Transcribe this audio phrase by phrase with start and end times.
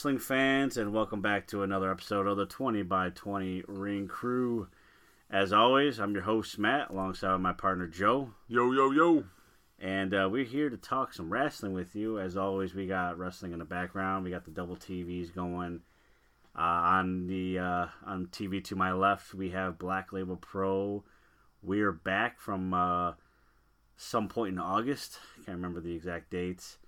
[0.00, 4.66] Wrestling fans, and welcome back to another episode of the 20 by 20 Ring Crew.
[5.30, 9.24] As always, I'm your host, Matt, alongside my partner, Joe, Yo, yo, yo.
[9.78, 12.18] and uh, we're here to talk some wrestling with you.
[12.18, 15.82] As always, we got wrestling in the background, we got the double TVs going.
[16.56, 21.04] Uh, on the uh, on TV to my left, we have Black Label Pro.
[21.62, 23.12] We're back from uh,
[23.98, 25.18] some point in August.
[25.44, 26.78] Can't remember the exact dates.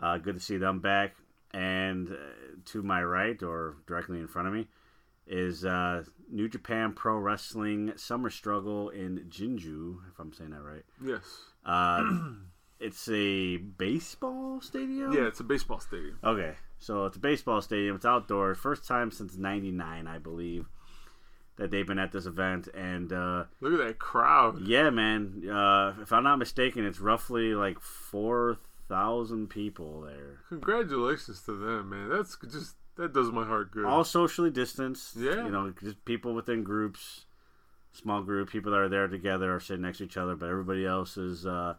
[0.00, 1.16] Uh, good to see them back.
[1.56, 2.16] And uh,
[2.66, 4.66] to my right, or directly in front of me,
[5.26, 10.84] is uh, New Japan Pro Wrestling Summer Struggle in Jingu, if I'm saying that right.
[11.02, 11.22] Yes.
[11.64, 12.02] Uh,
[12.80, 15.12] it's a baseball stadium?
[15.14, 16.18] Yeah, it's a baseball stadium.
[16.22, 17.96] Okay, so it's a baseball stadium.
[17.96, 18.58] It's outdoors.
[18.58, 20.66] First time since '99, I believe,
[21.56, 22.68] that they've been at this event.
[22.74, 24.60] And uh, Look at that crowd.
[24.60, 28.58] yeah, man, uh, if I'm not mistaken, it's roughly like four
[28.88, 32.08] thousand people there, Congratulations to them, man.
[32.08, 33.84] That's just that does my heart good.
[33.84, 35.16] all socially distanced.
[35.16, 35.44] Yeah.
[35.44, 37.26] you know, just people within groups,
[37.92, 40.86] small group, people that are there together are sitting next to each other, but everybody
[40.86, 41.74] else is uh,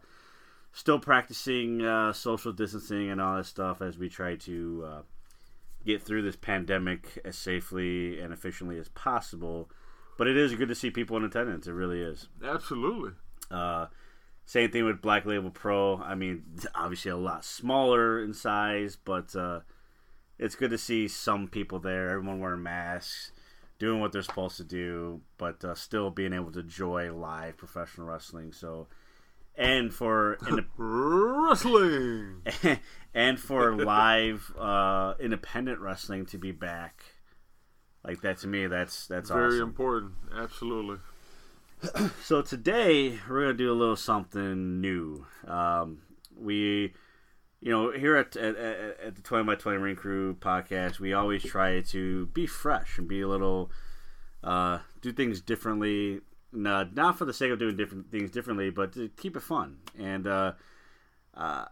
[0.72, 5.02] still practicing uh, social distancing and all that stuff as we try to uh,
[5.84, 9.70] get through this pandemic as safely and efficiently as possible.
[10.16, 11.66] But it is good to see people in attendance.
[11.66, 12.28] It really is.
[12.44, 13.12] Absolutely.
[13.50, 13.86] Uh,
[14.48, 15.98] same thing with Black Label Pro.
[15.98, 16.42] I mean,
[16.74, 19.60] obviously a lot smaller in size, but uh,
[20.38, 22.08] it's good to see some people there.
[22.08, 23.32] Everyone wearing masks,
[23.78, 28.06] doing what they're supposed to do, but uh, still being able to enjoy live professional
[28.06, 28.54] wrestling.
[28.54, 28.86] So,
[29.54, 30.38] and for
[30.78, 32.40] Wrestling.
[33.14, 37.04] and for live uh, independent wrestling to be back,
[38.02, 39.68] like that to me, that's that's Very awesome.
[39.68, 40.12] important.
[40.34, 40.96] Absolutely.
[42.24, 45.26] So today we're gonna do a little something new.
[45.46, 46.02] Um,
[46.36, 46.92] we,
[47.60, 51.42] you know, here at, at at the Twenty by Twenty Ring Crew podcast, we always
[51.42, 53.70] try to be fresh and be a little,
[54.42, 56.20] uh, do things differently.
[56.52, 59.78] Not not for the sake of doing different things differently, but to keep it fun.
[59.96, 60.52] And uh,
[61.34, 61.66] uh,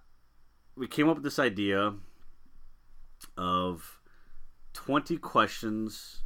[0.76, 1.94] we came up with this idea
[3.36, 3.98] of
[4.72, 6.20] twenty questions.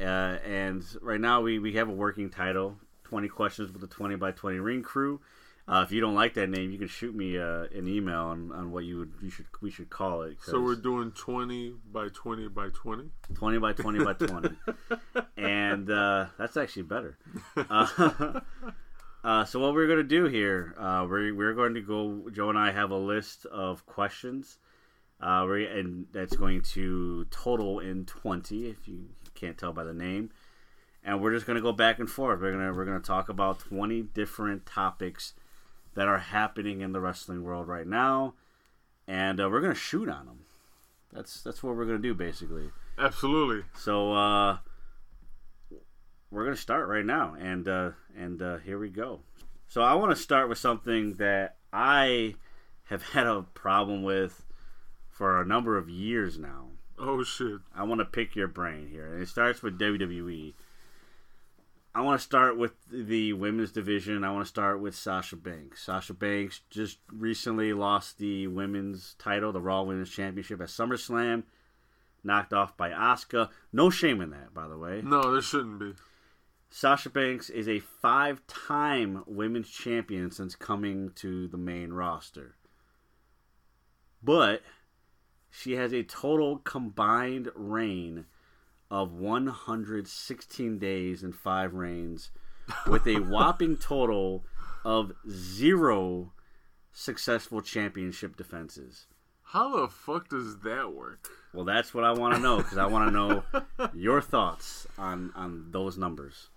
[0.00, 2.78] Uh, and right now we, we have a working title
[3.12, 5.20] 20 questions with the 20 by 20 ring crew.
[5.68, 8.50] Uh, if you don't like that name you can shoot me uh, an email on,
[8.52, 12.08] on what you would you should we should call it So we're doing 20 by
[12.08, 13.10] 20 by 20.
[13.34, 14.48] 20 by 20 by 20
[15.36, 17.18] and uh, that's actually better.
[17.54, 18.40] Uh,
[19.24, 22.48] uh, so what we're going to do here uh, we're, we're going to go joe
[22.48, 24.56] and i have a list of questions
[25.20, 29.94] uh, we're, and that's going to total in 20 if you can't tell by the
[29.94, 30.30] name
[31.04, 33.28] and we're just going to go back and forth we're going to we're to talk
[33.28, 35.34] about 20 different topics
[35.94, 38.34] that are happening in the wrestling world right now
[39.06, 40.40] and uh, we're going to shoot on them
[41.12, 43.64] that's that's what we're going to do basically Absolutely.
[43.74, 44.58] so uh,
[46.32, 49.20] we're gonna start right now, and uh, and uh, here we go.
[49.68, 52.34] So I want to start with something that I
[52.84, 54.44] have had a problem with
[55.10, 56.70] for a number of years now.
[56.98, 57.60] Oh shit.
[57.74, 60.54] I want to pick your brain here, and it starts with WWE.
[61.94, 64.24] I want to start with the women's division.
[64.24, 65.84] I want to start with Sasha Banks.
[65.84, 71.42] Sasha Banks just recently lost the women's title, the Raw Women's Championship at SummerSlam,
[72.24, 73.50] knocked off by Asuka.
[73.74, 75.02] No shame in that, by the way.
[75.04, 75.92] No, there shouldn't be.
[76.70, 82.54] Sasha Banks is a five time women's champion since coming to the main roster.
[84.22, 84.62] But
[85.50, 88.24] she has a total combined reign
[88.92, 92.30] of 116 days and five reigns
[92.86, 94.44] with a whopping total
[94.84, 96.30] of zero
[96.92, 99.06] successful championship defenses.
[99.44, 101.26] How the fuck does that work?
[101.54, 105.32] Well, that's what I want to know because I want to know your thoughts on,
[105.34, 106.50] on those numbers.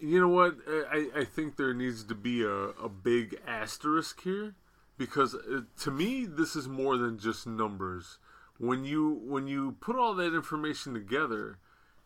[0.00, 0.56] You know what?
[0.68, 4.56] I, I think there needs to be a, a big asterisk here
[4.96, 8.18] because uh, to me this is more than just numbers.
[8.58, 11.58] When you when you put all that information together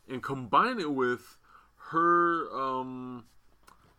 [0.08, 1.38] and combine it with
[1.90, 3.24] her um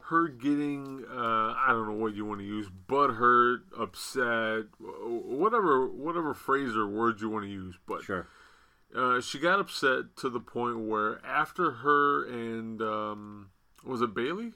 [0.08, 6.34] her getting uh I don't know what you want to use—but butthurt, upset, whatever whatever
[6.34, 8.28] phrase or word you want to use, but Sure.
[8.96, 13.50] Uh, she got upset to the point where after her and um,
[13.84, 14.54] was it Bayley?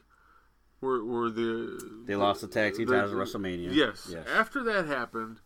[0.79, 3.73] Were, were the They lost the tag team titles at WrestleMania.
[3.73, 4.07] Yes.
[4.11, 4.27] Yes.
[4.31, 5.39] After that happened,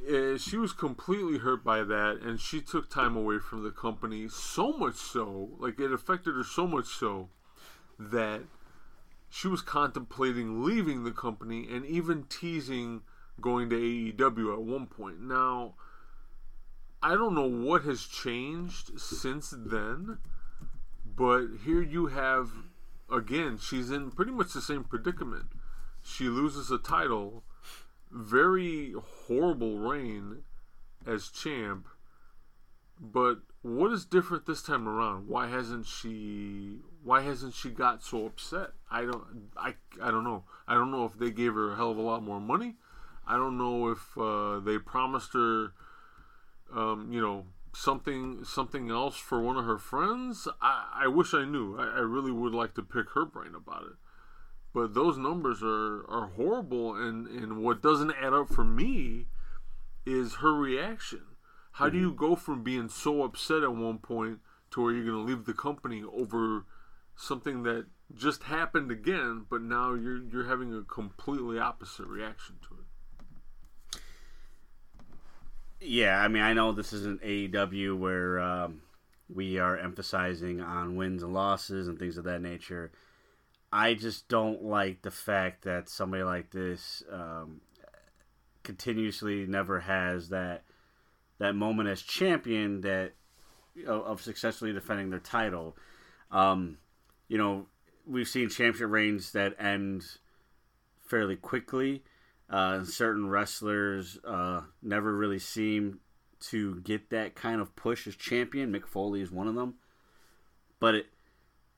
[0.00, 4.28] she was completely hurt by that, and she took time away from the company.
[4.28, 7.30] So much so, like it affected her so much so
[7.98, 8.42] that
[9.28, 13.02] she was contemplating leaving the company and even teasing
[13.40, 15.20] going to AEW at one point.
[15.20, 15.74] Now,
[17.02, 20.18] I don't know what has changed since then,
[21.04, 22.50] but here you have
[23.10, 25.46] again, she's in pretty much the same predicament.
[26.02, 27.44] She loses a title,
[28.16, 28.94] very
[29.26, 30.42] horrible reign
[31.06, 31.86] as champ.
[32.98, 35.28] But what is different this time around?
[35.28, 38.70] Why hasn't she why hasn't she got so upset?
[38.90, 40.44] I don't I I don't know.
[40.66, 42.76] I don't know if they gave her a hell of a lot more money.
[43.26, 45.72] I don't know if uh, they promised her
[46.74, 50.48] um, you know, something something else for one of her friends.
[50.60, 51.78] I, I wish I knew.
[51.78, 53.96] I, I really would like to pick her brain about it.
[54.76, 59.24] But those numbers are, are horrible and, and what doesn't add up for me
[60.04, 61.22] is her reaction.
[61.72, 64.40] How do you go from being so upset at one point
[64.72, 66.66] to where you're gonna leave the company over
[67.16, 72.74] something that just happened again, but now you're you're having a completely opposite reaction to
[73.94, 74.00] it.
[75.80, 78.82] Yeah, I mean, I know this isn't AEW where um,
[79.34, 82.92] we are emphasizing on wins and losses and things of that nature.
[83.72, 87.60] I just don't like the fact that somebody like this um,
[88.62, 90.64] continuously never has that
[91.38, 93.12] that moment as champion that
[93.86, 95.76] of, of successfully defending their title.
[96.30, 96.78] Um,
[97.28, 97.66] you know,
[98.06, 100.04] we've seen championship reigns that end
[101.06, 102.02] fairly quickly.
[102.48, 105.98] Uh, certain wrestlers uh, never really seem
[106.38, 108.72] to get that kind of push as champion.
[108.72, 109.74] Mick Foley is one of them.
[110.78, 111.06] But it,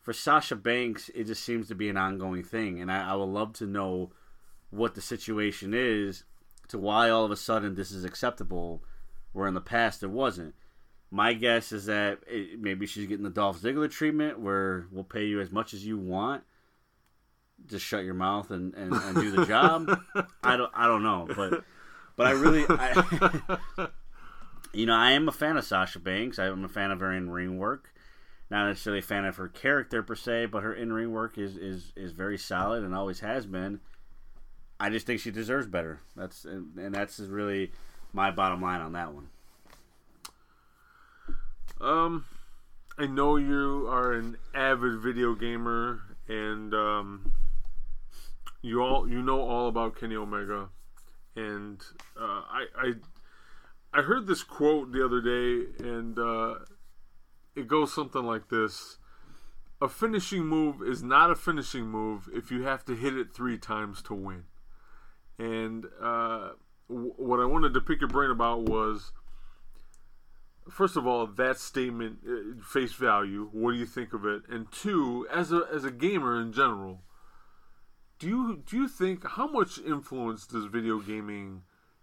[0.09, 2.81] for Sasha Banks, it just seems to be an ongoing thing.
[2.81, 4.11] And I, I would love to know
[4.71, 6.25] what the situation is
[6.69, 8.83] to why all of a sudden this is acceptable,
[9.35, 10.55] where in the past it wasn't.
[11.11, 15.27] My guess is that it, maybe she's getting the Dolph Ziggler treatment, where we'll pay
[15.27, 16.43] you as much as you want,
[17.67, 19.91] just shut your mouth and, and, and do the job.
[20.43, 21.65] I don't I don't know, but
[22.17, 23.89] but I really I,
[24.73, 26.39] you know I am a fan of Sasha Banks.
[26.39, 27.93] I'm a fan of her in ring work.
[28.51, 31.57] Not necessarily a fan of her character per se, but her in ring work is,
[31.57, 33.81] is is very solid and always has been.
[34.81, 36.01] I just think she deserves better.
[36.17, 37.73] That's and, and that's really
[38.13, 39.29] my bottom line on that one.
[41.81, 42.25] Um,
[42.97, 47.33] I know you are an avid video gamer, and um,
[48.63, 50.69] you all you know all about Kenny Omega,
[51.37, 51.83] and
[52.19, 52.93] uh, I I
[53.93, 56.55] I heard this quote the other day, and uh,
[57.59, 58.99] it goes something like this:
[59.81, 63.59] "A finishing move is not a finishing move if you have to hit it three
[63.59, 64.45] times to win."
[65.39, 66.51] And uh,
[66.89, 69.13] w- what I wanted to pick your brain about was
[70.71, 73.49] first of all, that statement, uh, face value.
[73.53, 74.43] What do you think of it?
[74.49, 77.03] And two, as a as a gamer in general,
[78.19, 81.63] do you do you think how much influence does video gaming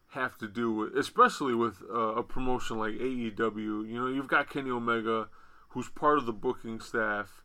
[0.10, 3.56] have to do with, especially with uh, a promotion like AEW?
[3.56, 5.30] You know, you've got Kenny Omega,
[5.76, 7.44] who's part of the booking staff.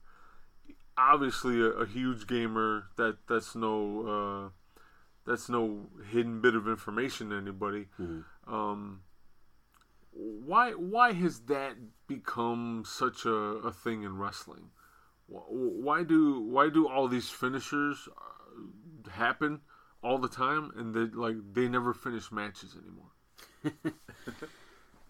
[0.96, 2.84] Obviously, a, a huge gamer.
[2.96, 4.80] That that's no uh,
[5.28, 7.88] that's no hidden bit of information to anybody.
[8.46, 9.02] Um,
[10.12, 11.74] why why has that
[12.06, 14.70] become such a, a thing in wrestling?
[15.26, 19.60] Why do why do all these finishers uh, happen
[20.02, 23.92] all the time and they like they never finish matches anymore?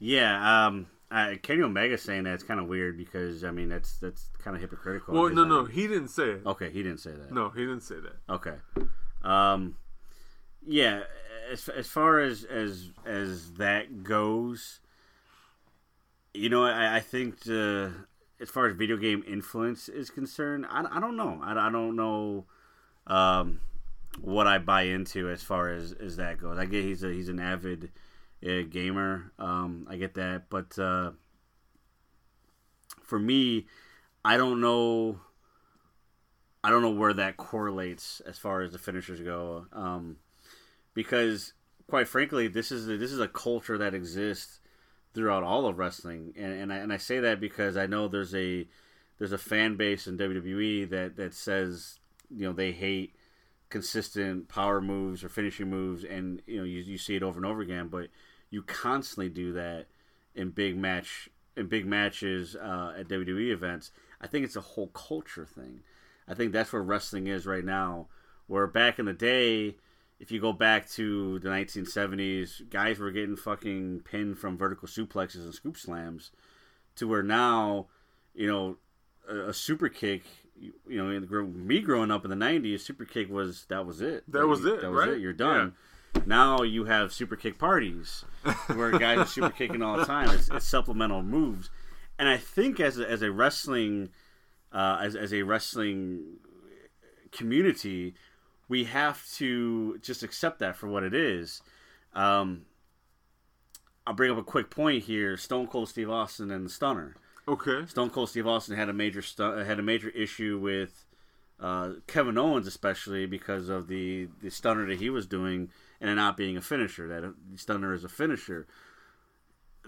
[0.00, 4.30] Yeah, um, uh, Kenny Omega saying that's kind of weird because I mean that's that's
[4.38, 5.14] kind of hypocritical.
[5.14, 5.72] Well, no, no, end.
[5.72, 6.42] he didn't say it.
[6.46, 7.32] Okay, he didn't say that.
[7.32, 8.32] No, he didn't say that.
[8.32, 8.54] Okay.
[9.22, 9.76] Um,
[10.66, 11.02] yeah,
[11.50, 14.80] as as far as as as that goes,
[16.32, 17.92] you know, I, I think the,
[18.40, 21.40] as far as video game influence is concerned, I, I don't know.
[21.42, 22.44] I, I don't know
[23.06, 23.60] um,
[24.20, 26.58] what I buy into as far as, as that goes.
[26.58, 27.90] I get he's a he's an avid
[28.44, 29.32] uh, gamer.
[29.38, 31.12] Um, I get that, but uh,
[33.02, 33.66] for me,
[34.24, 35.20] I don't know.
[36.62, 40.16] I don't know where that correlates as far as the finishers go, um,
[40.94, 41.54] because
[41.88, 44.60] quite frankly, this is a, this is a culture that exists
[45.12, 48.34] throughout all of wrestling, and and I, and I say that because I know there's
[48.34, 48.66] a
[49.18, 51.98] there's a fan base in WWE that that says
[52.30, 53.14] you know they hate
[53.68, 57.46] consistent power moves or finishing moves, and you know you, you see it over and
[57.46, 58.08] over again, but
[58.50, 59.86] you constantly do that
[60.34, 63.90] in big match in big matches uh, at WWE events.
[64.20, 65.80] I think it's a whole culture thing.
[66.28, 68.06] I think that's where wrestling is right now.
[68.46, 69.76] Where back in the day,
[70.18, 75.44] if you go back to the 1970s, guys were getting fucking pinned from vertical suplexes
[75.44, 76.30] and scoop slams,
[76.96, 77.86] to where now,
[78.34, 78.76] you know,
[79.28, 80.24] a, a super kick.
[80.58, 84.00] You, you know, the, me growing up in the 90s, super kick was that was
[84.00, 84.24] it.
[84.30, 85.14] That was it, That was right?
[85.16, 85.20] it.
[85.20, 85.74] You're done.
[86.26, 88.24] Now you have super kick parties
[88.74, 90.30] where guys are super kicking all the time.
[90.30, 91.70] It's, it's supplemental moves,
[92.18, 94.10] and I think as a, as a wrestling
[94.72, 96.38] uh, as as a wrestling
[97.32, 98.14] community,
[98.68, 101.62] we have to just accept that for what it is.
[102.14, 102.62] Um,
[104.06, 107.16] I'll bring up a quick point here: Stone Cold Steve Austin and the Stunner.
[107.48, 107.86] Okay.
[107.86, 111.04] Stone Cold Steve Austin had a major stu- had a major issue with
[111.58, 116.36] uh, Kevin Owens, especially because of the the stunner that he was doing and not
[116.36, 117.08] being a finisher.
[117.08, 118.66] That stunner is a finisher.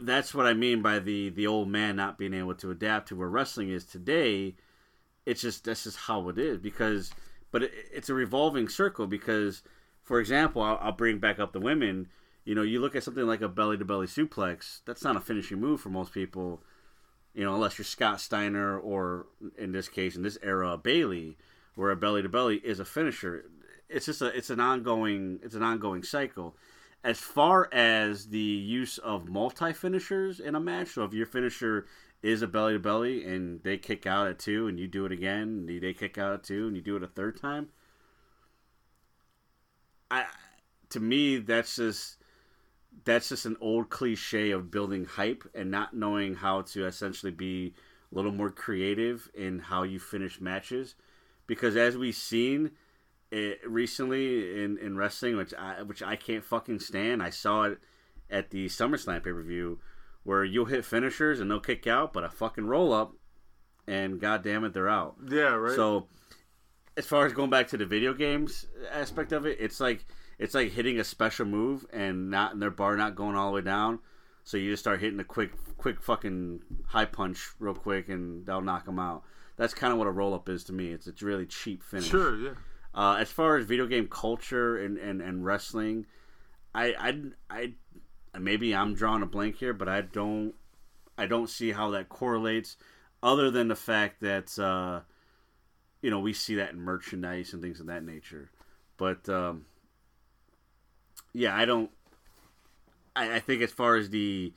[0.00, 3.16] That's what I mean by the the old man not being able to adapt to
[3.16, 4.56] where wrestling is today.
[5.26, 7.12] It's just that's just how it is because,
[7.50, 9.62] but it, it's a revolving circle because,
[10.02, 12.08] for example, I'll, I'll bring back up the women.
[12.44, 14.80] You know, you look at something like a belly to belly suplex.
[14.84, 16.62] That's not a finishing move for most people
[17.34, 19.26] you know, unless you're Scott Steiner or
[19.56, 21.36] in this case, in this era, Bayley,
[21.74, 23.46] where a belly to belly is a finisher.
[23.92, 26.56] It's just a it's an ongoing it's an ongoing cycle.
[27.04, 31.86] As far as the use of multi finishers in a match, so if your finisher
[32.22, 35.10] is a belly to belly and they kick out at two and you do it
[35.12, 37.68] again, they kick out at two and you do it a third time,
[40.10, 40.26] I
[40.90, 42.18] to me that's just
[43.04, 47.74] that's just an old cliche of building hype and not knowing how to essentially be
[48.12, 50.94] a little more creative in how you finish matches.
[51.46, 52.72] Because as we've seen
[53.32, 57.78] it recently in, in wrestling, which I which I can't fucking stand, I saw it
[58.30, 59.80] at the SummerSlam pay per view
[60.22, 63.14] where you'll hit finishers and they'll kick out, but a fucking roll up,
[63.88, 65.16] and god damn it, they're out.
[65.28, 65.54] Yeah.
[65.54, 65.74] Right.
[65.74, 66.06] So,
[66.96, 70.04] as far as going back to the video games aspect of it, it's like
[70.38, 73.56] it's like hitting a special move and not and their bar not going all the
[73.56, 73.98] way down.
[74.44, 78.60] So you just start hitting a quick, quick fucking high punch real quick, and that'll
[78.60, 79.22] knock them out.
[79.56, 80.90] That's kind of what a roll up is to me.
[80.90, 82.08] It's it's really cheap finish.
[82.08, 82.36] sure.
[82.36, 82.50] Yeah.
[82.94, 86.06] Uh, as far as video game culture and, and, and wrestling,
[86.74, 86.94] I,
[87.50, 87.72] I
[88.34, 90.54] I maybe I'm drawing a blank here, but I don't
[91.18, 92.76] I don't see how that correlates,
[93.22, 95.00] other than the fact that uh,
[96.00, 98.50] you know we see that in merchandise and things of that nature.
[98.96, 99.66] But um,
[101.32, 101.90] yeah, I don't.
[103.14, 104.52] I, I think as far as the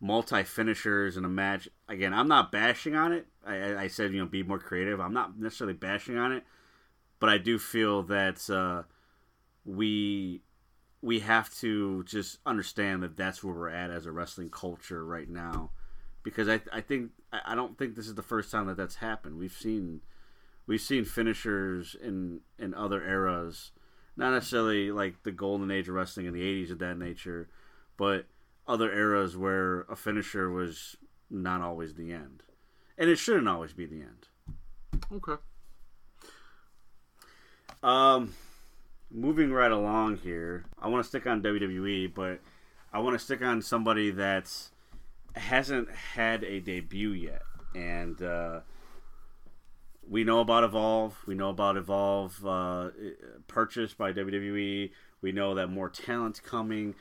[0.00, 3.26] multi finishers in a match, again, I'm not bashing on it.
[3.46, 5.00] I, I- I said you know be more creative.
[5.00, 6.44] I'm not necessarily bashing on it,
[7.20, 8.82] but I do feel that uh,
[9.64, 10.42] we
[11.00, 15.28] we have to just understand that that's where we're at as a wrestling culture right
[15.28, 15.70] now,
[16.22, 19.38] because I I think I don't think this is the first time that that's happened.
[19.38, 20.00] We've seen
[20.66, 23.72] we've seen finishers in in other eras,
[24.16, 27.48] not necessarily like the golden age of wrestling in the '80s of that nature,
[27.96, 28.26] but
[28.66, 30.96] other eras where a finisher was
[31.30, 32.42] not always the end,
[32.96, 34.28] and it shouldn't always be the end.
[35.12, 35.40] Okay.
[37.82, 38.34] Um,
[39.10, 42.40] moving right along here, I want to stick on WWE, but
[42.92, 44.52] I want to stick on somebody that
[45.34, 47.42] hasn't had a debut yet,
[47.74, 48.60] and uh,
[50.08, 51.16] we know about Evolve.
[51.26, 52.90] We know about Evolve uh,
[53.46, 54.90] purchased by WWE.
[55.20, 56.94] We know that more talent's coming.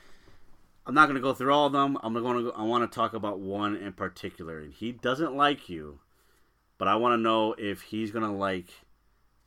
[0.86, 1.98] I'm not going to go through all of them.
[2.04, 2.54] I'm going to.
[2.54, 6.00] I want to talk about one in particular, and he doesn't like you,
[6.78, 8.70] but I want to know if he's going to like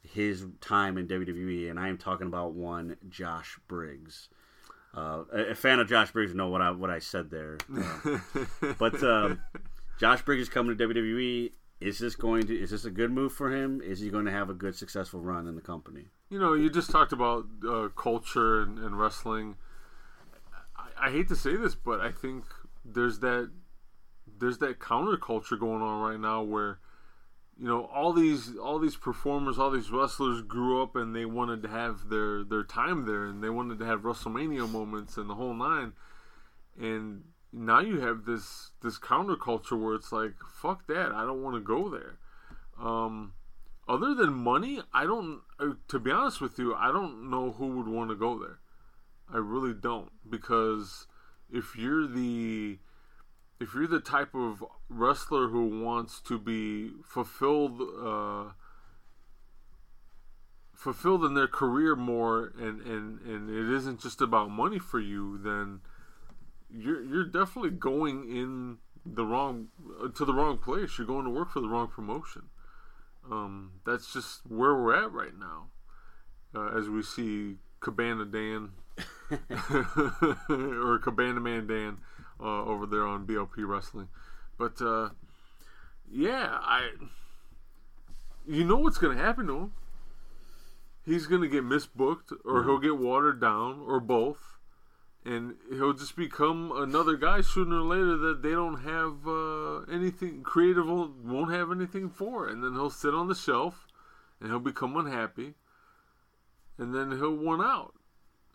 [0.02, 4.28] his time in WWE, and I am talking about one Josh Briggs.
[4.96, 8.74] Uh, a, a fan of Josh Briggs know what I what I said there, Uh,
[8.78, 9.40] but um,
[9.98, 11.52] Josh Briggs is coming to WWE.
[11.80, 12.54] Is this going to?
[12.54, 13.80] Is this a good move for him?
[13.82, 16.06] Is he going to have a good successful run in the company?
[16.28, 19.56] You know, you just talked about uh, culture and, and wrestling.
[20.76, 22.44] I, I hate to say this, but I think
[22.84, 23.50] there's that
[24.38, 26.78] there's that counterculture going on right now where
[27.60, 31.62] you know all these all these performers, all these wrestlers grew up and they wanted
[31.62, 35.34] to have their their time there and they wanted to have WrestleMania moments and the
[35.34, 35.92] whole nine.
[36.80, 41.56] And now you have this this counterculture where it's like fuck that, I don't want
[41.56, 42.18] to go there.
[42.80, 43.34] Um,
[43.86, 45.42] other than money, I don't.
[45.58, 48.60] Uh, to be honest with you, I don't know who would want to go there.
[49.30, 51.06] I really don't because
[51.50, 52.78] if you're the
[53.60, 58.52] if you're the type of wrestler who wants to be fulfilled uh,
[60.74, 65.38] fulfilled in their career more and, and, and it isn't just about money for you
[65.38, 65.80] then
[66.72, 69.68] you're you're definitely going in the wrong
[70.02, 70.98] uh, to the wrong place.
[70.98, 72.42] You're going to work for the wrong promotion.
[73.30, 75.66] Um, that's just where we're at right now.
[76.54, 78.70] Uh, as we see Cabana Dan
[80.50, 81.98] or Cabana Man Dan
[82.42, 84.08] uh, over there on BLP Wrestling,
[84.58, 85.10] but uh,
[86.10, 86.90] yeah, I
[88.46, 89.72] you know what's going to happen to him.
[91.04, 94.58] He's going to get misbooked, or he'll get watered down, or both.
[95.24, 100.42] And he'll just become another guy sooner or later that they don't have uh, anything
[100.42, 102.48] creative won't have anything for.
[102.48, 103.86] And then he'll sit on the shelf
[104.40, 105.54] and he'll become unhappy.
[106.78, 107.94] And then he'll want out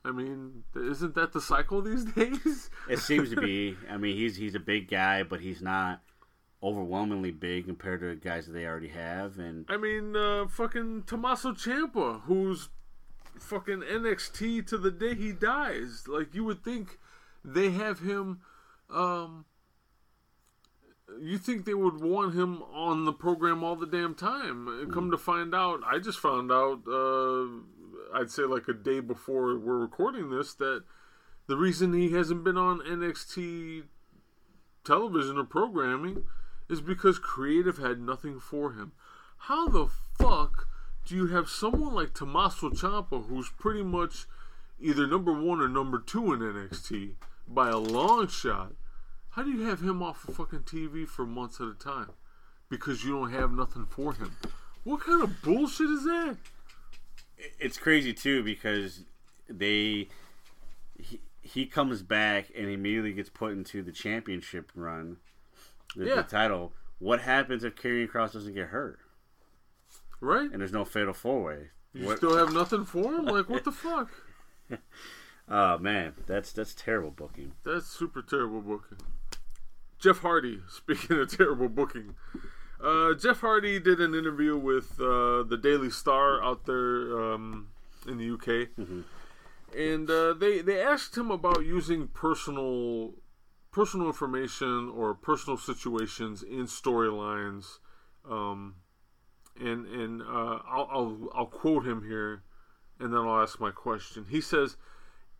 [0.05, 4.35] i mean isn't that the cycle these days it seems to be i mean he's
[4.35, 6.01] he's a big guy but he's not
[6.63, 11.51] overwhelmingly big compared to guys that they already have and i mean uh, fucking tommaso
[11.51, 12.69] ciampa who's
[13.39, 16.05] fucking NXT to the day he dies.
[16.07, 16.99] Like you would think
[17.43, 18.41] they have him
[18.89, 19.45] um
[21.21, 24.89] you think they would want him on the program all the damn time.
[24.91, 27.47] Come to find out, I just found out uh
[28.15, 30.83] I'd say like a day before we're recording this that
[31.47, 33.83] the reason he hasn't been on NXT
[34.85, 36.23] television or programming
[36.69, 38.93] is because creative had nothing for him.
[39.37, 40.69] How the fuck
[41.05, 44.27] do you have someone like Tommaso Ciampa, who's pretty much
[44.79, 47.15] either number one or number two in NXT
[47.49, 48.71] by a long shot?
[49.31, 52.11] How do you have him off of fucking TV for months at a time?
[52.69, 54.37] Because you don't have nothing for him.
[54.85, 56.37] What kind of bullshit is that?
[57.59, 59.03] It's crazy too because
[59.49, 60.07] they
[60.97, 65.17] he, he comes back and immediately gets put into the championship run,
[65.95, 66.15] the, yeah.
[66.15, 66.73] the title.
[66.99, 68.99] What happens if Karrion Kross doesn't get hurt?
[70.21, 70.49] Right.
[70.49, 71.69] And there's no fatal four way.
[71.93, 72.17] You what?
[72.17, 73.25] still have nothing for him?
[73.25, 74.09] Like what the fuck?
[75.47, 77.53] Oh man, that's that's terrible booking.
[77.63, 78.97] That's super terrible booking.
[79.99, 82.15] Jeff Hardy, speaking of terrible booking,
[82.83, 87.69] uh, Jeff Hardy did an interview with uh, the Daily Star out there um,
[88.07, 89.01] in the UK, mm-hmm.
[89.77, 93.13] and uh, they they asked him about using personal
[93.71, 97.79] personal information or personal situations in storylines.
[98.29, 98.75] Um,
[99.59, 102.43] and and uh, I'll, I'll I'll quote him here,
[102.99, 104.25] and then I'll ask my question.
[104.29, 104.77] He says,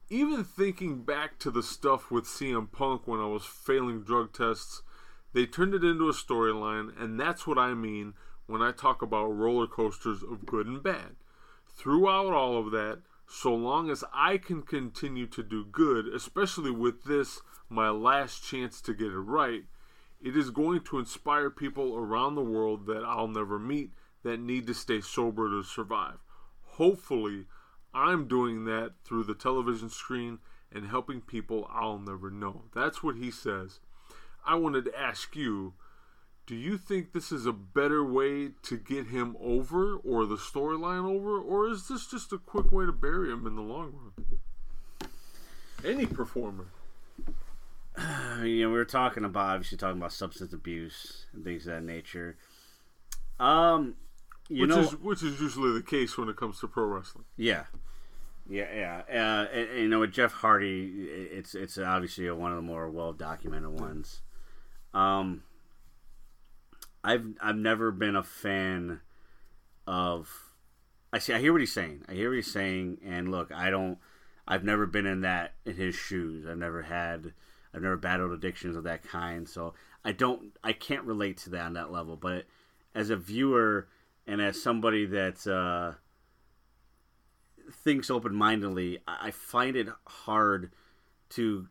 [0.10, 4.84] even thinking back to the stuff with CM Punk when I was failing drug tests,
[5.36, 8.14] they turned it into a storyline, and that's what I mean
[8.48, 11.18] when I talk about roller coasters of good and bad.
[11.68, 17.04] Throughout all of that, so long as I can continue to do good, especially with
[17.04, 19.66] this, my last chance to get it right,
[20.22, 23.92] it is going to inspire people around the world that I'll never meet
[24.24, 26.20] that need to stay sober to survive.
[26.62, 27.48] Hopefully,
[27.94, 30.40] I'm doing that through the television screen
[30.72, 32.64] and helping people I'll never know.
[32.74, 33.82] That's what he says.
[34.46, 35.74] I wanted to ask you
[36.48, 41.04] do you think this is a better way to get him over or the storyline
[41.04, 45.10] over, or is this just a quick way to bury him in the long run?
[45.84, 46.68] Any performer.
[48.44, 51.84] you know, we were talking about obviously talking about substance abuse and things of that
[51.84, 52.38] nature.
[53.40, 53.96] Um,
[54.48, 57.26] you which know, is which is usually the case when it comes to pro wrestling.
[57.38, 57.64] Yeah,
[58.48, 59.02] yeah, yeah.
[59.10, 62.90] Uh, and, and, you know, with Jeff Hardy, it's it's obviously one of the more
[62.90, 64.22] well documented ones.
[64.96, 65.44] Um,
[67.04, 69.02] I've I've never been a fan
[69.86, 70.52] of.
[71.14, 71.34] I see.
[71.34, 72.04] I hear what he's saying.
[72.10, 73.00] I hear what he's saying.
[73.06, 74.00] And look, I don't.
[74.48, 76.48] I've never been in that in his shoes.
[76.48, 77.34] I've never had.
[77.74, 79.48] I've never battled addictions of that kind.
[79.48, 80.58] So I don't.
[80.64, 82.16] I can't relate to that on that level.
[82.16, 82.46] But
[82.96, 83.88] as a viewer,
[84.26, 85.94] and as somebody that uh,
[87.84, 90.72] thinks open mindedly, I find it hard
[91.32, 91.68] to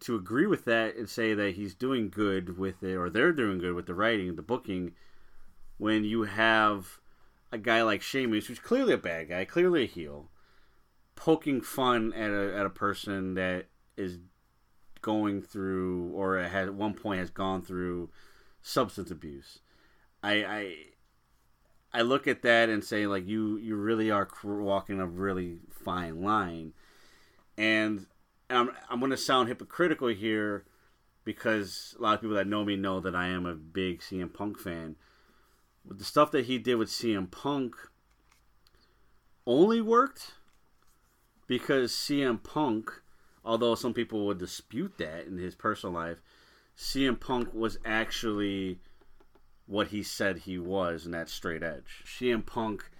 [0.00, 3.58] to agree with that and say that he's doing good with it or they're doing
[3.58, 4.92] good with the writing, the booking,
[5.78, 7.00] when you have
[7.52, 10.30] a guy like Sheamus, who's clearly a bad guy, clearly a heel,
[11.14, 14.18] poking fun at a at a person that is
[15.00, 18.10] going through or has, at one point has gone through
[18.62, 19.60] substance abuse.
[20.22, 20.74] I, I
[21.92, 26.22] I look at that and say like you you really are walking a really fine
[26.22, 26.72] line,
[27.56, 28.06] and
[28.48, 30.64] I'm I'm going to sound hypocritical here
[31.24, 34.32] because a lot of people that know me know that I am a big CM
[34.32, 34.96] Punk fan.
[35.84, 37.74] With the stuff that he did with CM Punk
[39.46, 40.34] only worked
[41.46, 42.90] because CM Punk,
[43.44, 46.18] although some people would dispute that in his personal life,
[46.76, 48.80] CM Punk was actually
[49.66, 52.04] what he said he was in that straight edge.
[52.04, 52.90] CM Punk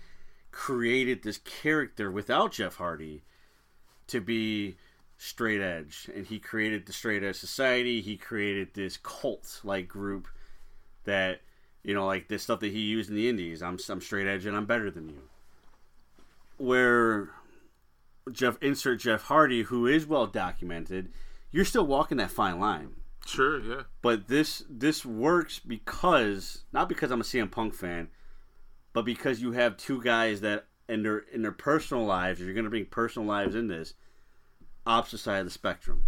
[0.50, 3.22] created this character without Jeff Hardy
[4.06, 4.76] to be
[5.18, 8.00] straight edge, and he created the straight edge society.
[8.00, 10.28] He created this cult like group
[11.04, 11.40] that
[11.86, 13.62] you know, like this stuff that he used in the Indies.
[13.62, 15.22] I'm I'm straight edge and I'm better than you.
[16.58, 17.30] Where
[18.32, 21.12] Jeff insert Jeff Hardy, who is well documented,
[21.52, 22.90] you're still walking that fine line.
[23.24, 23.82] Sure, yeah.
[24.02, 28.08] But this this works because not because I'm a CM Punk fan,
[28.92, 32.64] but because you have two guys that in their in their personal lives, you're going
[32.64, 33.94] to bring personal lives in this
[34.86, 36.04] opposite side of the spectrum.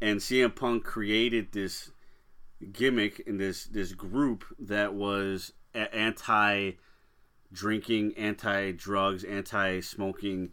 [0.00, 1.90] And CM Punk created this
[2.72, 6.72] gimmick in this this group that was anti
[7.52, 10.50] drinking, anti drugs, anti smoking,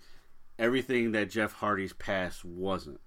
[0.57, 2.99] everything that Jeff Hardy's past wasn't.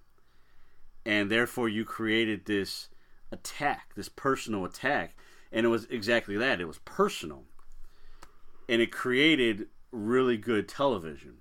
[1.05, 2.89] And therefore you created this
[3.31, 5.15] attack, this personal attack,
[5.51, 6.61] and it was exactly that.
[6.61, 7.43] It was personal.
[8.67, 11.37] And it created really good television.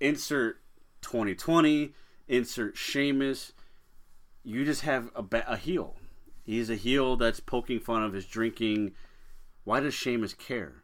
[0.00, 0.59] Insert
[1.02, 1.92] 2020,
[2.28, 3.52] insert Sheamus.
[4.42, 5.96] You just have a, a heel
[6.50, 8.90] He's a heel that's poking fun of his drinking.
[9.62, 10.82] Why does Sheamus care?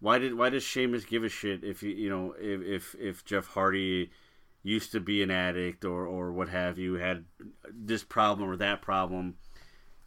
[0.00, 3.24] Why did why does Sheamus give a shit if you you know if if, if
[3.24, 4.10] Jeff Hardy
[4.64, 7.26] used to be an addict or or what have you had
[7.70, 9.36] this problem or that problem?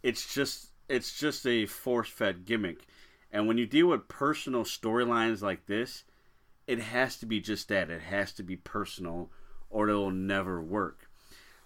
[0.02, 2.86] It's just it's just a force fed gimmick.
[3.32, 6.04] And when you deal with personal storylines like this,
[6.66, 7.90] it has to be just that.
[7.90, 9.30] It has to be personal
[9.70, 11.08] or it'll never work.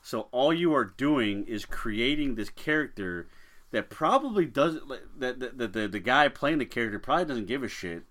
[0.02, 3.28] So all you are doing is creating this character
[3.70, 4.82] that probably doesn't
[5.18, 8.02] that the, the, the, guy playing the character probably doesn't give a shit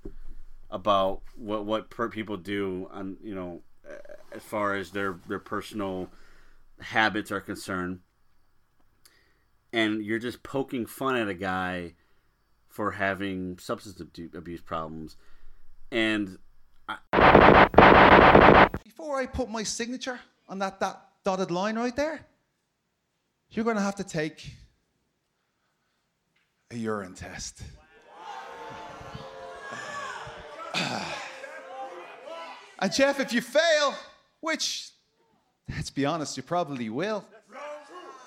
[0.69, 3.61] about what what people do on you know
[4.31, 6.09] as far as their their personal
[6.79, 7.99] habits are concerned
[9.73, 11.93] and you're just poking fun at a guy
[12.69, 13.99] for having substance
[14.33, 15.17] abuse problems
[15.91, 16.37] and
[18.83, 22.19] Before I put my signature on that that dotted line right there,
[23.51, 24.49] you're going to have to take
[26.71, 27.61] a urine test.
[32.79, 33.95] and Jeff, if you fail,
[34.39, 34.91] which,
[35.69, 37.25] let's be honest, you probably will,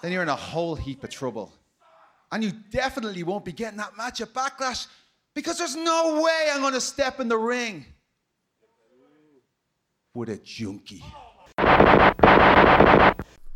[0.03, 1.53] then you're in a whole heap of trouble.
[2.33, 4.87] And you definitely won't be getting that match at Backlash
[5.35, 7.87] because there's no way I'm going to step in the ring
[10.15, 11.03] with a junkie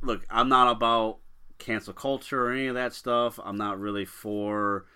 [0.06, 1.18] look, I'm not about
[1.58, 3.38] cancel culture or any of that stuff.
[3.42, 4.86] I'm not really for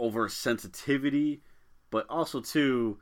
[0.00, 1.40] oversensitivity,
[1.90, 2.98] but also too,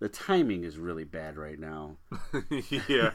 [0.00, 1.96] the timing is really bad right now.
[2.88, 3.12] yeah,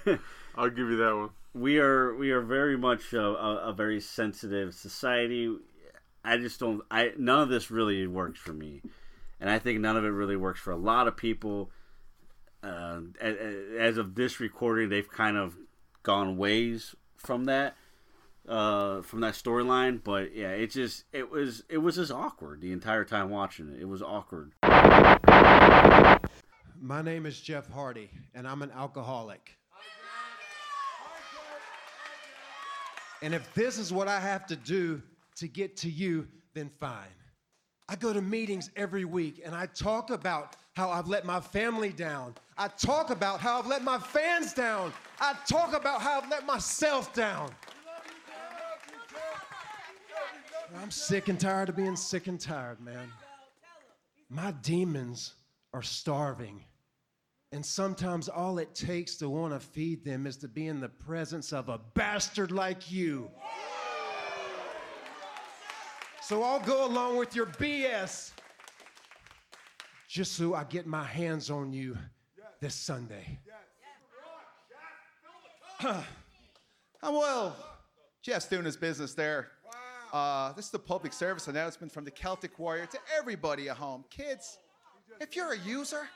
[0.56, 1.30] I'll give you that one.
[1.54, 5.58] We are we are very much a, a, a, very sensitive society.
[6.24, 6.84] I just don't.
[6.92, 8.84] I none of this really works for me,
[9.40, 11.72] and I think none of it really works for a lot of people.
[12.64, 15.56] Uh, as, of this recording, they've kind of
[16.04, 17.76] gone ways from that
[18.48, 20.02] uh, from that storyline.
[20.04, 23.82] But yeah, it just it was it was just awkward the entire time watching it.
[23.82, 24.54] It was awkward.
[26.80, 29.58] My name is Jeff Hardy, and I'm an alcoholic.
[33.22, 35.02] And if this is what I have to do
[35.38, 37.08] to get to you, then fine.
[37.90, 41.90] I go to meetings every week and I talk about how I've let my family
[41.90, 42.36] down.
[42.60, 44.92] I talk about how I've let my fans down.
[45.20, 47.52] I talk about how I've let myself down.
[50.82, 53.12] I'm sick and tired of being sick and tired, man.
[54.30, 55.36] My demons
[55.74, 56.64] are starving.
[57.52, 60.90] And sometimes all it takes to want to feed them is to be in the
[60.90, 63.30] presence of a bastard like you.
[66.22, 68.32] So I'll go along with your BS
[70.10, 71.98] just so I get my hands on you
[72.60, 73.40] this Sunday.
[75.84, 76.04] and
[77.04, 77.56] well,
[78.24, 79.50] Jeff's doing his business there.
[80.12, 84.06] Uh, this is the public service announcement from the Celtic Warrior to everybody at home.
[84.10, 84.58] Kids,
[85.20, 86.08] if you're a user,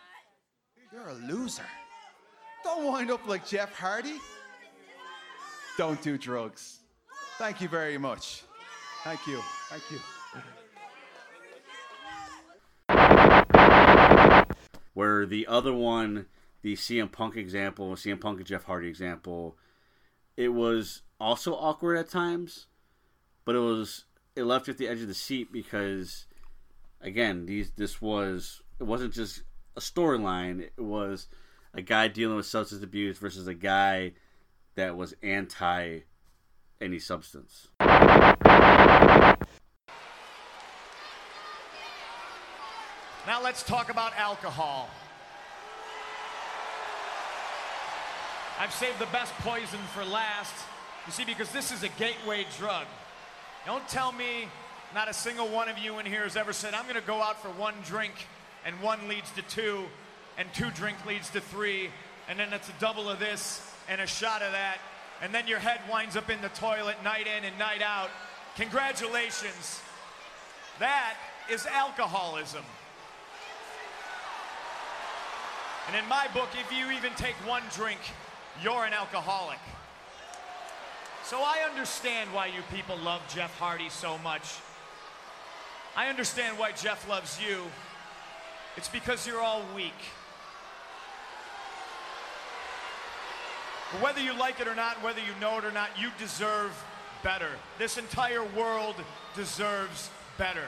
[0.92, 1.66] you're a loser.
[2.64, 4.20] Don't wind up like Jeff Hardy.
[5.78, 6.80] Don't do drugs.
[7.38, 8.44] Thank you very much.
[9.04, 9.42] Thank you.
[9.70, 10.00] Thank you.
[14.94, 16.26] Where the other one,
[16.62, 19.58] the CM Punk example, CM Punk and Jeff Hardy example,
[20.38, 22.68] it was also awkward at times,
[23.46, 26.26] but it was it left you at the edge of the seat because
[27.02, 29.44] again, these this was it wasn't just
[29.76, 31.28] a storyline, it was
[31.74, 34.14] a guy dealing with substance abuse versus a guy
[34.76, 36.00] that was anti
[36.82, 37.68] any substance.
[43.28, 44.90] Now let's talk about alcohol.
[48.60, 50.54] I've saved the best poison for last.
[51.06, 52.86] You see, because this is a gateway drug.
[53.66, 54.48] Don't tell me
[54.94, 57.22] not a single one of you in here has ever said, I'm going to go
[57.22, 58.14] out for one drink,
[58.66, 59.84] and one leads to two,
[60.38, 61.90] and two drink leads to three,
[62.28, 64.80] and then it's a double of this and a shot of that,
[65.22, 68.10] and then your head winds up in the toilet night in and night out.
[68.56, 69.82] Congratulations.
[70.80, 71.16] That
[71.50, 72.64] is alcoholism.
[75.92, 78.00] And in my book, if you even take one drink,
[78.64, 79.60] you're an alcoholic.
[81.26, 84.56] So I understand why you people love Jeff Hardy so much.
[85.98, 87.64] I understand why Jeff loves you.
[88.78, 89.92] It's because you're all weak.
[94.00, 96.72] Whether you like it or not, whether you know it or not, you deserve
[97.22, 97.50] better.
[97.78, 98.96] This entire world
[99.36, 100.68] deserves better.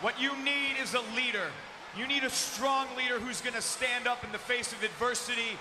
[0.00, 1.48] What you need is a leader.
[1.98, 5.58] You need a strong leader who's going to stand up in the face of adversity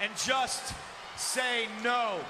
[0.00, 0.72] and just
[1.16, 2.20] say no.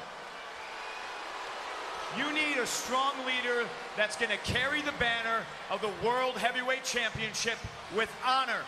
[2.17, 3.67] You need a strong leader
[3.99, 7.59] that's going to carry the banner of the World Heavyweight Championship
[7.95, 8.63] with honor,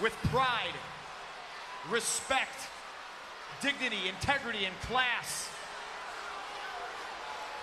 [0.00, 0.74] with pride,
[1.90, 2.68] respect,
[3.60, 5.48] dignity, integrity, and class.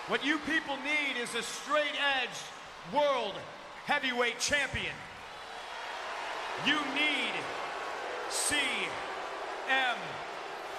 [0.08, 3.34] What you people need is a straight edge World
[3.86, 4.92] Heavyweight Champion.
[6.64, 7.32] You need
[8.30, 8.88] CM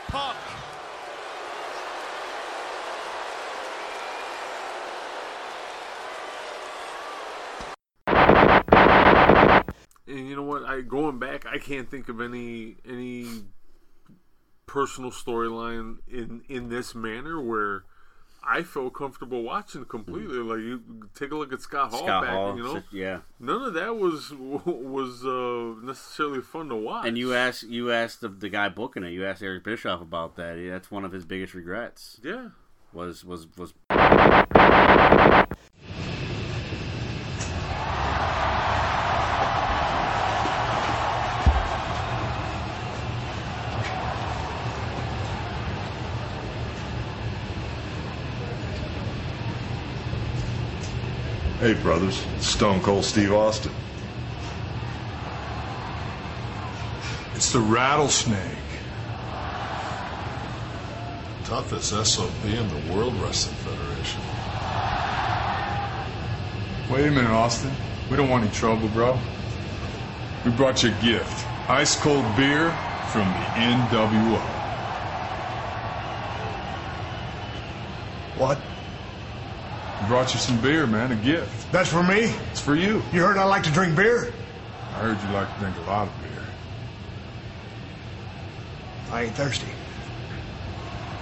[0.08, 0.38] Punk.
[10.08, 10.64] And you know what?
[10.64, 13.28] I going back, I can't think of any any
[14.66, 17.84] personal storyline in in this manner where
[18.48, 20.38] I felt comfortable watching completely.
[20.38, 20.82] Like you
[21.14, 23.20] take a look at Scott Hall Scott back, Hall, you know, yeah.
[23.40, 27.06] none of that was was uh, necessarily fun to watch.
[27.08, 29.12] And you asked you asked the, the guy booking it.
[29.12, 30.56] You asked Eric Bischoff about that.
[30.70, 32.20] That's one of his biggest regrets.
[32.24, 32.50] yeah,
[32.94, 33.74] Was was was
[51.88, 52.22] brothers.
[52.42, 53.72] Stone Cold Steve Austin.
[57.34, 58.42] It's the rattlesnake.
[61.46, 64.20] Toughest SOB in the World Wrestling Federation.
[66.92, 67.72] Wait a minute, Austin.
[68.12, 69.18] We don't want any trouble, bro.
[70.44, 71.48] We brought you a gift.
[71.70, 72.70] Ice cold beer
[73.14, 74.42] from the NWO.
[78.36, 78.58] What?
[80.08, 81.70] Brought you some beer, man, a gift.
[81.74, 82.34] That's for me?
[82.52, 83.04] It's for you.
[83.12, 84.34] You heard I like to drink beer?
[84.94, 86.44] I heard you like to drink a lot of beer.
[89.12, 89.68] I ain't thirsty.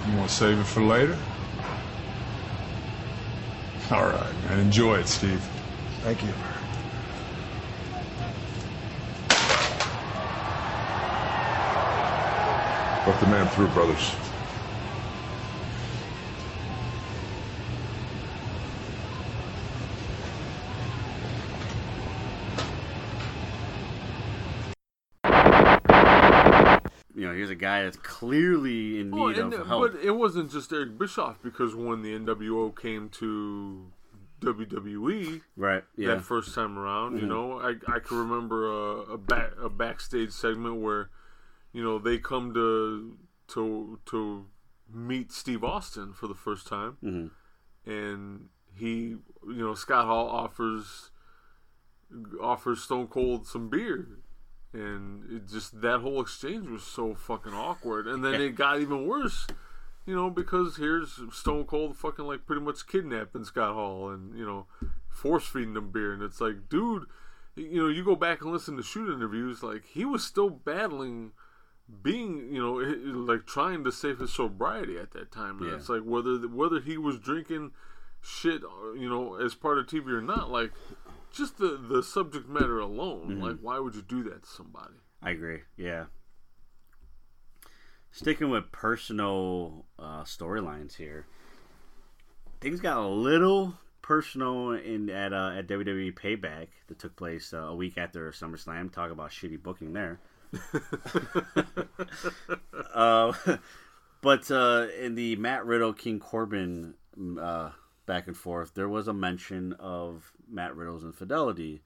[0.08, 1.18] You want to save it for later?
[3.90, 4.60] All right, man.
[4.60, 5.42] Enjoy it, Steve.
[6.02, 6.32] Thank you.
[13.04, 14.14] Let the man through, brothers.
[27.16, 27.32] you know
[27.86, 29.92] here's a guy that's clearly in need Well, of help.
[29.92, 33.92] but it wasn't just Eric Bischoff because when the NWO came to
[34.40, 35.82] WWE right?
[35.96, 36.08] Yeah.
[36.08, 36.16] Mm-hmm.
[36.18, 40.30] that first time around, you know, I I can remember a a, back, a backstage
[40.32, 41.10] segment where,
[41.72, 43.16] you know, they come to
[43.48, 44.46] to to
[44.92, 47.90] meet Steve Austin for the first time, Mm-hmm.
[47.90, 49.16] and he,
[49.48, 51.10] you know, Scott Hall offers
[52.40, 54.18] offers Stone Cold some beer.
[54.72, 59.06] And it just that whole exchange was so fucking awkward, and then it got even
[59.06, 59.46] worse
[60.06, 64.46] you know, because here's Stone Cold fucking like pretty much kidnapping Scott Hall and, you
[64.46, 64.66] know,
[65.08, 66.12] force feeding him beer.
[66.12, 67.06] And it's like, dude,
[67.56, 71.32] you know, you go back and listen to shoot interviews, like, he was still battling
[72.02, 72.74] being, you know,
[73.32, 75.58] like trying to save his sobriety at that time.
[75.60, 75.76] And Yeah.
[75.76, 77.72] it's like whether whether he was drinking
[78.22, 80.72] shit, uh, you know, as part of TV or not, like,
[81.36, 84.94] just the, the subject matter alone, like, why would you do that to somebody?
[85.22, 85.60] I agree.
[85.76, 86.06] Yeah.
[88.10, 91.26] Sticking with personal uh, storylines here,
[92.60, 97.58] things got a little personal in at uh, at WWE Payback that took place uh,
[97.58, 98.92] a week after SummerSlam.
[98.92, 100.20] Talk about shitty booking there.
[102.94, 103.32] uh,
[104.22, 106.94] but uh, in the Matt Riddle King Corbin
[107.40, 107.70] uh,
[108.06, 111.82] back and forth, there was a mention of Matt Riddle's infidelity.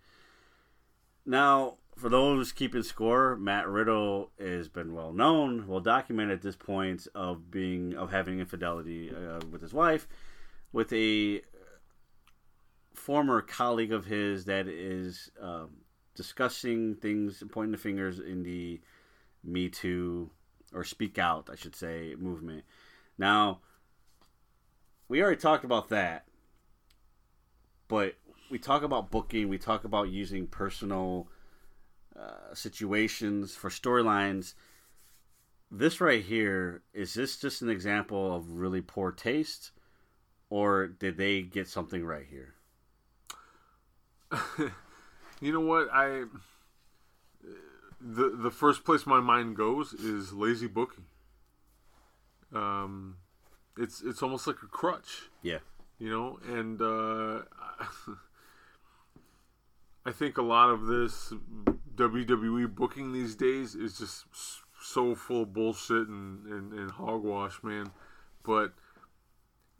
[1.26, 6.56] Now, for those keeping score, Matt Riddle has been well known, well documented at this
[6.56, 10.08] point of being of having infidelity uh, with his wife,
[10.72, 11.42] with a
[12.94, 15.70] former colleague of his that is um,
[16.14, 18.80] discussing things, pointing the fingers in the
[19.42, 20.30] Me Too
[20.72, 22.64] or Speak Out, I should say, movement.
[23.18, 23.60] Now,
[25.08, 26.26] we already talked about that,
[27.88, 28.14] but
[28.50, 31.28] we talk about booking, we talk about using personal
[32.18, 34.54] uh, situations for storylines.
[35.70, 39.70] This right here is this just an example of really poor taste,
[40.48, 42.54] or did they get something right here?
[45.40, 46.24] you know what I
[48.00, 51.04] the the first place my mind goes is lazy booking.
[52.52, 53.16] Um,
[53.76, 55.30] it's it's almost like a crutch.
[55.42, 55.58] Yeah.
[55.98, 57.42] You know, and uh,
[60.04, 61.32] I think a lot of this
[61.94, 64.24] WWE booking these days is just
[64.80, 67.90] so full of bullshit and, and, and hogwash, man.
[68.42, 68.72] But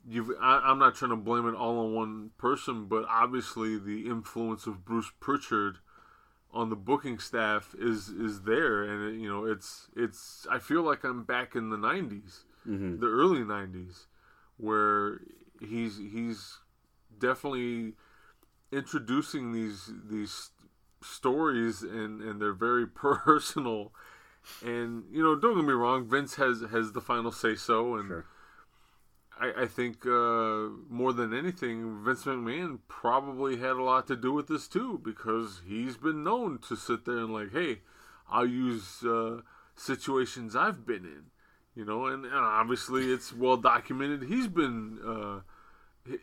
[0.07, 4.07] you've I, am not trying to blame it all on one person, but obviously the
[4.07, 5.79] influence of Bruce Pritchard
[6.53, 10.45] on the booking staff is is there, and it, you know it's it's.
[10.51, 12.99] I feel like I'm back in the '90s, Mhm.
[12.99, 14.05] the early '90s,
[14.57, 15.21] where
[15.59, 16.59] he's he's
[17.17, 17.93] definitely
[18.71, 20.51] introducing these these
[21.01, 23.91] stories and and they're very personal
[24.63, 28.23] and you know don't get me wrong vince has has the final say so and
[29.41, 34.31] I, I think uh, more than anything, Vince McMahon probably had a lot to do
[34.31, 37.79] with this too, because he's been known to sit there and like, hey,
[38.29, 39.41] I'll use uh,
[39.75, 41.23] situations I've been in,
[41.73, 44.29] you know, and, and obviously it's well documented.
[44.29, 45.39] He's been, uh,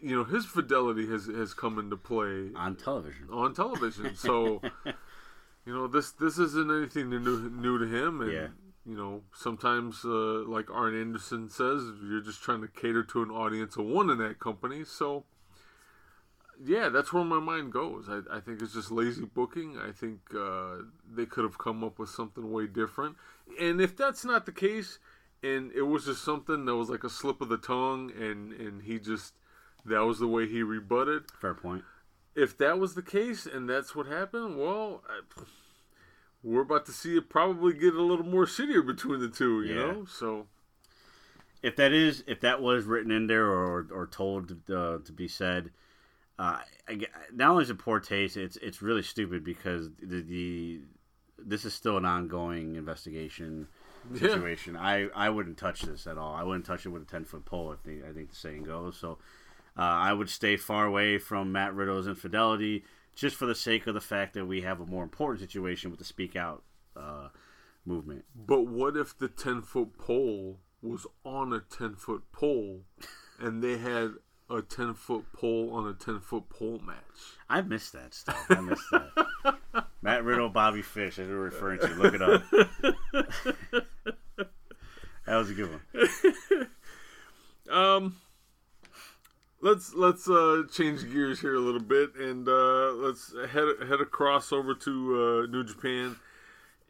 [0.02, 3.28] you know, his fidelity has has come into play on television.
[3.30, 4.60] On television, so
[5.66, 8.48] you know this this isn't anything new new to him, and Yeah.
[8.84, 13.30] you know sometimes uh, like Arn Anderson says, you're just trying to cater to an
[13.30, 14.84] audience of one in that company.
[14.84, 15.24] So
[16.64, 18.06] yeah, that's where my mind goes.
[18.08, 19.78] I, I think it's just lazy booking.
[19.78, 23.16] I think uh, they could have come up with something way different.
[23.60, 24.98] And if that's not the case,
[25.40, 28.82] and it was just something that was like a slip of the tongue, and and
[28.82, 29.34] he just
[29.88, 31.24] that was the way he rebutted.
[31.40, 31.84] Fair point.
[32.34, 35.42] If that was the case, and that's what happened, well, I,
[36.42, 39.62] we're about to see it probably get a little more shittier between the two.
[39.62, 39.80] You Yeah.
[39.80, 40.46] know, so
[41.62, 45.26] if that is if that was written in there or or told uh, to be
[45.26, 45.70] said,
[46.38, 50.80] uh, I, not only is it poor taste, it's it's really stupid because the, the
[51.38, 53.66] this is still an ongoing investigation
[54.14, 54.20] Yeah.
[54.20, 54.76] situation.
[54.76, 56.34] I, I wouldn't touch this at all.
[56.34, 57.72] I wouldn't touch it with a ten foot pole.
[57.72, 58.96] I think I think the saying goes.
[58.96, 59.18] So
[59.78, 63.94] uh, I would stay far away from Matt Riddle's infidelity just for the sake of
[63.94, 66.62] the fact that we have a more important situation with the Speak Out
[66.96, 67.28] uh,
[67.84, 68.24] movement.
[68.34, 72.82] But what if the 10 foot pole was on a 10 foot pole
[73.38, 74.14] and they had
[74.50, 76.96] a 10 foot pole on a 10 foot pole match?
[77.48, 78.46] I missed that stuff.
[78.50, 79.86] I missed that.
[80.02, 81.88] Matt Riddle, Bobby Fish, as we're referring to.
[81.94, 82.42] Look it up.
[85.26, 86.68] that was a good one.
[87.70, 88.16] Um,
[89.60, 94.52] let's let's uh, change gears here a little bit and uh, let's head head across
[94.52, 96.16] over to uh, New Japan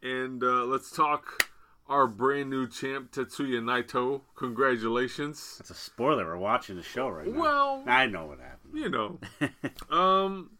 [0.01, 1.49] and uh, let's talk
[1.87, 4.21] our brand new champ Tetsuya Naito.
[4.35, 5.55] Congratulations!
[5.57, 6.25] That's a spoiler.
[6.25, 7.41] We're watching the show right now.
[7.41, 8.73] Well, I know what happened.
[8.73, 9.19] You know,
[9.95, 10.51] um,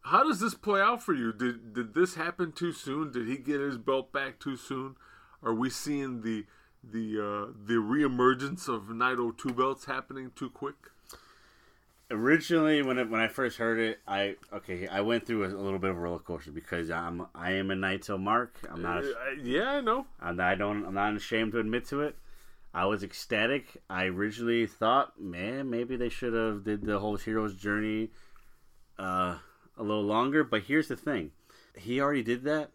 [0.00, 1.32] how does this play out for you?
[1.32, 3.12] Did did this happen too soon?
[3.12, 4.96] Did he get his belt back too soon?
[5.42, 6.46] Are we seeing the
[6.82, 10.76] the uh, the reemergence of Naito two belts happening too quick?
[12.10, 15.62] Originally, when it, when I first heard it, I okay, I went through a, a
[15.62, 18.58] little bit of a roller coaster because I'm I am a Naito mark.
[18.70, 19.04] I'm not.
[19.04, 20.06] Uh, yeah, I know.
[20.20, 20.84] I'm, I don't.
[20.84, 22.16] I'm not ashamed to admit to it.
[22.74, 23.82] I was ecstatic.
[23.88, 28.10] I originally thought, man, maybe they should have did the whole hero's journey
[28.98, 29.36] uh,
[29.76, 30.42] a little longer.
[30.44, 31.30] But here's the thing:
[31.76, 32.70] he already did that,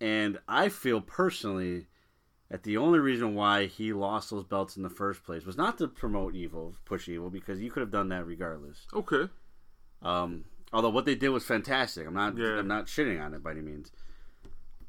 [0.00, 1.86] and I feel personally
[2.54, 5.76] that the only reason why he lost those belts in the first place was not
[5.76, 8.86] to promote evil, push evil, because you could have done that regardless.
[8.94, 9.28] Okay.
[10.02, 12.06] Um, although what they did was fantastic.
[12.06, 12.38] I'm not.
[12.38, 12.60] Yeah.
[12.60, 13.90] I'm not shitting on it by any means.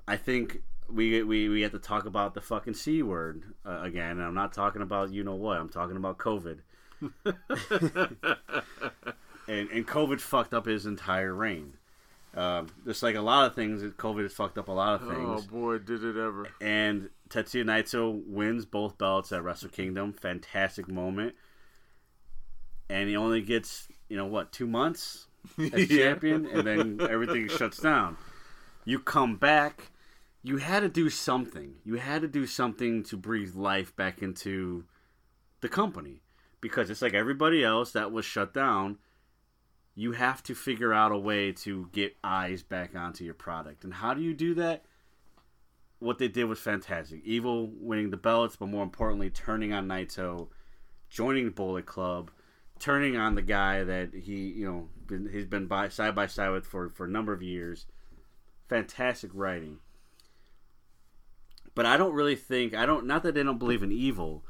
[0.08, 4.12] I think we we we have to talk about the fucking c word uh, again.
[4.12, 5.58] And I'm not talking about you know what.
[5.58, 6.60] I'm talking about COVID.
[9.48, 11.78] and and COVID fucked up his entire reign.
[12.36, 15.24] Um, just like a lot of things, COVID has fucked up a lot of things.
[15.26, 16.50] Oh boy, did it ever!
[16.60, 20.12] And Tetsuya Naito wins both belts at Wrestle Kingdom.
[20.14, 21.36] Fantastic moment.
[22.90, 25.28] And he only gets, you know, what, two months
[25.58, 26.12] as Yeah.
[26.12, 28.18] champion, and then everything shuts down.
[28.84, 29.92] You come back.
[30.44, 31.76] You had to do something.
[31.84, 34.84] You had to do something to breathe life back into
[35.62, 36.22] the company
[36.62, 39.00] because it's like everybody else that was shut down.
[39.96, 43.84] You have to figure out a way to get eyes back onto your product.
[43.84, 44.84] And how do you do that?
[46.00, 47.22] What they did was fantastic.
[47.24, 50.50] Evil winning the belts, but more importantly, turning on Naito,
[51.10, 52.30] joining the Bullet Club,
[52.78, 56.50] turning on the guy that he, you know, been, he's been by side by side
[56.50, 57.86] with for, for a number of years.
[58.68, 59.80] Fantastic writing.
[61.74, 64.44] But I don't really think I don't not that they don't believe in evil,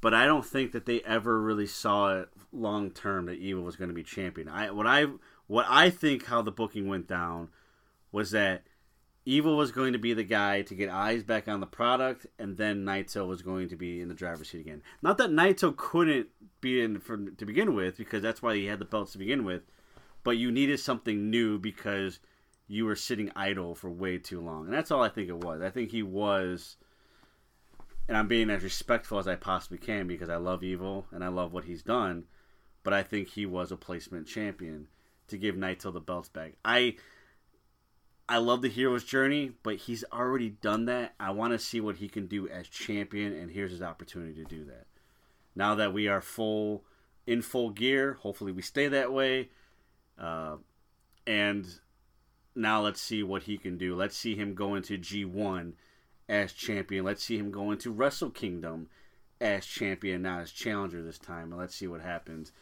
[0.00, 3.76] but I don't think that they ever really saw it long term that evil was
[3.76, 4.48] going to be champion.
[4.48, 5.06] I what I
[5.46, 7.48] what I think how the booking went down
[8.12, 8.62] was that
[9.26, 12.56] Evil was going to be the guy to get eyes back on the product, and
[12.56, 14.82] then Naito was going to be in the driver's seat again.
[15.02, 16.28] Not that Naito couldn't
[16.62, 19.44] be in from to begin with, because that's why he had the belts to begin
[19.44, 19.62] with.
[20.24, 22.18] But you needed something new because
[22.66, 25.60] you were sitting idle for way too long, and that's all I think it was.
[25.60, 26.76] I think he was,
[28.10, 31.28] and I'm being as respectful as I possibly can because I love Evil and I
[31.28, 32.24] love what he's done,
[32.82, 34.88] but I think he was a placement champion
[35.28, 36.54] to give Naito the belts back.
[36.64, 36.96] I
[38.28, 41.14] I love the hero's journey, but he's already done that.
[41.20, 44.44] I want to see what he can do as champion, and here's his opportunity to
[44.44, 44.88] do that.
[45.54, 46.82] Now that we are full
[47.28, 49.50] in full gear, hopefully we stay that way.
[50.18, 50.56] Uh,
[51.28, 51.64] and
[52.56, 53.94] now let's see what he can do.
[53.94, 55.74] Let's see him go into G1
[56.30, 57.04] as champion.
[57.04, 58.88] Let's see him go into Wrestle Kingdom
[59.40, 61.50] as champion, not as challenger this time.
[61.50, 62.52] And let's see what happens.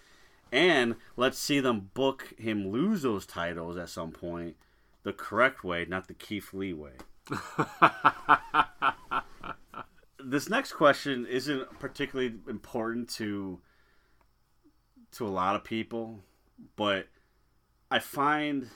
[0.50, 4.56] And let's see them book him lose those titles at some point
[5.02, 6.92] the correct way, not the Keith Lee way.
[10.24, 13.60] this next question isn't particularly important to
[15.12, 16.20] to a lot of people,
[16.76, 17.08] but
[17.90, 18.68] I find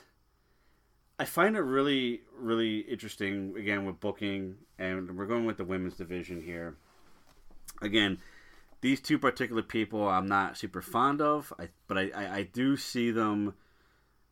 [1.23, 5.95] I find it really really interesting again with booking and we're going with the women's
[5.95, 6.75] division here.
[7.81, 8.17] Again,
[8.81, 12.75] these two particular people I'm not super fond of, I, but I, I, I do
[12.75, 13.53] see them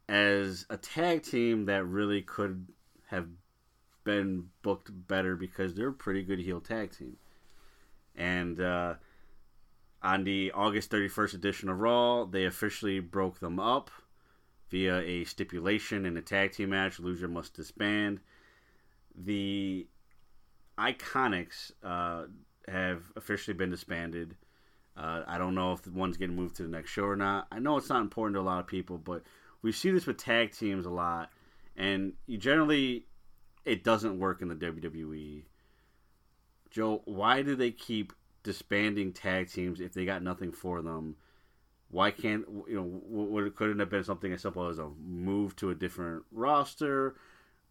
[0.09, 2.67] as a tag team that really could
[3.07, 3.29] have
[4.03, 7.15] been booked better because they're a pretty good heel tag team.
[8.17, 8.95] And uh,
[10.03, 13.91] on the August 31st edition of Raw, they officially broke them up
[14.71, 16.99] via a stipulation in a tag team match.
[16.99, 18.21] Loser must disband.
[19.15, 19.85] The
[20.79, 22.23] Iconics uh,
[22.67, 24.35] have officially been disbanded.
[24.97, 27.47] Uh, I don't know if the one's getting moved to the next show or not.
[27.51, 29.23] I know it's not important to a lot of people, but
[29.61, 31.29] we see this with tag teams a lot,
[31.75, 33.05] and you generally
[33.65, 35.43] it doesn't work in the WWE.
[36.69, 38.13] Joe, why do they keep
[38.43, 41.15] disbanding tag teams if they got nothing for them?
[41.91, 43.01] Why can't you know?
[43.09, 47.15] Would couldn't have been something as simple as a move to a different roster,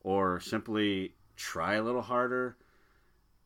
[0.03, 2.57] or simply try a little harder?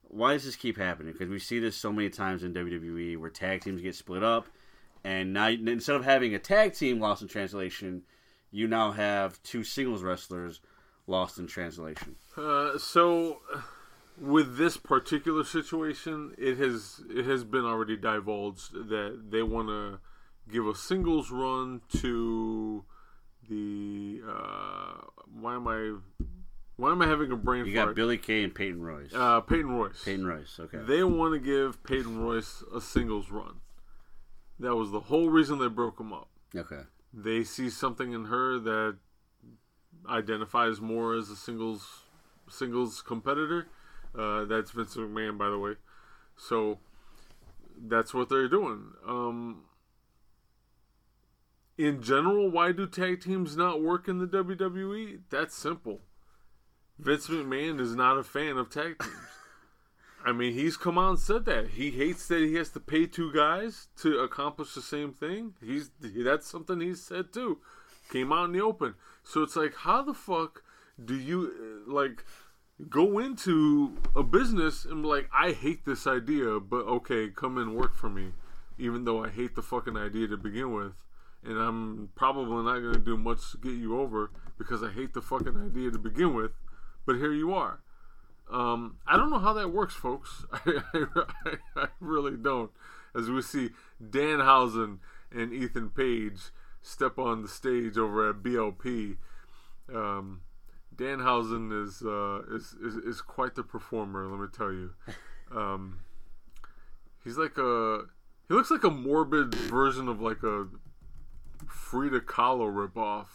[0.02, 1.12] Why does this keep happening?
[1.12, 4.48] Because we see this so many times in WWE where tag teams get split up,
[5.04, 8.02] and now instead of having a tag team lost in translation,
[8.50, 10.60] you now have two singles wrestlers
[11.06, 12.16] lost in translation.
[12.36, 13.42] Uh, so,
[14.20, 20.00] with this particular situation, it has it has been already divulged that they want to
[20.50, 22.84] give a singles run to
[23.48, 24.20] the.
[24.28, 25.00] Uh,
[25.40, 25.94] why am I?
[26.76, 27.88] Why am I having a brain You fart?
[27.90, 29.12] got Billie Kay and Peyton Royce.
[29.14, 30.02] uh, Peyton Royce.
[30.04, 30.78] Peyton Royce, okay.
[30.78, 33.60] They want to give Peyton Royce a singles run.
[34.58, 36.28] That was the whole reason they broke him up.
[36.56, 36.80] okay.
[37.16, 38.96] They see something in her that
[40.08, 42.02] identifies more as a singles
[42.48, 43.68] singles competitor.
[44.18, 45.74] Uh, that's Vince McMahon, by the way.
[46.36, 46.78] So
[47.80, 48.92] that's what they're doing.
[49.06, 49.62] Um,
[51.76, 55.20] in general, why do tag teams not work in the WWE?
[55.30, 56.00] That's simple.
[56.98, 59.14] Vince McMahon is not a fan of tag teams.
[60.24, 63.06] I mean, he's come out and said that he hates that he has to pay
[63.06, 65.54] two guys to accomplish the same thing.
[65.62, 67.58] He's that's something he's said too.
[68.10, 68.94] Came out in the open.
[69.22, 70.62] So it's like, how the fuck
[71.02, 72.24] do you like
[72.88, 77.76] go into a business and be like, I hate this idea, but okay, come and
[77.76, 78.32] work for me,
[78.78, 80.94] even though I hate the fucking idea to begin with,
[81.44, 85.22] and I'm probably not gonna do much to get you over because I hate the
[85.22, 86.52] fucking idea to begin with.
[87.06, 87.80] But here you are.
[88.50, 90.44] Um, I don't know how that works, folks.
[90.52, 92.70] I, I, I really don't.
[93.14, 93.70] As we see
[94.02, 94.98] Danhausen
[95.30, 96.50] and Ethan Page
[96.82, 99.16] step on the stage over at BLP,
[99.92, 100.42] um,
[100.94, 104.26] Danhausen is, uh, is, is is quite the performer.
[104.28, 104.90] Let me tell you.
[105.54, 106.00] Um,
[107.22, 108.04] he's like a
[108.48, 110.66] he looks like a morbid version of like a
[111.68, 113.26] Frida Kahlo ripoff.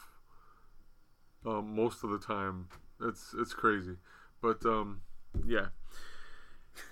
[1.46, 2.68] Uh, most of the time
[3.02, 3.96] It's it's crazy,
[4.42, 5.02] but um,
[5.46, 5.68] yeah.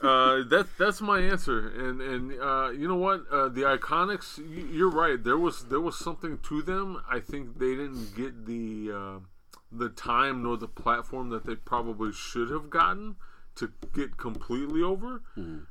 [0.00, 3.22] uh, that's that's my answer, and and uh, you know what?
[3.30, 4.38] Uh, the Iconics,
[4.72, 5.22] you're right.
[5.22, 7.02] There was there was something to them.
[7.10, 9.18] I think they didn't get the uh,
[9.72, 13.16] the time nor the platform that they probably should have gotten
[13.56, 15.22] to get completely over.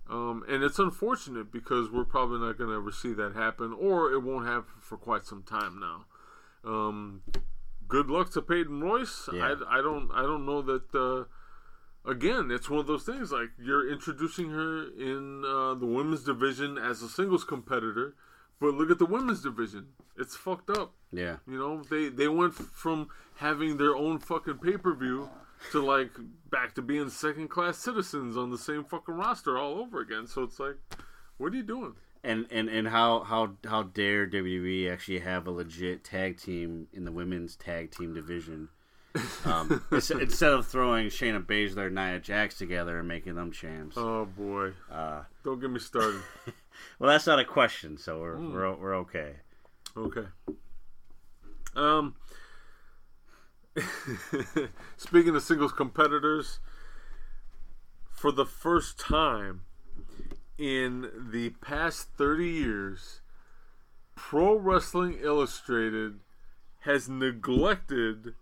[0.10, 4.12] Um, and it's unfortunate because we're probably not going to ever see that happen, or
[4.12, 6.06] it won't happen for quite some time now.
[6.70, 7.22] Um,
[7.88, 9.30] good luck to Peyton Royce.
[9.32, 9.56] Yeah.
[9.70, 10.94] I, I don't I don't know that.
[10.94, 16.24] Uh, again, it's one of those things like you're introducing her in uh, the women's
[16.24, 18.16] division as a singles competitor,
[18.60, 19.88] but look at the women's division.
[20.18, 20.94] It's fucked up.
[21.12, 21.38] Yeah.
[21.48, 25.30] You know, they they went from having their own fucking pay per view
[25.72, 26.12] to like
[26.50, 30.28] back to being second class citizens on the same fucking roster all over again.
[30.28, 30.76] So it's like,
[31.38, 31.94] what are you doing?
[32.24, 37.06] And and and how how how dare WWE actually have a legit tag team in
[37.06, 38.70] the women's tag team division?
[39.46, 43.96] Um, instead of throwing Shayna Baszler and Nia Jax together and making them champs.
[43.98, 46.20] Oh boy, Uh, don't get me started.
[47.00, 48.54] well, that's not a question, so we're Hmm.
[48.54, 49.36] we're, we're okay.
[49.96, 50.26] Okay.
[51.76, 52.16] Um.
[54.98, 56.60] Speaking of singles competitors,
[58.10, 59.62] for the first time
[60.58, 63.22] in the past 30 years,
[64.16, 66.22] Pro Wrestling Illustrated
[66.82, 68.36] has neglected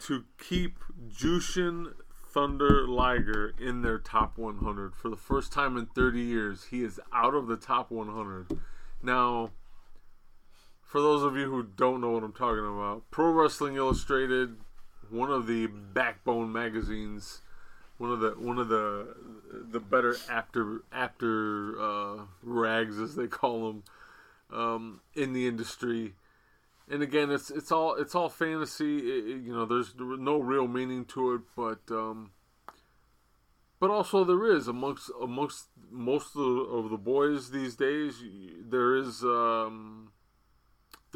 [0.00, 0.78] to keep
[1.08, 1.92] Jushin
[2.32, 4.94] Thunder Liger in their top 100.
[4.94, 8.58] For the first time in 30 years, he is out of the top 100.
[9.02, 9.52] Now,
[10.86, 14.56] for those of you who don't know what I'm talking about, Pro Wrestling Illustrated,
[15.10, 17.42] one of the backbone magazines,
[17.98, 19.14] one of the one of the
[19.70, 23.82] the better after after uh, rags as they call them
[24.52, 26.14] um, in the industry.
[26.88, 28.98] And again, it's it's all it's all fantasy.
[28.98, 32.30] It- it- you know, there's no real meaning to it, but um,
[33.80, 38.22] but also there is amongst amongst most of the, of the boys these days.
[38.60, 40.10] There is um,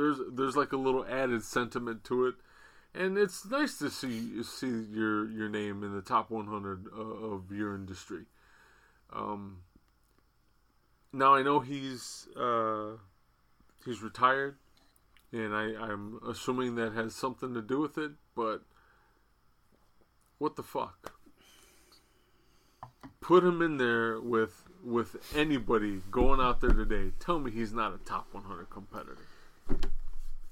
[0.00, 2.34] there's there's like a little added sentiment to it,
[2.94, 7.52] and it's nice to see see your your name in the top 100 uh, of
[7.52, 8.24] your industry.
[9.12, 9.58] Um,
[11.12, 12.92] now I know he's uh,
[13.84, 14.56] he's retired,
[15.32, 18.12] and I, I'm assuming that has something to do with it.
[18.34, 18.62] But
[20.38, 21.12] what the fuck?
[23.20, 27.12] Put him in there with with anybody going out there today.
[27.20, 29.18] Tell me he's not a top 100 competitor.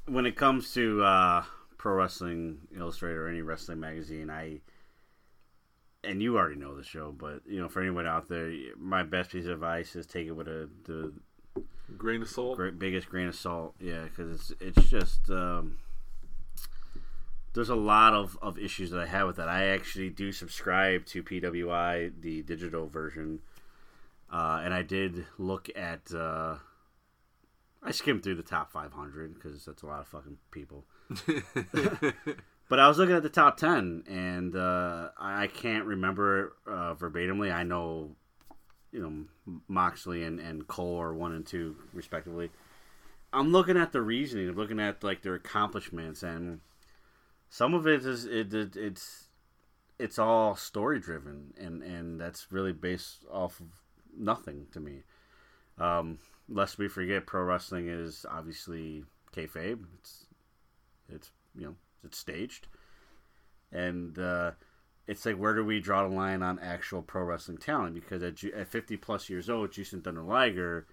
[0.08, 1.44] When it comes to uh,
[1.76, 4.60] Pro Wrestling Illustrated or any wrestling magazine, I
[6.04, 9.30] and you already know the show, but you know, for anyone out there, my best
[9.30, 11.12] piece of advice is take it with a the
[11.96, 12.56] Grain of salt.
[12.56, 13.74] great, biggest grain of salt.
[13.80, 15.78] Yeah, because it's it's just um,
[17.54, 19.48] there's a lot of, of issues that I have with that.
[19.48, 23.40] I actually do subscribe to PWI, the digital version,
[24.30, 26.12] uh, and I did look at.
[26.12, 26.56] Uh,
[27.88, 30.84] I skimmed through the top 500 because that's a lot of fucking people.
[32.68, 37.50] but I was looking at the top 10, and uh, I can't remember uh, verbatimly.
[37.50, 38.10] I know,
[38.92, 42.50] you know, Moxley and, and Cole are one and two, respectively.
[43.32, 46.60] I'm looking at the reasoning, I'm looking at like their accomplishments, and
[47.48, 49.28] some of it is it, it it's
[49.98, 53.66] it's all story driven, and and that's really based off of
[54.14, 55.04] nothing to me.
[55.78, 56.18] Um,
[56.48, 59.84] lest we forget, pro wrestling is obviously kayfabe.
[59.98, 60.26] It's
[61.08, 61.74] it's you know
[62.04, 62.66] it's staged,
[63.72, 64.52] and uh,
[65.06, 67.94] it's like where do we draw the line on actual pro wrestling talent?
[67.94, 70.86] Because at, at 50 plus years old, Jushin Thunder Liger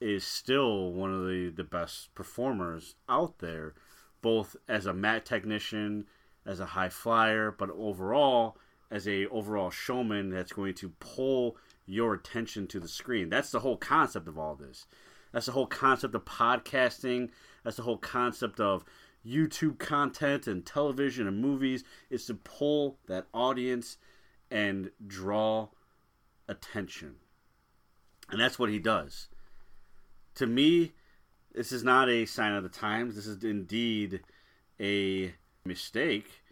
[0.00, 3.74] is still one of the, the best performers out there,
[4.22, 6.06] both as a mat technician,
[6.46, 8.56] as a high flyer, but overall
[8.90, 11.56] as a overall showman that's going to pull
[11.86, 13.28] your attention to the screen.
[13.28, 14.86] That's the whole concept of all this.
[15.32, 17.30] That's the whole concept of podcasting.
[17.64, 18.84] That's the whole concept of
[19.26, 23.98] YouTube content and television and movies is to pull that audience
[24.50, 25.68] and draw
[26.48, 27.16] attention.
[28.30, 29.28] And that's what he does.
[30.36, 30.92] To me,
[31.52, 33.16] this is not a sign of the times.
[33.16, 34.20] This is indeed
[34.80, 36.42] a mistake.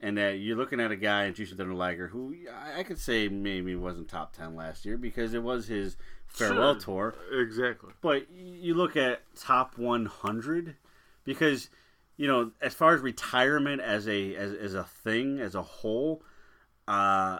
[0.00, 2.98] And that you're looking at a guy in Jushin Thunder Liger who I I could
[2.98, 7.12] say maybe wasn't top 10 last year because it was his farewell Sure.
[7.12, 7.40] tour.
[7.42, 7.92] Exactly.
[8.02, 10.76] But you look at top 100
[11.24, 11.70] because
[12.18, 16.22] you know as far as retirement as a as, as a thing as a whole,
[16.86, 17.38] uh,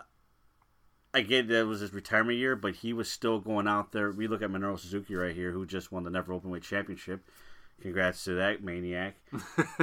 [1.13, 4.11] I get that it was his retirement year, but he was still going out there.
[4.11, 7.27] We look at Minoru Suzuki right here, who just won the Never Openweight Championship.
[7.83, 9.17] Congrats to that maniac.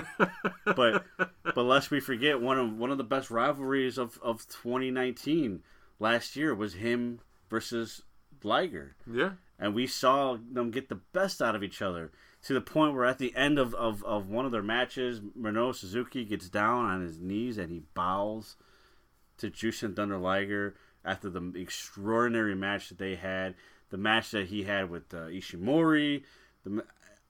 [0.65, 1.05] but
[1.43, 5.61] but lest we forget one of one of the best rivalries of, of 2019
[5.99, 7.19] last year was him
[7.49, 8.01] versus
[8.43, 8.95] Liger.
[9.09, 9.33] Yeah.
[9.59, 12.11] And we saw them get the best out of each other
[12.43, 15.73] to the point where at the end of, of, of one of their matches, Minoru
[15.73, 18.55] Suzuki gets down on his knees and he bows
[19.37, 20.75] to Jushin Thunder Liger
[21.05, 23.55] after the extraordinary match that they had,
[23.89, 26.23] the match that he had with uh, Ishimori.
[26.65, 26.83] The,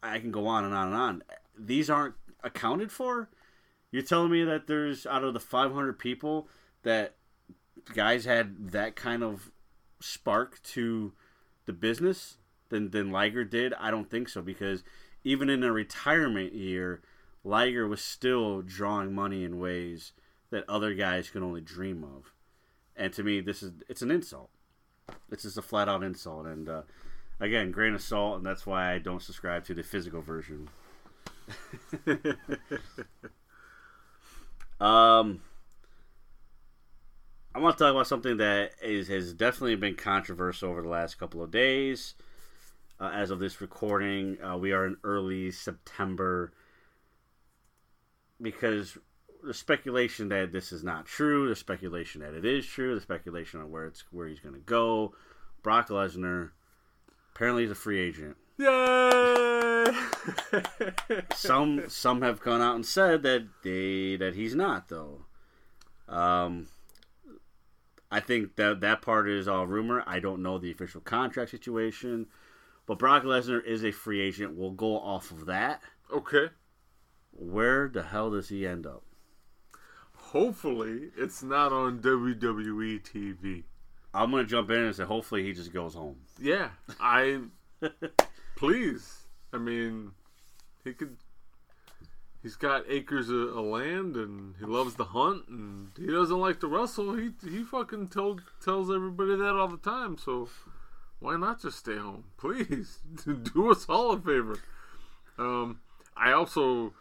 [0.04, 1.24] I can go on and on and on.
[1.58, 3.30] These aren't accounted for.
[3.92, 6.48] You're telling me that there's out of the 500 people
[6.84, 7.16] that
[7.94, 9.52] guys had that kind of
[10.00, 11.14] spark to
[11.66, 12.38] the business
[12.70, 13.74] than than Liger did?
[13.76, 14.84] I don't think so because
[15.24, 17.02] even in a retirement year,
[17.44, 20.12] Liger was still drawing money in ways
[20.50, 22.34] that other guys can only dream of.
[22.96, 24.50] And to me, this is it's an insult.
[25.32, 26.82] It's just a flat out insult, and uh,
[27.44, 30.70] again, grain of salt, and that's why I don't subscribe to the physical version.
[34.80, 35.42] um,
[37.54, 41.20] I want to talk about something that is has definitely been controversial over the last
[41.20, 42.16] couple of days.
[43.00, 46.54] Uh, as of this recording, uh, we are in early September
[48.42, 48.98] because
[49.44, 53.60] the speculation that this is not true, the speculation that it is true, the speculation
[53.60, 55.14] on where it's where he's going to go.
[55.62, 56.52] Brock Lesnar
[57.34, 58.38] apparently he's a free agent.
[58.58, 59.86] Yay!
[61.36, 65.26] some some have gone out and said that they that he's not though.
[66.08, 66.68] Um,
[68.12, 70.04] I think that that part is all rumor.
[70.06, 72.28] I don't know the official contract situation,
[72.86, 74.56] but Brock Lesnar is a free agent.
[74.56, 75.82] We'll go off of that.
[76.12, 76.50] Okay.
[77.32, 79.04] Where the hell does he end up?
[80.16, 83.64] Hopefully, it's not on WWE TV.
[84.14, 86.18] I'm gonna jump in and say hopefully he just goes home.
[86.40, 87.42] Yeah, I
[88.56, 89.24] please.
[89.52, 90.12] I mean,
[90.84, 91.18] he could.
[92.42, 96.60] He's got acres of, of land, and he loves to hunt, and he doesn't like
[96.60, 97.16] to wrestle.
[97.16, 100.18] He he fucking told tells everybody that all the time.
[100.18, 100.50] So
[101.20, 103.00] why not just stay home, please?
[103.26, 104.60] Do us all a favor.
[105.40, 105.80] Um,
[106.16, 106.94] I also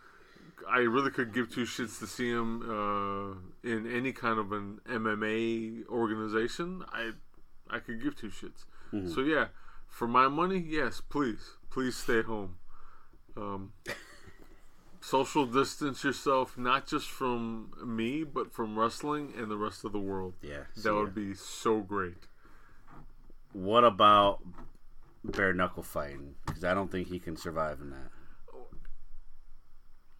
[0.70, 4.80] I really could give two shits to see him uh, in any kind of an
[4.88, 6.84] MMA organization.
[6.92, 7.12] I
[7.70, 8.64] I could give two shits.
[8.92, 9.14] Mhm.
[9.14, 9.46] So yeah,
[9.88, 12.56] for my money, yes, please, please stay home.
[13.36, 13.72] Um,
[15.00, 19.98] social distance yourself, not just from me, but from wrestling and the rest of the
[20.00, 20.34] world.
[20.42, 20.94] Yeah, that ya.
[20.94, 22.26] would be so great.
[23.52, 24.40] What about
[25.24, 26.34] bare knuckle fighting?
[26.46, 28.10] Because I don't think he can survive in that.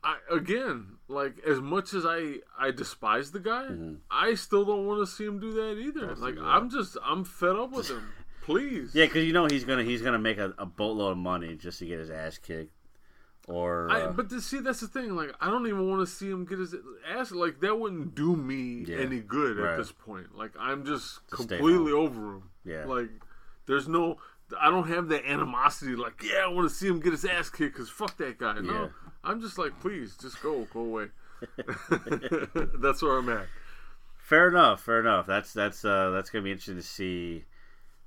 [0.04, 3.94] I again, like as much as I I despise the guy, Mm-hmm.
[4.10, 6.14] I still don't want to see him do that either.
[6.16, 8.08] Like I'm just I'm fed up with him.
[8.42, 8.92] Please.
[8.94, 11.78] Yeah, because you know he's gonna he's gonna make a, a boatload of money just
[11.78, 12.72] to get his ass kicked.
[13.48, 15.14] Or I, uh, but to see that's the thing.
[15.16, 16.74] Like I don't even want to see him get his
[17.08, 17.30] ass.
[17.32, 19.72] Like that wouldn't do me Yeah, any good right.
[19.72, 20.36] at this point.
[20.36, 22.42] Like I'm just To completely over him.
[22.64, 22.84] Yeah.
[22.86, 23.10] Like
[23.66, 24.16] there's no.
[24.60, 25.96] I don't have that animosity.
[25.96, 28.58] Like yeah, I want to see him get his ass kicked because fuck that guy.
[28.60, 28.88] No, Yeah.
[29.24, 31.06] I'm just like please, just go, go away.
[32.78, 33.46] that's where I'm at.
[34.18, 35.26] fair enough, fair enough.
[35.26, 37.44] That's that's uh that's gonna be interesting to see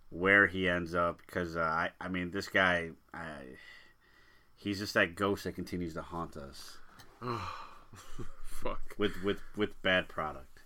[0.09, 3.27] where he ends up because uh, I I mean this guy I
[4.55, 6.77] he's just that ghost that continues to haunt us
[8.45, 8.95] Fuck.
[8.97, 10.61] with with with bad product.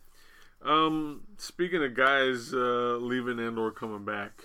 [0.62, 4.42] Um, speaking of guys uh, leaving and or coming back,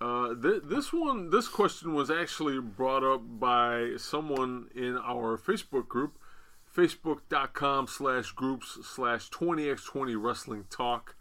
[0.00, 5.88] uh, th- this one, this question was actually brought up by someone in our Facebook
[5.88, 6.18] group,
[6.74, 11.16] facebook.com slash groups slash 20x20 wrestling talk.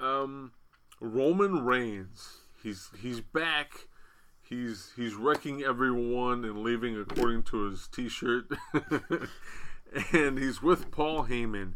[0.00, 0.52] Um,
[1.00, 3.88] Roman Reigns, he's he's back.
[4.40, 8.46] He's he's wrecking everyone and leaving according to his T-shirt,
[10.12, 11.74] and he's with Paul Heyman.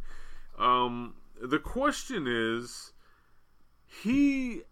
[0.58, 2.92] Um, the question is,
[3.86, 4.62] he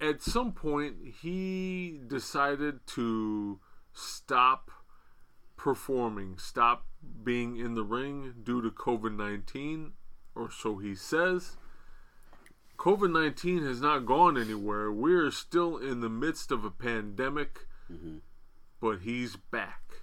[0.00, 3.60] at some point he decided to
[3.92, 4.70] stop
[5.56, 6.86] performing, stop
[7.22, 9.92] being in the ring due to COVID nineteen,
[10.34, 11.56] or so he says.
[12.78, 14.92] COVID 19 has not gone anywhere.
[14.92, 17.66] We're still in the midst of a pandemic,
[18.80, 20.02] but he's back.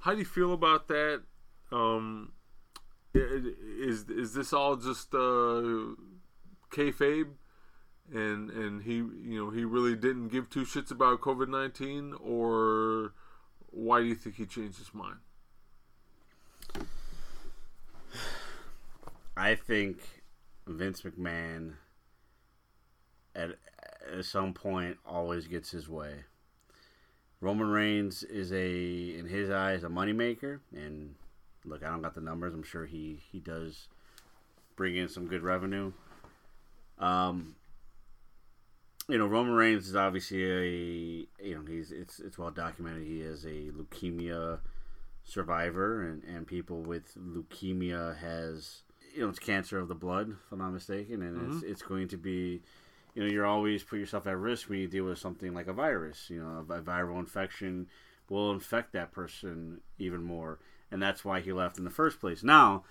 [0.00, 1.22] How do you feel about that?
[1.72, 2.32] Um,
[3.12, 5.94] is is this all just uh,
[6.70, 7.32] kayfabe?
[8.12, 13.12] And and he you know he really didn't give two shits about COVID nineteen, or
[13.70, 15.18] why do you think he changed his mind?
[19.36, 19.98] I think
[20.66, 21.74] Vince McMahon
[23.34, 23.50] at
[24.12, 26.24] at some point always gets his way.
[27.40, 31.14] Roman Reigns is a in his eyes a moneymaker and
[31.64, 32.54] look, I don't got the numbers.
[32.54, 33.88] I'm sure he he does
[34.76, 35.92] bring in some good revenue.
[36.98, 37.54] Um,
[39.10, 43.06] you know, Roman Reigns is obviously a you know he's it's it's well documented.
[43.06, 44.60] He is a leukemia
[45.24, 48.82] survivor, and and people with leukemia has
[49.14, 51.70] you know it's cancer of the blood, if I'm not mistaken, and it's mm-hmm.
[51.70, 52.62] it's going to be.
[53.14, 55.72] You know, you're always put yourself at risk when you deal with something like a
[55.72, 56.30] virus.
[56.30, 57.88] You know, a, a viral infection
[58.28, 60.60] will infect that person even more,
[60.92, 62.44] and that's why he left in the first place.
[62.44, 62.84] Now,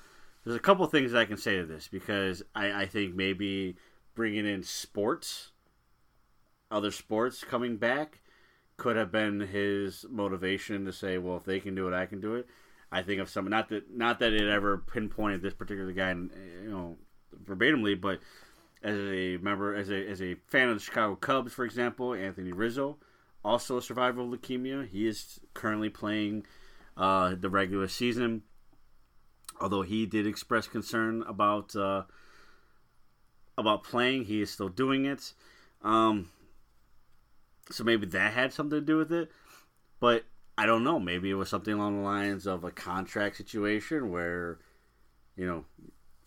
[0.44, 3.78] there's a couple things I can say to this because I, I think maybe
[4.14, 5.52] bringing in sports,
[6.72, 8.20] other sports coming back,
[8.78, 12.22] could have been his motivation to say, well, if they can do it, I can
[12.22, 12.48] do it.
[12.92, 16.70] I think of some not that not that it ever pinpointed this particular guy, you
[16.70, 16.98] know,
[17.46, 18.20] verbatimly, but
[18.82, 22.52] as a member, as a as a fan of the Chicago Cubs, for example, Anthony
[22.52, 22.98] Rizzo,
[23.46, 24.88] also a survivor of leukemia.
[24.88, 26.48] He is currently playing
[26.98, 28.44] uh, the regular season
[29.60, 32.04] although he did express concern about uh,
[33.58, 35.34] about playing, he is still doing it.
[35.82, 36.30] Um,
[37.72, 39.32] so maybe that had something to do with it,
[40.00, 40.26] but
[40.58, 41.00] I don't know.
[41.00, 44.60] Maybe it was something along the lines of a contract situation where,
[45.36, 45.66] you know,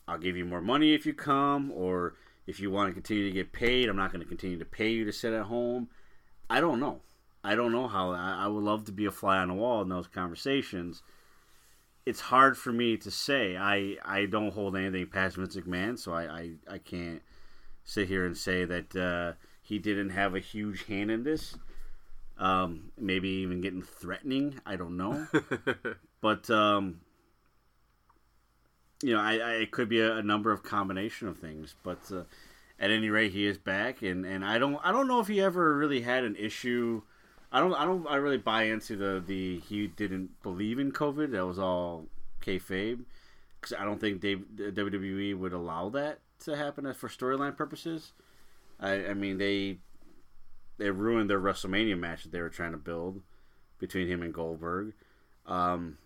[0.09, 2.14] I'll give you more money if you come, or
[2.47, 4.90] if you want to continue to get paid, I'm not going to continue to pay
[4.90, 5.88] you to sit at home.
[6.49, 7.01] I don't know.
[7.45, 8.12] I don't know how.
[8.12, 11.03] I, would love to be a fly on the wall in those conversations
[12.05, 13.57] it's hard for me to say.
[13.57, 17.22] I I don't hold anything past Vince McMahon, so I I, I can't
[17.84, 19.32] sit here and say that uh,
[19.72, 21.56] he didn't have a huge hand in this.
[22.38, 24.60] Um, maybe even getting threatening.
[24.66, 25.26] I don't know,
[26.20, 27.00] but um,
[29.02, 31.74] you know, I, I it could be a, a number of combination of things.
[31.82, 32.24] But uh,
[32.78, 35.40] at any rate, he is back, and, and I don't I don't know if he
[35.40, 37.02] ever really had an issue
[37.52, 37.74] I don't.
[37.74, 38.06] I don't.
[38.08, 41.32] I really buy into the the he didn't believe in COVID.
[41.32, 42.06] That was all
[42.40, 43.04] kayfabe.
[43.60, 48.12] Because I don't think they, WWE would allow that to happen for storyline purposes.
[48.80, 49.78] I, I mean they
[50.78, 53.22] they ruined their WrestleMania match that they were trying to build
[53.78, 54.94] between him and Goldberg.
[55.46, 55.98] Um,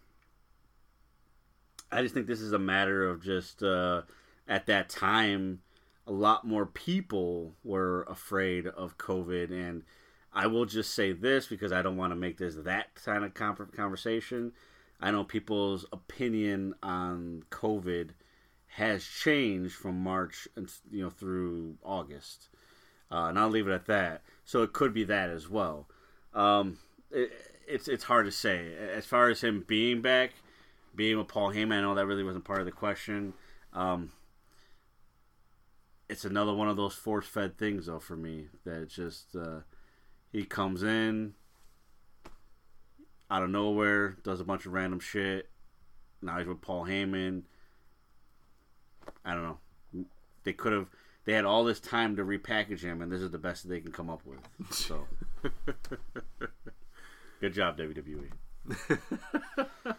[1.90, 4.02] I just think this is a matter of just uh,
[4.48, 5.60] at that time,
[6.06, 9.82] a lot more people were afraid of COVID and
[10.32, 13.32] I will just say this because I don't want to make this that kind of
[13.32, 14.52] conversation.
[15.00, 18.10] I know people's opinion on COVID
[18.66, 22.50] has changed from March and you know through August,
[23.10, 24.22] uh, and I'll leave it at that.
[24.44, 25.88] So it could be that as well.
[26.34, 26.78] Um,
[27.10, 27.32] it,
[27.66, 30.32] it's it's hard to say as far as him being back,
[30.94, 31.78] being with Paul Heyman.
[31.78, 33.34] I know that really wasn't part of the question.
[33.72, 34.12] Um,
[36.08, 39.34] it's another one of those force fed things though for me that just.
[39.34, 39.60] Uh,
[40.36, 41.32] he comes in
[43.30, 45.48] out of nowhere, does a bunch of random shit.
[46.20, 47.42] Now he's with Paul Heyman.
[49.24, 50.04] I don't know.
[50.44, 50.88] They could have.
[51.26, 53.90] They had all this time to repackage him, and this is the best they can
[53.90, 54.38] come up with.
[54.70, 55.06] So,
[57.40, 58.30] good job, WWE.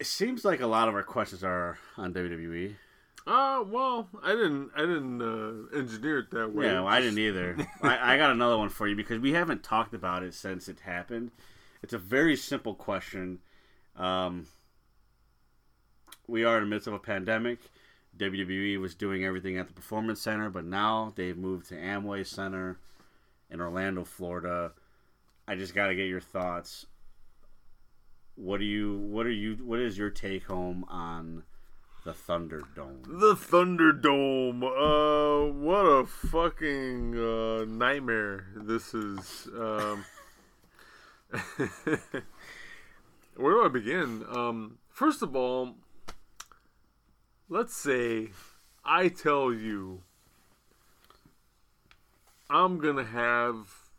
[0.00, 2.74] it seems like a lot of our questions are on WWE.
[3.26, 6.64] Uh, well, I didn't, I didn't uh, engineer it that way.
[6.64, 7.68] Yeah, well, I didn't either.
[7.82, 10.80] I, I got another one for you because we haven't talked about it since it
[10.80, 11.32] happened.
[11.82, 13.40] It's a very simple question.
[13.94, 14.46] Um,
[16.26, 17.58] we are in the midst of a pandemic.
[18.18, 22.78] WWE was doing everything at the Performance Center, but now they've moved to Amway Center
[23.50, 24.72] in Orlando, Florida.
[25.48, 26.86] I just got to get your thoughts.
[28.36, 28.96] What do you?
[28.96, 29.56] What are you?
[29.56, 31.44] What is your take home on?
[32.04, 33.04] The Thunderdome.
[33.04, 34.62] The Thunderdome.
[34.64, 39.46] Uh, what a fucking uh, nightmare this is.
[39.56, 40.04] Um,
[43.36, 44.24] where do I begin?
[44.28, 45.76] Um, first of all,
[47.52, 48.28] let's say
[48.82, 50.00] I tell you
[52.48, 53.90] I'm gonna have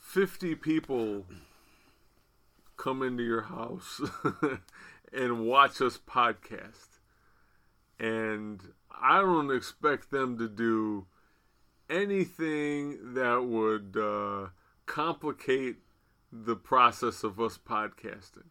[0.00, 1.24] 50 people
[2.76, 4.00] come into your house
[5.12, 6.98] and watch us podcast
[8.00, 8.60] and
[8.90, 11.06] I don't expect them to do
[11.88, 14.48] anything that would uh,
[14.86, 15.76] complicate
[16.32, 18.48] the process of us podcasting.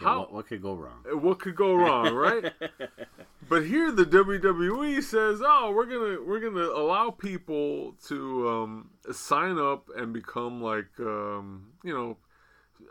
[0.00, 1.04] Yeah, How what, what, could go wrong?
[1.04, 2.52] What could go wrong, right?
[3.48, 9.58] but here the WWE says, "Oh, we're gonna we're gonna allow people to um, sign
[9.58, 12.16] up and become like um, you know,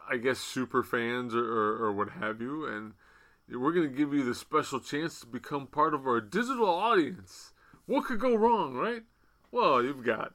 [0.09, 2.93] I guess super fans or, or, or what have you, and
[3.49, 7.53] we're going to give you the special chance to become part of our digital audience.
[7.85, 9.03] What could go wrong, right?
[9.51, 10.33] Well, you've got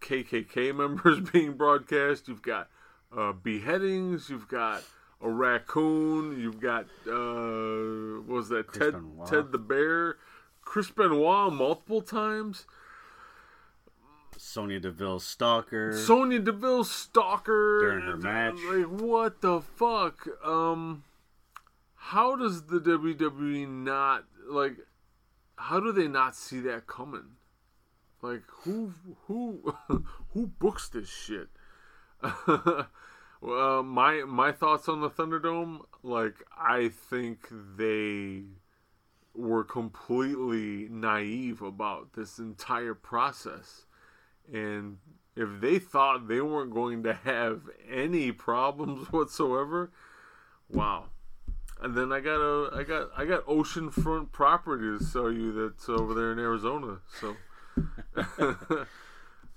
[0.00, 2.28] KKK members being broadcast.
[2.28, 2.68] You've got
[3.16, 4.28] uh, beheadings.
[4.28, 4.82] You've got
[5.20, 6.40] a raccoon.
[6.40, 9.28] You've got uh, what was that Ted Benoit.
[9.28, 10.16] Ted the bear,
[10.62, 12.66] Chris Benoit multiple times.
[14.36, 15.92] Sonya Deville stalker.
[15.92, 18.54] Sonya Deville stalker During her match.
[18.72, 20.26] Like what the fuck?
[20.44, 21.04] Um,
[21.94, 24.76] how does the WWE not like?
[25.56, 27.36] How do they not see that coming?
[28.22, 28.94] Like who
[29.26, 29.74] who
[30.30, 31.48] who books this shit?
[33.40, 38.44] well, my my thoughts on the Thunderdome, like I think they
[39.34, 43.86] were completely naive about this entire process.
[44.52, 44.98] And
[45.36, 49.90] if they thought they weren't going to have any problems whatsoever,
[50.68, 51.06] wow.
[51.80, 55.88] And then I got a I got I got oceanfront property to sell you that's
[55.88, 56.98] over there in Arizona.
[57.20, 57.36] So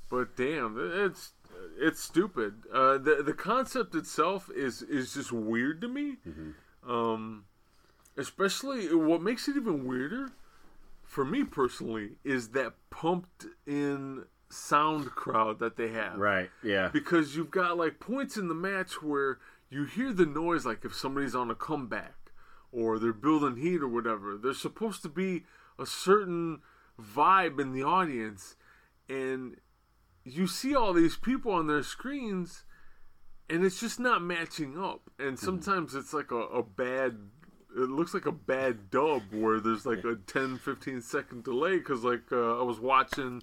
[0.10, 1.34] but damn, it's
[1.80, 2.64] it's stupid.
[2.72, 6.18] Uh, the the concept itself is is just weird to me.
[6.86, 7.46] Um,
[8.18, 10.32] especially what makes it even weirder
[11.04, 16.18] for me personally is that pumped in sound crowd that they have.
[16.18, 16.50] Right.
[16.64, 16.90] Yeah.
[16.92, 20.94] Because you've got like points in the match where you hear the noise like if
[20.96, 22.32] somebody's on a comeback
[22.72, 24.38] or they're building heat or whatever.
[24.38, 25.44] There's supposed to be
[25.80, 26.62] a certain
[27.02, 28.56] vibe in the audience
[29.10, 29.58] and
[30.24, 32.64] you see all these people on their screens
[33.50, 35.02] and it's just not matching up.
[35.20, 37.18] And sometimes it's like a, a bad
[37.76, 42.04] it looks like a bad dub where there's like a 10 15 second delay because
[42.04, 43.42] like uh, i was watching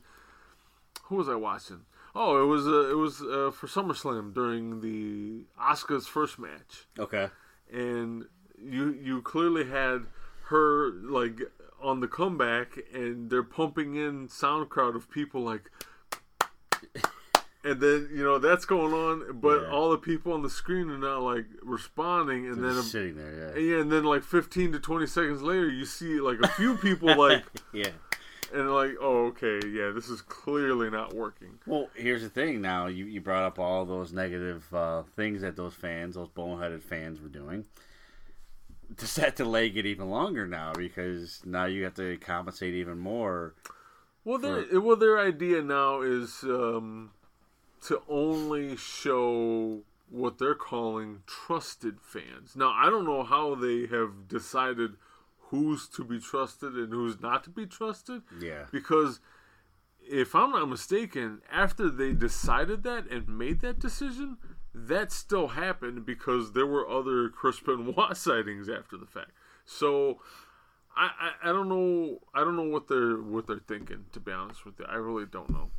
[1.04, 1.80] who was i watching?
[2.14, 6.86] Oh it was uh, it was uh, for summerslam during the Asuka's first match.
[6.98, 7.28] Okay.
[7.72, 8.24] and
[8.62, 10.06] you you clearly had
[10.44, 11.40] her like
[11.80, 15.70] on the comeback and they're pumping in sound crowd of people like
[17.62, 19.70] and then you know that's going on but Yeah.
[19.70, 23.50] all the people on the screen are not like responding and then sitting there.
[23.54, 26.76] and yeah and then like 15 to 20 seconds later you see like a few
[26.76, 27.88] people like Yeah.
[28.52, 28.58] Yeah.
[28.58, 32.60] and like oh okay yeah this is clearly not working Well, here's the thing.
[32.62, 36.82] Now you, you brought up all those negative uh, things that those fans, those boneheaded
[36.82, 37.66] fans, were doing.
[38.96, 40.72] Does that delay get even longer now?
[40.76, 43.54] Because now you have to compensate even more.
[44.24, 47.12] Well, their well their idea now is um,
[47.82, 52.56] to only show what they're calling trusted fans.
[52.56, 54.92] Now, I don't know how they have decided
[55.50, 58.22] who's to be trusted and who's not to be trusted.
[58.40, 58.64] Yeah.
[58.72, 59.20] Because
[60.00, 64.38] if I'm not mistaken, after they decided that and made that decision,
[64.74, 69.30] that still happened because there were other Chris Benoit sightings after the fact.
[69.64, 70.20] So
[70.96, 74.32] I, I, I don't know I don't know what they're what they're thinking to be
[74.32, 74.86] honest with you.
[74.88, 75.70] I really don't know.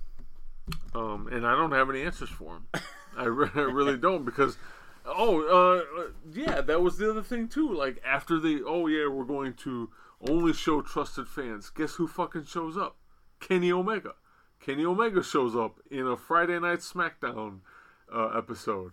[0.94, 2.68] Um, and I don't have any answers for him.
[3.18, 4.58] I, re- I really don't because
[5.06, 7.74] oh uh, yeah that was the other thing too.
[7.74, 9.90] Like after the, oh yeah we're going to
[10.30, 11.70] only show trusted fans.
[11.70, 12.98] Guess who fucking shows up?
[13.40, 14.14] Kenny Omega.
[14.60, 17.60] Kenny Omega shows up in a Friday Night SmackDown
[18.14, 18.92] uh, episode,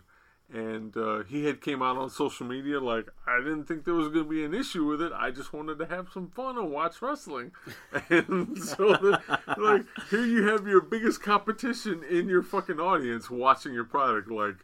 [0.51, 4.07] and uh, he had came out on social media like I didn't think there was
[4.07, 5.11] going to be an issue with it.
[5.13, 7.51] I just wanted to have some fun and watch wrestling,
[8.09, 9.21] and so the,
[9.57, 14.29] like here you have your biggest competition in your fucking audience watching your product.
[14.31, 14.55] Like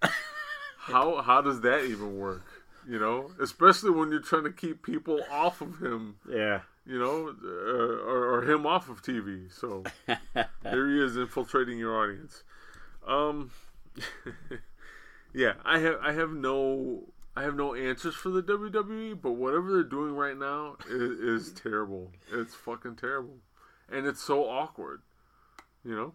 [0.78, 2.46] how how does that even work?
[2.88, 6.60] You know, especially when you're trying to keep people off of him Yeah.
[6.86, 7.48] you know, uh,
[8.08, 9.52] or, or him off of TV.
[9.52, 9.84] So
[10.64, 12.44] here he is infiltrating your audience.
[13.08, 13.50] Um,
[15.36, 17.04] yeah, I have I have no
[17.36, 21.52] I have no answers for the WWE, but whatever they're doing right now is, is
[21.52, 22.12] terrible.
[22.32, 23.40] It's fucking terrible,
[23.92, 25.02] and it's so awkward.
[25.84, 26.14] You know.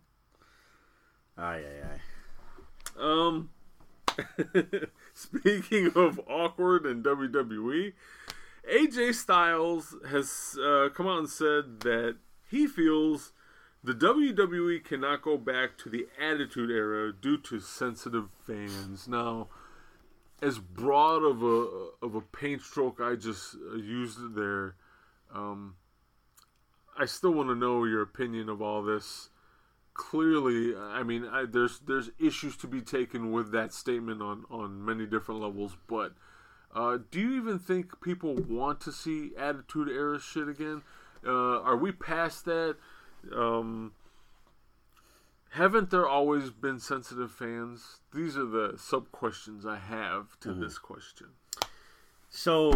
[1.37, 2.01] Aye, aye, aye.
[2.99, 3.51] Um,
[5.15, 7.93] speaking of awkward and WWE,
[8.71, 12.17] AJ Styles has uh, come out and said that
[12.51, 13.33] he feels
[13.83, 19.09] the WWE cannot go back to the Attitude Era due to sensitive fans.
[19.09, 19.49] Now,
[20.43, 24.75] as broad of a of a paint stroke I just uh, used there,
[25.35, 25.77] um,
[26.99, 29.31] I still want to know your opinion of all this.
[29.93, 34.83] Clearly i mean I, there's there's issues to be taken with that statement on on
[34.83, 36.15] many different levels but
[36.75, 40.83] uh, do you even think people want to see attitude era shit again?
[41.27, 42.77] Uh, are we past that
[43.35, 43.93] um,
[45.51, 50.79] haven't there always been sensitive fans these are the sub questions i have to this
[50.79, 51.29] question
[52.33, 52.73] So,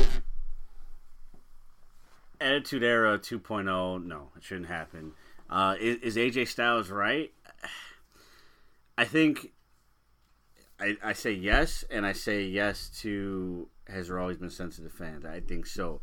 [2.41, 5.13] Attitude Era 2.0, no, it shouldn't happen.
[5.49, 7.33] Uh, is, is AJ Styles right?
[8.99, 9.53] I think
[10.81, 15.25] I, I say yes, and I say yes to has there always been sensitive fans.
[15.25, 16.01] I think so.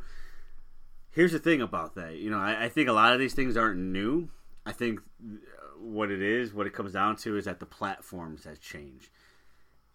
[1.12, 2.16] Here's the thing about that.
[2.16, 4.30] You know, I, I think a lot of these things aren't new.
[4.66, 5.36] I think uh,
[5.78, 9.10] what it is, what it comes down to, is that the platforms has changed.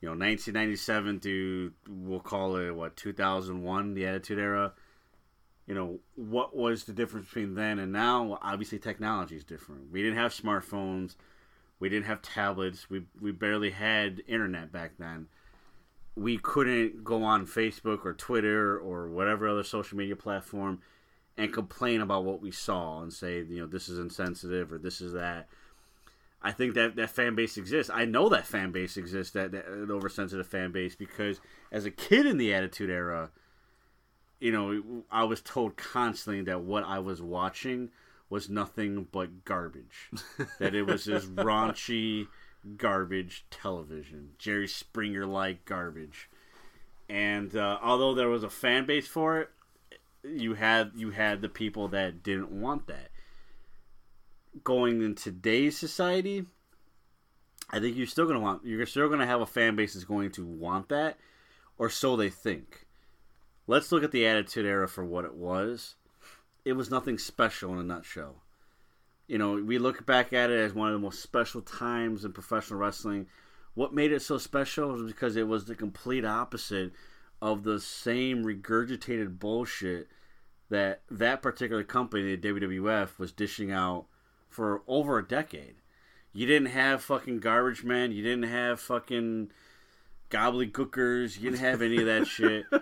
[0.00, 4.74] You know, 1997 to we'll call it what 2001, the Attitude Era.
[5.66, 8.38] You know, what was the difference between then and now?
[8.42, 9.90] Obviously, technology is different.
[9.90, 11.16] We didn't have smartphones,
[11.80, 15.28] we didn't have tablets, we we barely had internet back then.
[16.14, 20.80] We couldn't go on Facebook or Twitter or whatever other social media platform
[21.38, 25.00] and complain about what we saw and say, you know, this is insensitive or this
[25.00, 25.48] is that.
[26.42, 27.90] I think that that fan base exists.
[27.92, 31.40] I know that fan base exists, that, that an oversensitive fan base, because
[31.72, 33.30] as a kid in the Attitude Era,
[34.38, 37.90] you know, I was told constantly that what I was watching
[38.28, 40.10] was nothing but garbage.
[40.58, 42.28] that it was this raunchy
[42.76, 46.28] garbage television, Jerry Springer like garbage.
[47.08, 49.50] And uh, although there was a fan base for it,
[50.34, 53.10] you had you had the people that didn't want that.
[54.64, 56.46] Going in today's society,
[57.70, 60.30] I think you're still gonna want you're still gonna have a fan base that's going
[60.32, 61.18] to want that,
[61.78, 62.86] or so they think.
[63.66, 65.96] Let's look at the Attitude Era for what it was.
[66.64, 68.42] It was nothing special in a nutshell.
[69.26, 72.32] You know, we look back at it as one of the most special times in
[72.32, 73.26] professional wrestling.
[73.74, 76.92] What made it so special was because it was the complete opposite
[77.42, 80.08] of the same regurgitated bullshit
[80.68, 84.06] that that particular company, the WWF, was dishing out
[84.48, 85.76] for over a decade.
[86.32, 88.12] You didn't have fucking garbage men.
[88.12, 89.50] You didn't have fucking
[90.30, 91.36] gobbledygookers.
[91.36, 92.66] You didn't have any of that shit.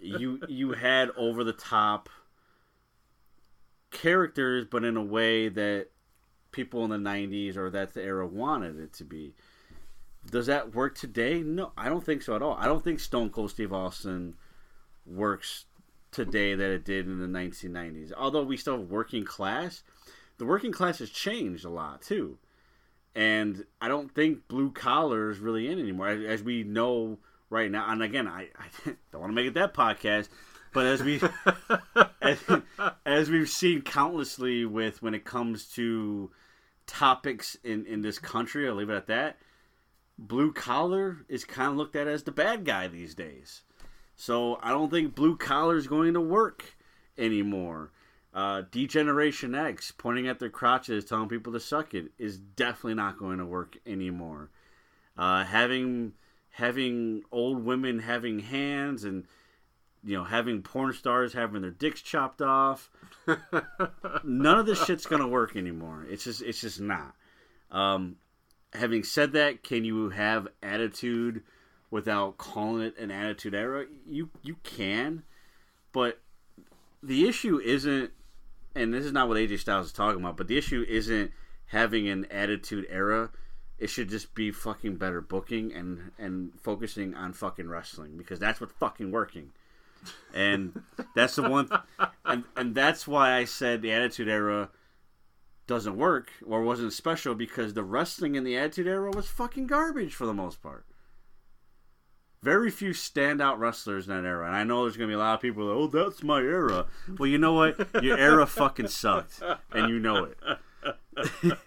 [0.00, 2.08] You you had over the top
[3.90, 5.88] characters, but in a way that
[6.52, 9.34] people in the '90s or that the era wanted it to be.
[10.30, 11.42] Does that work today?
[11.42, 12.56] No, I don't think so at all.
[12.58, 14.36] I don't think Stone Cold Steve Austin
[15.04, 15.66] works
[16.14, 18.12] today that it did in the 1990s.
[18.16, 19.82] Although we still have working class,
[20.38, 22.38] the working class has changed a lot too.
[23.14, 27.18] And I don't think blue collar is really in anymore, as, we know
[27.50, 27.90] right now.
[27.90, 28.66] And again, I, I
[29.12, 30.28] don't want to make it that podcast,
[30.72, 31.20] but as we
[32.22, 32.38] as,
[33.06, 36.30] as we've seen countlessly with when it comes to
[36.86, 39.38] topics in in this country, I'll leave it at that.
[40.18, 43.62] Blue collar is kind of looked at as the bad guy these days.
[44.16, 46.76] So I don't think blue collar is going to work
[47.18, 47.90] anymore.
[48.32, 53.18] Uh, Degeneration X pointing at their crotches, telling people to suck it, is definitely not
[53.18, 54.50] going to work anymore.
[55.16, 56.12] Uh, having
[56.50, 59.24] having old women having hands and
[60.04, 62.90] you know having porn stars having their dicks chopped off,
[64.24, 66.04] none of this shit's gonna work anymore.
[66.08, 67.14] It's just it's just not.
[67.70, 68.16] Um,
[68.72, 71.42] having said that, can you have attitude?
[71.94, 73.86] Without calling it an attitude era.
[74.04, 75.22] You you can,
[75.92, 76.18] but
[77.00, 78.10] the issue isn't,
[78.74, 80.36] and this is not what AJ Styles is talking about.
[80.36, 81.30] But the issue isn't
[81.66, 83.30] having an attitude era.
[83.78, 88.60] It should just be fucking better booking and and focusing on fucking wrestling because that's
[88.60, 89.52] what's fucking working.
[90.34, 90.82] And
[91.14, 91.70] that's the one,
[92.24, 94.70] and and that's why I said the attitude era
[95.68, 100.12] doesn't work or wasn't special because the wrestling in the attitude era was fucking garbage
[100.12, 100.84] for the most part
[102.44, 104.46] very few standout wrestlers in that era.
[104.46, 106.38] And I know there's going to be a lot of people that, oh, that's my
[106.38, 106.86] era.
[107.18, 108.04] Well, you know what?
[108.04, 109.42] Your era fucking sucked.
[109.72, 110.38] And you know it.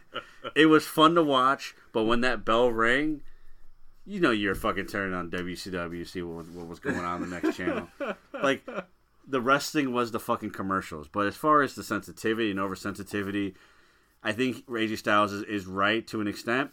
[0.55, 3.21] it was fun to watch, but when that bell rang,
[4.05, 7.27] you know you're fucking turning on WCW see what was, what was going on the
[7.27, 7.87] next channel.
[8.31, 8.63] Like,
[9.27, 11.07] the wrestling was the fucking commercials.
[11.07, 13.55] But as far as the sensitivity and oversensitivity,
[14.23, 16.71] I think AJ Styles is, is right to an extent.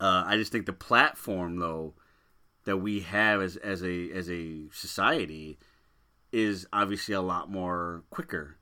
[0.00, 1.94] Uh, I just think the platform, though,
[2.68, 5.58] that we have as as a as a society
[6.30, 8.58] is obviously a lot more quicker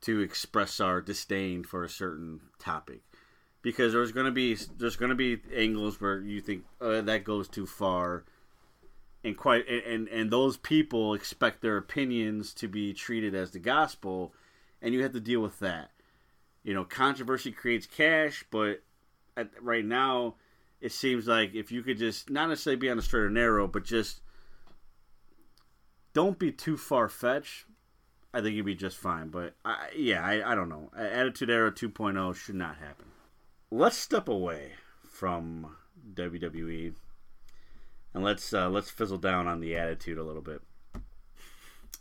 [0.00, 3.02] to express our disdain for a certain topic.
[3.62, 7.22] Because there's going to be there's going to be angles where you think oh, that
[7.22, 8.24] goes too far.
[9.22, 14.34] And quite and and those people expect their opinions to be treated as the gospel
[14.82, 15.92] and you have to deal with that.
[16.64, 18.82] You know controversy creates cash but
[19.36, 20.34] at, right now
[20.80, 23.66] it seems like if you could just not necessarily be on the straight or narrow,
[23.66, 24.20] but just
[26.12, 27.66] don't be too far fetched,
[28.32, 29.28] I think you'd be just fine.
[29.28, 30.90] But I, yeah, I, I don't know.
[30.96, 33.06] Attitude Era 2.0 should not happen.
[33.70, 34.72] Let's step away
[35.02, 35.76] from
[36.14, 36.94] WWE
[38.16, 40.62] and let's uh, let's fizzle down on the attitude a little bit,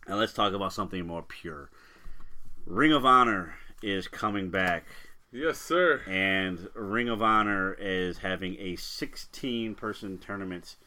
[0.07, 1.69] and let's talk about something more pure.
[2.65, 4.85] Ring of Honor is coming back
[5.35, 6.01] Yes, sir.
[6.07, 10.77] And Ring of Honor is having a 16 person tournament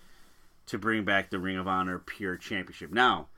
[0.64, 2.90] to bring back the Ring of Honor Pure Championship.
[2.90, 3.28] Now,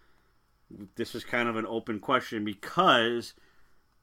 [0.94, 3.34] this is kind of an open question because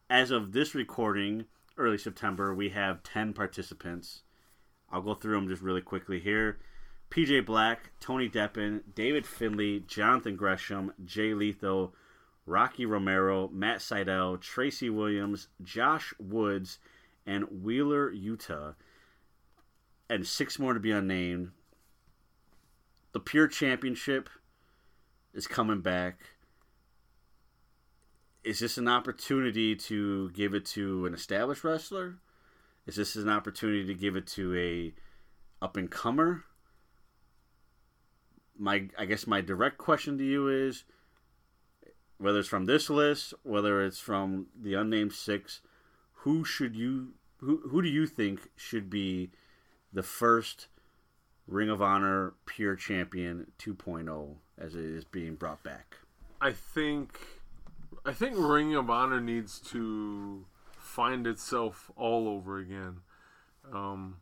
[0.10, 1.46] as of this recording,
[1.78, 4.24] early September, we have 10 participants.
[4.92, 6.60] I'll go through them just really quickly here.
[7.10, 11.96] PJ Black, Tony Deppen, David Finlay, Jonathan Gresham, Jay Lethal,
[12.46, 16.80] Rocky Romero, Matt Sydal, Tracy Williams, Josh Woods,
[17.28, 18.76] and Wheeler Yuta,
[20.10, 21.52] and six more to be unnamed.
[23.12, 24.30] The Pure Championship
[25.34, 26.22] is coming back.
[28.44, 32.20] Is this an opportunity to give it to an established wrestler?
[32.86, 34.94] Is this an opportunity to give it to a
[35.62, 36.46] up and comer?
[38.58, 40.86] My I guess my direct question to you is
[42.18, 45.62] whether it's from this list, whether it's from the unnamed six,
[46.22, 49.30] who should you who who do you think should be
[49.94, 50.68] the first
[51.48, 55.98] Ring of Honor Pure Champion 2.0 as it is being brought back?
[56.42, 57.20] I think
[58.06, 63.02] I think Ring of Honor needs to find itself all over again.
[63.72, 64.18] Um,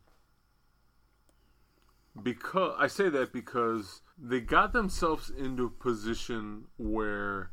[2.22, 7.50] because I say that because they got themselves into a position where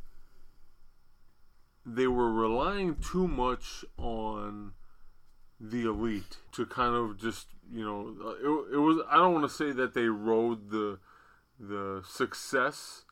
[1.86, 4.74] they were relying too much on
[5.60, 9.50] the elite to kind of just you know uh, it, it was I don't want
[9.50, 11.00] to say that they rode the
[11.60, 13.04] the success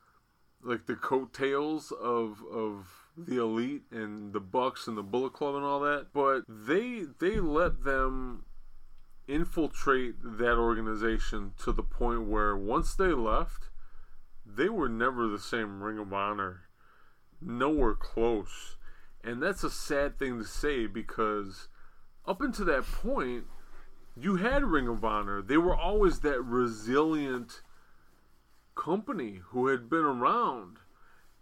[0.62, 5.64] like the coattails of of the elite and the bucks and the bullet club and
[5.64, 8.44] all that but they they let them
[9.28, 13.68] infiltrate that organization to the point where once they left
[14.44, 16.62] they were never the same ring of honor
[17.44, 18.76] nowhere close.
[19.24, 21.68] And that's a sad thing to say because
[22.26, 23.44] up until that point
[24.16, 25.42] you had ring of honor.
[25.42, 27.62] They were always that resilient
[28.74, 30.78] company who had been around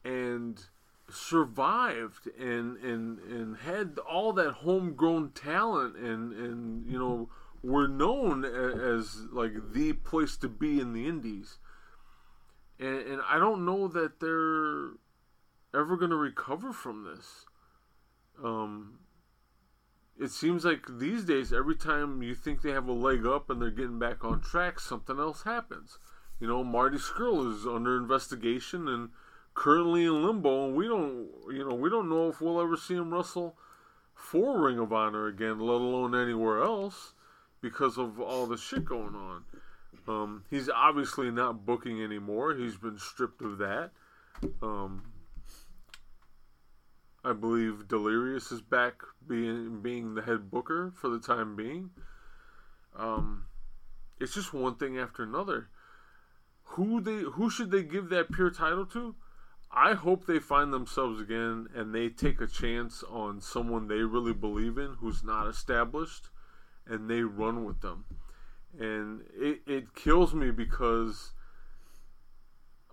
[0.04, 0.60] and
[1.08, 7.28] survived and and and had all that homegrown talent and and you know
[7.62, 11.58] were known as like the place to be in the indies.
[12.78, 14.92] And, and i don't know that they're
[15.74, 17.46] ever going to recover from this
[18.42, 18.98] um
[20.18, 23.60] it seems like these days every time you think they have a leg up and
[23.60, 25.98] they're getting back on track something else happens
[26.38, 29.10] you know marty Scurll is under investigation and
[29.54, 32.94] currently in limbo, and we don't, you know, we don't know if we'll ever see
[32.94, 33.56] him wrestle
[34.14, 37.14] for Ring of Honor again, let alone anywhere else,
[37.60, 39.44] because of all the shit going on.
[40.08, 42.54] Um, he's obviously not booking anymore.
[42.54, 43.90] He's been stripped of that.
[44.62, 45.02] Um,
[47.24, 51.90] I believe Delirious is back being being the head booker for the time being.
[52.96, 53.44] Um,
[54.18, 55.68] it's just one thing after another.
[56.74, 59.14] Who they who should they give that pure title to?
[59.72, 64.32] I hope they find themselves again and they take a chance on someone they really
[64.32, 66.28] believe in who's not established
[66.86, 68.04] and they run with them.
[68.78, 71.32] And it, it kills me because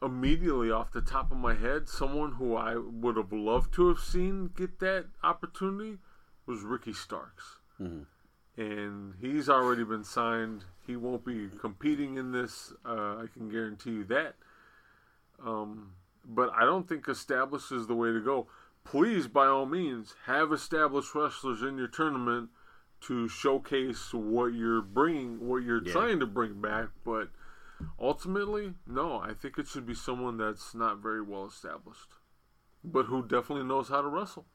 [0.01, 3.99] immediately off the top of my head, someone who I would have loved to have
[3.99, 5.97] seen get that opportunity
[6.45, 7.57] was Ricky Starks.
[7.81, 8.03] Mm-hmm.
[8.61, 10.63] And he's already been signed.
[10.85, 12.73] He won't be competing in this.
[12.85, 14.35] Uh, I can guarantee you that.
[15.45, 15.91] Um,
[16.25, 18.47] but I don't think established is the way to go.
[18.83, 22.49] Please, by all means, have established wrestlers in your tournament
[23.01, 25.91] to showcase what you're bringing, what you're Yeah.
[25.91, 26.89] trying to bring back.
[27.03, 27.29] But
[27.99, 32.09] ultimately, no, I think it should be someone that's not very well established,
[32.83, 34.45] but who definitely knows how to wrestle.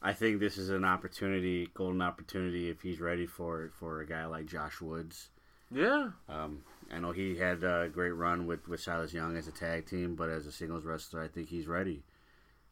[0.00, 4.06] I think this is an opportunity, golden opportunity, if he's ready for it, for a
[4.06, 5.30] guy like Josh Woods.
[5.70, 9.52] Yeah, Um, I know he had a great run with, with Silas Young as a
[9.52, 12.04] tag team, but as a singles wrestler, I think he's ready.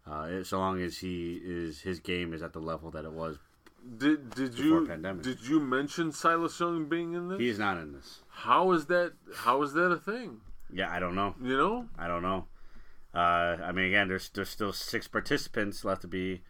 [0.06, 3.38] Uh, so long as he is his game is at the level that it was,
[3.98, 5.22] did did you pandemic.
[5.22, 7.38] did you mention Silas Young being in this?
[7.38, 8.20] he's not in this.
[8.28, 9.12] How is that?
[9.34, 10.40] How is that a thing?
[10.72, 11.34] Yeah, I don't know.
[11.42, 11.88] You know?
[11.98, 12.46] I don't know.
[13.14, 16.42] Uh, I mean, again, there's there's still six participants left to be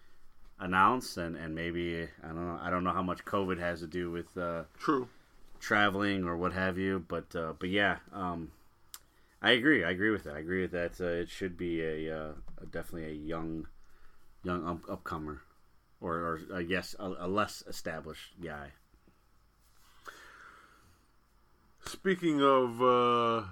[0.59, 2.59] announced, and, and maybe I don't know.
[2.61, 5.09] I don't know how much COVID has to do with uh, True.
[5.61, 7.05] traveling or what have you.
[7.07, 8.51] But uh, but yeah, um,
[9.43, 9.85] I agree.
[9.85, 10.35] I agree with that.
[10.35, 11.01] I agree with that.
[11.01, 13.69] Uh, it should be a, uh, a definitely a young
[14.43, 15.41] young up- upcomer,
[16.01, 18.73] or or I guess a, a less established guy.
[21.85, 23.47] Speaking of uh,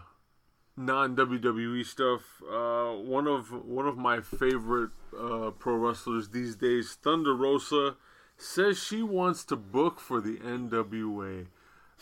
[0.77, 6.99] non WWE stuff, uh, one of one of my favorite uh, pro wrestlers these days,
[7.01, 7.97] Thunder Rosa,
[8.37, 11.47] says she wants to book for the NWA.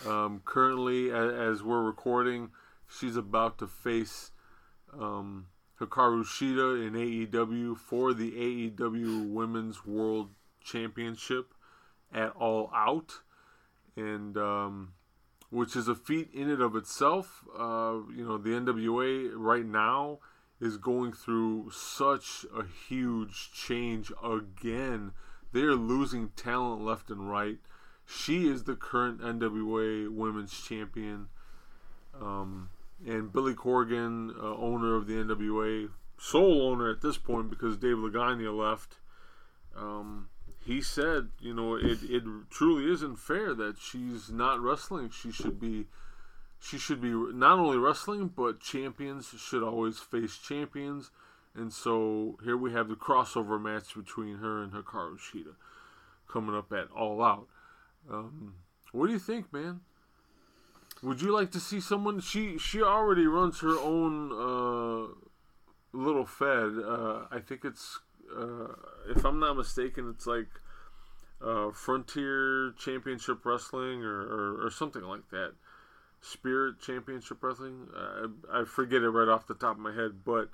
[0.06, 2.50] Um, currently, a- as we're recording,
[2.88, 4.30] she's about to face
[4.98, 5.46] um,
[5.82, 10.30] Hikaru Shida in AEW for the AEW Women's World
[10.62, 11.54] Championship
[12.12, 13.20] at All Out,
[13.96, 14.92] and um,
[15.50, 17.44] which is a feat in and of itself.
[17.58, 20.18] Uh, you know, the NWA right now
[20.60, 25.12] is going through such a huge change again.
[25.52, 27.58] They're losing talent left and right.
[28.06, 31.28] She is the current NWA Women's Champion.
[32.18, 32.70] Um,
[33.06, 37.96] and Billy Corgan, uh, owner of the NWA, sole owner at this point because Dave
[37.96, 38.98] Lagana left.
[39.76, 40.28] Um,
[40.64, 45.10] he said, you know, it, it truly isn't fair that she's not wrestling.
[45.10, 45.86] She should be,
[46.60, 51.10] she should be not only wrestling, but champions should always face champions.
[51.54, 55.54] And so here we have the crossover match between her and Hikaru Shida
[56.28, 57.48] coming up at All Out.
[58.10, 58.54] Um,
[58.92, 59.80] what do you think, man?
[61.02, 62.20] Would you like to see someone?
[62.20, 65.12] She she already runs her own uh,
[65.92, 66.78] little fed.
[66.78, 67.98] Uh, I think it's
[68.36, 68.68] uh,
[69.08, 70.48] if I'm not mistaken, it's like
[71.44, 75.54] uh, Frontier Championship Wrestling or, or, or something like that.
[76.20, 77.88] Spirit Championship Wrestling.
[77.96, 80.50] Uh, I forget it right off the top of my head, but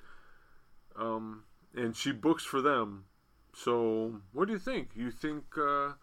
[0.97, 1.43] um,
[1.75, 3.05] and she books for them.
[3.53, 4.89] So what do you think?
[4.95, 5.93] You think uh,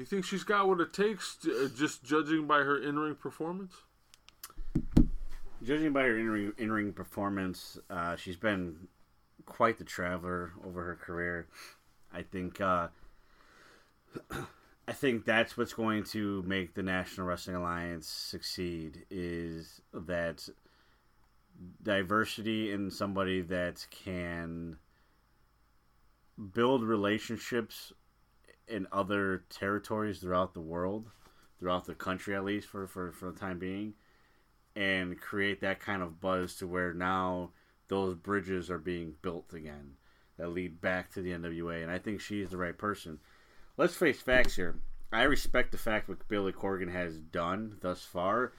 [0.00, 3.74] you think she's got what it takes, to, uh, just judging by her in-ring performance?
[5.62, 8.88] Judging by her in-ring, in-ring performance, uh, she's been
[9.44, 11.48] quite the traveler over her career.
[12.12, 12.88] I think uh,
[14.88, 20.48] I think that's what's going to make the National Wrestling Alliance succeed is that
[21.82, 24.78] diversity in somebody that can
[26.54, 27.92] build relationships
[28.68, 31.10] in other territories throughout the world,
[31.58, 33.94] throughout the country at least for, for, for the time being,
[34.76, 37.50] and create that kind of buzz to where now
[37.88, 39.92] those bridges are being built again
[40.36, 41.82] that lead back to the NWA.
[41.82, 43.18] And I think she's the right person.
[43.76, 44.76] Let's face facts here.
[45.12, 48.52] I respect the fact what Billy Corgan has done thus far.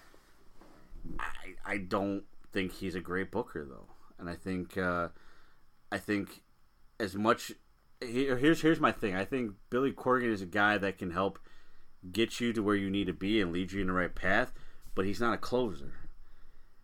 [1.20, 3.88] I, I don't think he's a great booker though,
[4.18, 5.10] and I think uh,
[5.92, 6.42] I think
[7.00, 7.52] as much
[8.02, 9.16] here's here's my thing.
[9.16, 11.40] I think Billy Corgan is a guy that can help
[12.12, 14.54] get you to where you need to be and lead you in the right path,
[14.96, 15.94] but he's not a closer.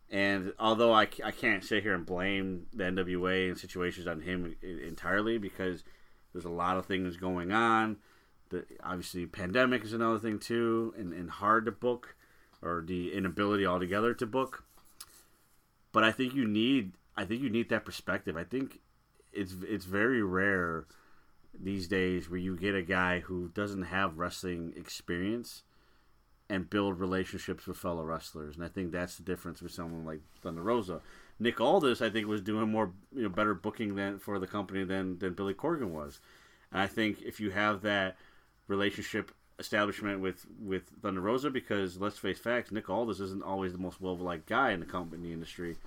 [0.09, 4.55] And although I, I can't sit here and blame the NWA and situations on him
[4.61, 5.83] entirely because
[6.31, 7.97] there's a lot of things going on.
[8.49, 12.15] The, obviously, pandemic is another thing too, and, and hard to book,
[12.61, 14.63] or the inability altogether to book.
[15.91, 18.35] But I think you need I think you need that perspective.
[18.35, 18.81] I think
[19.33, 20.85] it's it's very rare
[21.61, 25.63] these days where you get a guy who doesn't have wrestling experience
[26.49, 28.55] and build relationships with fellow wrestlers.
[28.55, 31.01] And I think that's the difference with someone like Thunder Rosa.
[31.39, 34.83] Nick Aldis, I think, was doing more, you know, better booking than for the company
[34.83, 36.19] than than Billy Corgan was.
[36.71, 38.15] And I think if you have that
[38.67, 43.79] relationship establishment with with Thunder Rosa, because let's face facts, Nick Aldis isn't always the
[43.79, 45.77] most well liked guy in the company industry.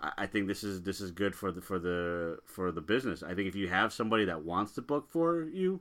[0.00, 3.22] I, think this is this is good for the for the for the business.
[3.22, 5.80] I think if you have somebody that wants to book for you,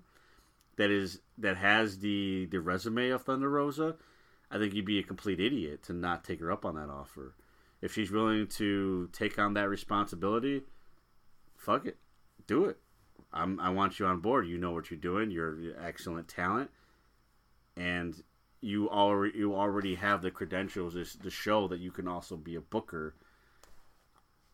[0.77, 3.95] that is that has the the resume of Thunder Rosa,
[4.49, 7.35] I think you'd be a complete idiot to not take her up on that offer.
[7.81, 10.63] If she's willing to take on that responsibility,
[11.55, 11.97] fuck it,
[12.47, 12.77] do it.
[13.31, 14.47] I'm, I want you on board.
[14.47, 15.31] You know what you're doing.
[15.31, 16.71] You're, you're excellent talent,
[17.75, 18.15] and
[18.61, 22.61] you already you already have the credentials to show that you can also be a
[22.61, 23.15] booker.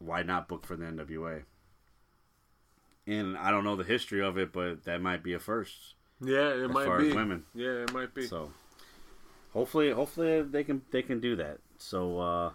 [0.03, 1.43] Why not book for the NWA?
[3.05, 5.95] And I don't know the history of it, but that might be a first.
[6.21, 7.09] Yeah, it might be.
[7.09, 7.43] as women.
[7.53, 8.27] Yeah, it might be.
[8.27, 8.51] So
[9.51, 11.59] hopefully, hopefully they can they can do that.
[11.77, 12.51] So uh,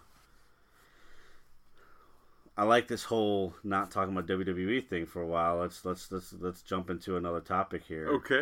[2.57, 5.57] I like this whole not talking about WWE thing for a while.
[5.57, 8.07] Let's let's let's let's jump into another topic here.
[8.07, 8.41] Okay.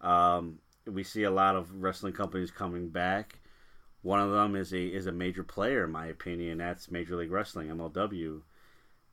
[0.00, 3.38] Um, we see a lot of wrestling companies coming back.
[4.06, 6.58] One of them is a is a major player, in my opinion.
[6.58, 8.40] That's Major League Wrestling (MLW).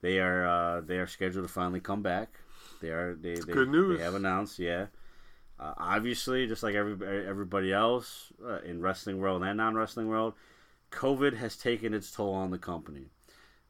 [0.01, 2.37] They are uh, they are scheduled to finally come back.
[2.79, 3.97] They are they they, good news.
[3.97, 4.85] they have announced, yeah.
[5.59, 6.93] Uh, obviously, just like every
[7.27, 10.35] everybody else uh, in wrestling world and non wrestling world,
[10.91, 13.05] COVID has taken its toll on the company.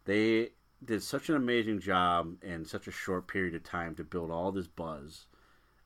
[0.04, 0.50] They
[0.84, 4.52] did such an amazing job in such a short period of time to build all
[4.52, 5.28] this buzz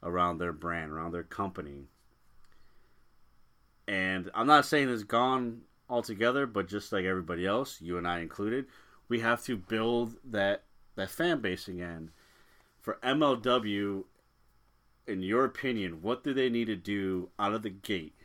[0.02, 1.90] around their brand, around their company.
[3.88, 8.20] And I'm not saying it's gone altogether, but just like everybody else, you and I
[8.20, 8.66] included,
[9.08, 10.64] we have to build that
[10.96, 12.12] that fan base again.
[12.82, 14.04] For MLW,
[15.08, 18.16] in your opinion, what do they need to do out of the gate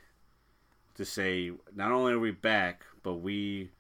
[0.95, 3.71] to say not only are we back, but we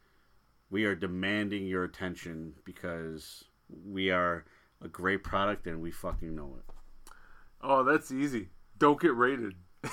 [0.70, 3.44] we are demanding your attention because
[3.86, 4.44] we are
[4.82, 7.12] a great product and we fucking know it.
[7.60, 8.48] Oh, that's easy.
[8.78, 9.54] Don't get rated.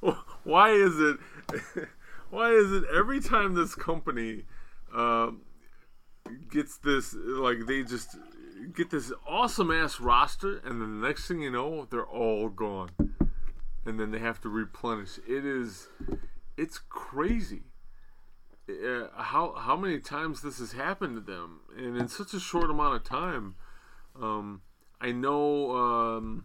[0.44, 1.18] why is it?
[2.28, 4.42] Why is it every time this company
[4.94, 5.42] um,
[6.50, 8.16] gets this like they just
[8.74, 12.90] get this awesome ass roster, and then the next thing you know, they're all gone,
[13.84, 15.18] and then they have to replenish.
[15.26, 15.88] It is,
[16.56, 17.62] it's crazy.
[18.68, 22.70] Uh, how how many times this has happened to them, and in such a short
[22.70, 23.54] amount of time.
[24.20, 24.62] Um,
[24.98, 26.44] I know um,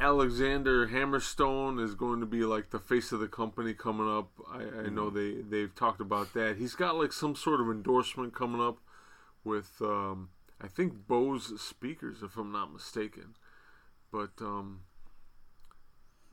[0.00, 4.30] Alexander Hammerstone is going to be like the face of the company coming up.
[4.50, 6.56] I, I know they they've talked about that.
[6.56, 8.78] He's got like some sort of endorsement coming up
[9.44, 13.36] with um, I think Bose speakers, if I'm not mistaken.
[14.12, 14.80] But um,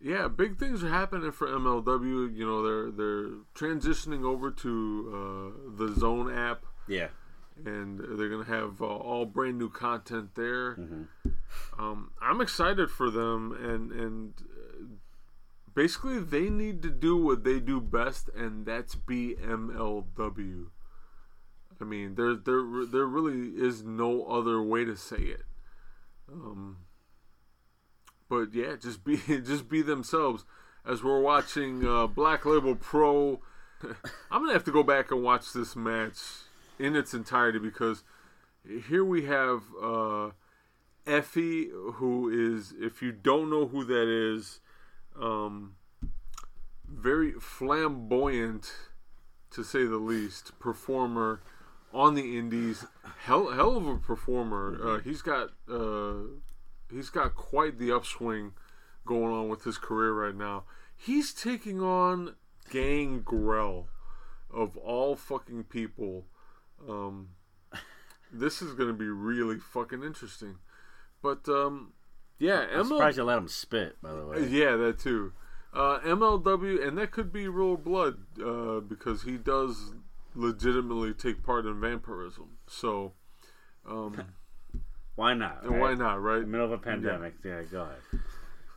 [0.02, 2.36] yeah, big things are happening for MLW.
[2.36, 6.66] You know, they're they're transitioning over to uh, the Zone app.
[6.88, 7.10] Yeah.
[7.66, 10.76] And they're gonna have uh, all brand new content there.
[11.78, 14.84] Um, I'm excited for them, and and uh,
[15.74, 20.68] basically they need to do what they do best, and that's BMLW.
[21.80, 25.44] I mean, there there there really is no other way to say it.
[26.32, 26.78] Um,
[28.30, 30.46] but yeah, just be just be themselves.
[30.86, 33.42] As we're watching uh, Black Label Pro,
[34.32, 36.18] I'm gonna have to go back and watch this match
[36.80, 38.04] in its entirety because
[38.88, 40.30] here we have uh,
[41.08, 44.60] Effy, who is, if you don't know who that is,
[45.20, 45.76] um,
[46.88, 48.72] very flamboyant,
[49.52, 51.42] to say the least, performer
[51.94, 52.86] on the indies.
[53.24, 54.78] Hell, hell of a performer.
[54.82, 56.16] Uh, he's got uh,
[56.92, 58.52] he's got quite the upswing
[59.06, 60.64] going on with his career right now.
[60.96, 62.36] He's taking on
[62.70, 63.88] Gangrel
[64.52, 66.26] of all fucking people.
[66.88, 67.30] Um,
[68.32, 70.58] this is going to be really fucking interesting.
[71.22, 71.94] But um,
[72.40, 74.48] yeah, I'm ML surprised you let him spit, by the way.
[74.48, 75.34] yeah, that too.
[75.74, 79.94] Uh, MLW, and that could be Real Blood uh, because he does
[80.34, 82.58] legitimately take part in vampirism.
[82.68, 83.14] So,
[83.88, 84.24] um,
[85.16, 85.64] Why not?
[85.64, 86.38] and why not, right?
[86.38, 87.36] In the middle of a pandemic.
[87.44, 88.22] Yeah, go ahead.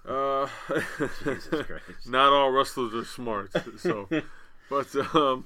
[0.09, 0.49] Uh,
[1.23, 2.09] Jesus Christ.
[2.09, 3.53] not all wrestlers are smart.
[3.79, 4.09] So,
[4.71, 5.45] but um,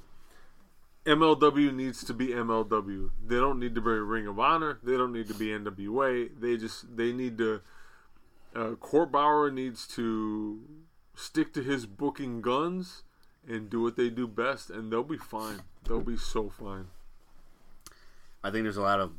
[1.05, 3.11] MLW needs to be MLW.
[3.25, 4.79] They don't need to be Ring of Honor.
[4.81, 6.29] They don't need to be NWA.
[6.39, 7.61] They just they need to.
[8.55, 10.61] Uh, Court Bauer needs to
[11.13, 13.03] stick to his booking guns
[13.47, 15.61] and do what they do best, and they'll be fine.
[15.83, 16.87] They'll be so fine.
[18.43, 19.11] I think there's a lot of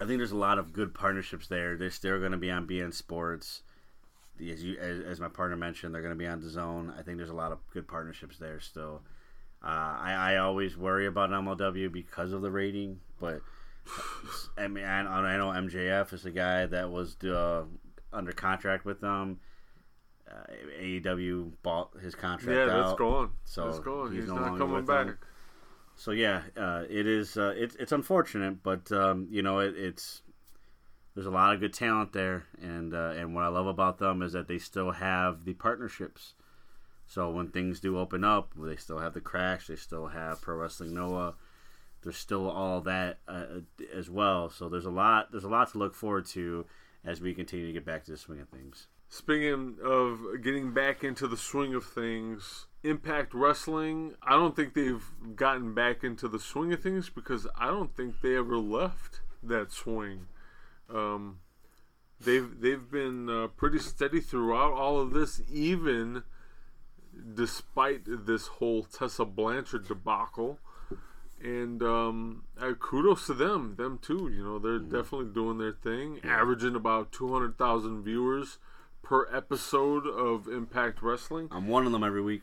[0.00, 1.76] I think there's a lot of good partnerships there.
[1.76, 3.62] They're still going to be on beIN Sports.
[4.40, 6.92] As you as, as my partner mentioned, they're going to be on the Zone.
[6.98, 9.02] I think there's a lot of good partnerships there still.
[9.62, 13.40] Uh, I, I always worry about MLW because of the rating, but
[14.58, 17.64] I mean I, I know MJF is a guy that was uh,
[18.12, 19.40] under contract with them.
[20.30, 20.52] Uh,
[20.82, 22.86] AEW bought his contract Yeah, out.
[22.86, 23.30] that's gone.
[23.44, 24.12] So that's gone.
[24.14, 25.06] He's, no not coming back.
[25.06, 25.18] them.
[25.96, 27.36] So yeah, uh, it is.
[27.36, 30.22] Uh, it's it's unfortunate, but um, you know it, it's
[31.14, 34.22] there's a lot of good talent there, and uh, and what I love about them
[34.22, 36.34] is that they still have the partnerships.
[37.08, 40.56] So when things do open up, they still have the Crash, they still have Pro
[40.56, 41.34] Wrestling Noah.
[42.02, 43.62] There's still all that uh,
[43.92, 44.50] as well.
[44.50, 45.32] So there's a lot.
[45.32, 46.66] There's a lot to look forward to
[47.04, 48.86] as we continue to get back to the swing of things.
[49.08, 55.04] Speaking of getting back into the swing of things, Impact Wrestling, I don't think they've
[55.34, 59.72] gotten back into the swing of things because I don't think they ever left that
[59.72, 60.26] swing.
[60.92, 61.38] Um,
[62.20, 66.24] they've they've been uh, pretty steady throughout all of this, even
[67.34, 70.58] despite this whole Tessa Blanchard debacle.
[71.40, 74.28] And um, uh, kudos to them, them too.
[74.34, 78.58] You know, they're definitely doing their thing, averaging about two hundred thousand viewers
[79.02, 81.48] per episode of Impact Wrestling.
[81.52, 82.42] I'm one of them every week.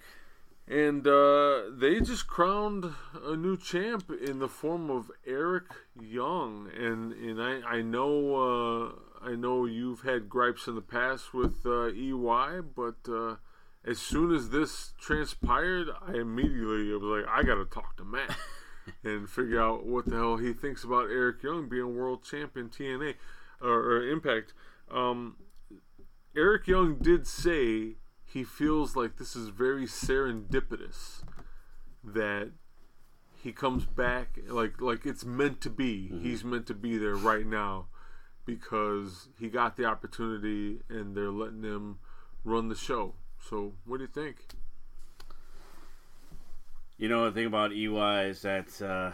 [0.67, 2.91] And uh, they just crowned
[3.23, 5.65] a new champ in the form of Eric
[6.01, 11.35] Young, and and I I know uh, I know you've had gripes in the past
[11.35, 13.35] with uh, EY, but uh,
[13.85, 18.35] as soon as this transpired, I immediately was like, I got to talk to Matt
[19.03, 23.15] and figure out what the hell he thinks about Eric Young being world champion TNA
[23.61, 24.53] or, or Impact.
[24.91, 25.35] Um,
[26.35, 27.95] Eric Young did say
[28.25, 31.21] he feels like this is very serendipitous
[32.03, 32.51] that
[33.41, 36.07] he comes back like like it's meant to be.
[36.21, 37.87] He's meant to be there right now
[38.45, 41.99] because he got the opportunity and they're letting him
[42.43, 43.13] run the show.
[43.49, 44.37] So, what do you think?
[46.97, 49.11] You know the thing about EY is that uh,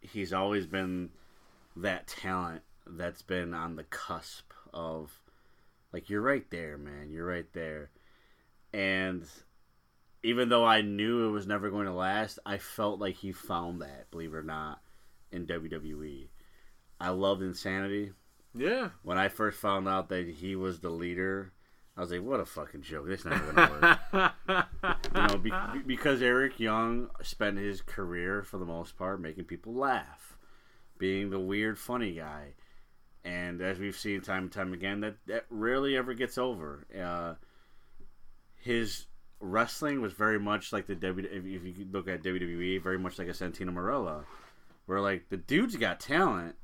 [0.00, 1.10] he's always been
[1.76, 5.10] that talent that's been on the cusp of
[5.92, 7.10] like you're right there, man.
[7.10, 7.90] You're right there.
[8.72, 9.24] And
[10.22, 13.82] even though I knew it was never going to last, I felt like he found
[13.82, 14.80] that, believe it or not,
[15.32, 16.28] in WWE.
[17.00, 18.12] I loved Insanity.
[18.54, 18.90] Yeah.
[19.02, 21.52] When I first found out that he was the leader,
[22.02, 23.06] was like, "What a fucking joke!
[23.06, 24.32] This never gonna work."
[25.14, 25.52] you know, be,
[25.86, 30.36] because Eric Young spent his career, for the most part, making people laugh,
[30.98, 32.54] being the weird, funny guy,
[33.24, 36.86] and as we've seen time and time again, that that rarely ever gets over.
[36.98, 37.34] Uh,
[38.56, 39.06] his
[39.40, 41.28] wrestling was very much like the W.
[41.30, 41.44] If
[41.78, 44.24] you look at WWE, very much like a Santino Marella,
[44.86, 46.56] where like the dude's got talent,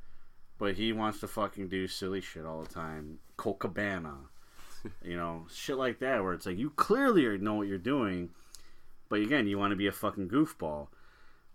[0.59, 3.19] but he wants to fucking do silly shit all the time.
[3.37, 4.17] Colt Cabana,
[5.03, 8.31] you know, shit like that, where it's like you clearly know what you're doing,
[9.09, 10.89] but again, you want to be a fucking goofball.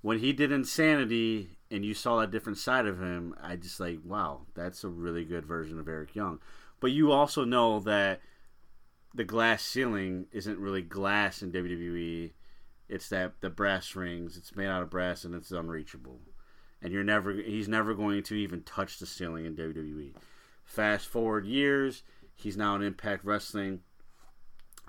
[0.01, 3.99] When he did Insanity and you saw that different side of him, I just like,
[4.03, 6.39] wow, that's a really good version of Eric Young.
[6.80, 8.19] But you also know that
[9.14, 12.31] the glass ceiling isn't really glass in WWE.
[12.89, 14.38] It's that the brass rings.
[14.38, 16.19] It's made out of brass and it's unreachable.
[16.81, 20.14] And you're never he's never going to even touch the ceiling in WWE.
[20.65, 22.03] Fast forward years,
[22.35, 23.81] he's now in Impact Wrestling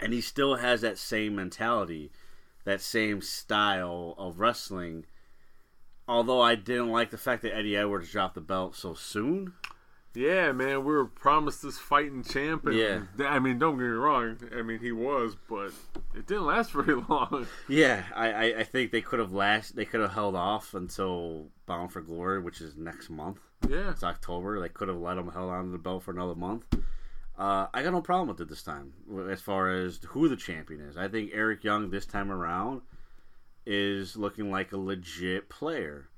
[0.01, 2.11] and he still has that same mentality,
[2.65, 5.07] that same style of wrestling.
[6.07, 9.55] Although I didn't like the fact that Eddie Edwards dropped the belt so soon.
[10.17, 12.67] Yeah, man, we were promised this fighting champ.
[12.67, 13.01] And Yeah.
[13.27, 14.37] I mean, don't get me wrong.
[14.57, 15.73] I mean, he was, but
[16.15, 17.47] it didn't last very long.
[17.69, 21.49] Yeah, I, I, I think they could have last they could have held off until
[21.67, 23.39] Bound for Glory, which is next month.
[23.69, 23.91] Yeah.
[23.91, 24.61] It's October.
[24.61, 26.65] They could have let him held on to the belt for another month.
[27.37, 28.93] Uh, I got no problem with it this time,
[29.29, 30.97] as far as who the champion is.
[30.97, 32.83] I think Eric Young this time around
[33.67, 36.09] is looking like a legit player.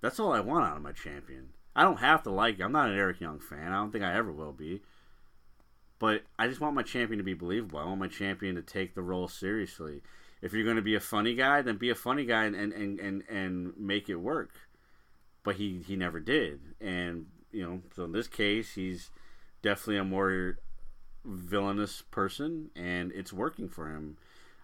[0.00, 1.48] That's all I want out of my champion.
[1.74, 2.60] I don't have to like.
[2.60, 3.72] I'm not an Eric Young fan.
[3.72, 4.82] I don't think I ever will be.
[5.98, 7.78] But I just want my champion to be believable.
[7.78, 10.02] I want my champion to take the role seriously.
[10.40, 12.72] If you're going to be a funny guy, then be a funny guy and and,
[12.72, 14.52] and, and, and make it work.
[15.42, 16.60] But he, he never did.
[16.80, 19.10] And, you know, so in this case, he's
[19.62, 20.58] definitely a more
[21.24, 24.16] villainous person, and it's working for him.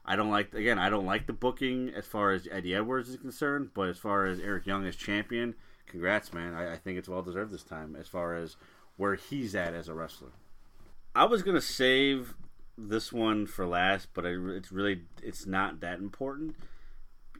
[0.04, 3.16] I don't like, again, I don't like the booking as far as Eddie Edwards is
[3.16, 5.54] concerned, but as far as Eric Young as champion,
[5.86, 6.54] congrats, man.
[6.54, 8.56] I, I think it's well deserved this time as far as
[8.96, 10.30] where he's at as a wrestler.
[11.14, 12.34] I was gonna save
[12.78, 16.56] this one for last, but I, it's really it's not that important.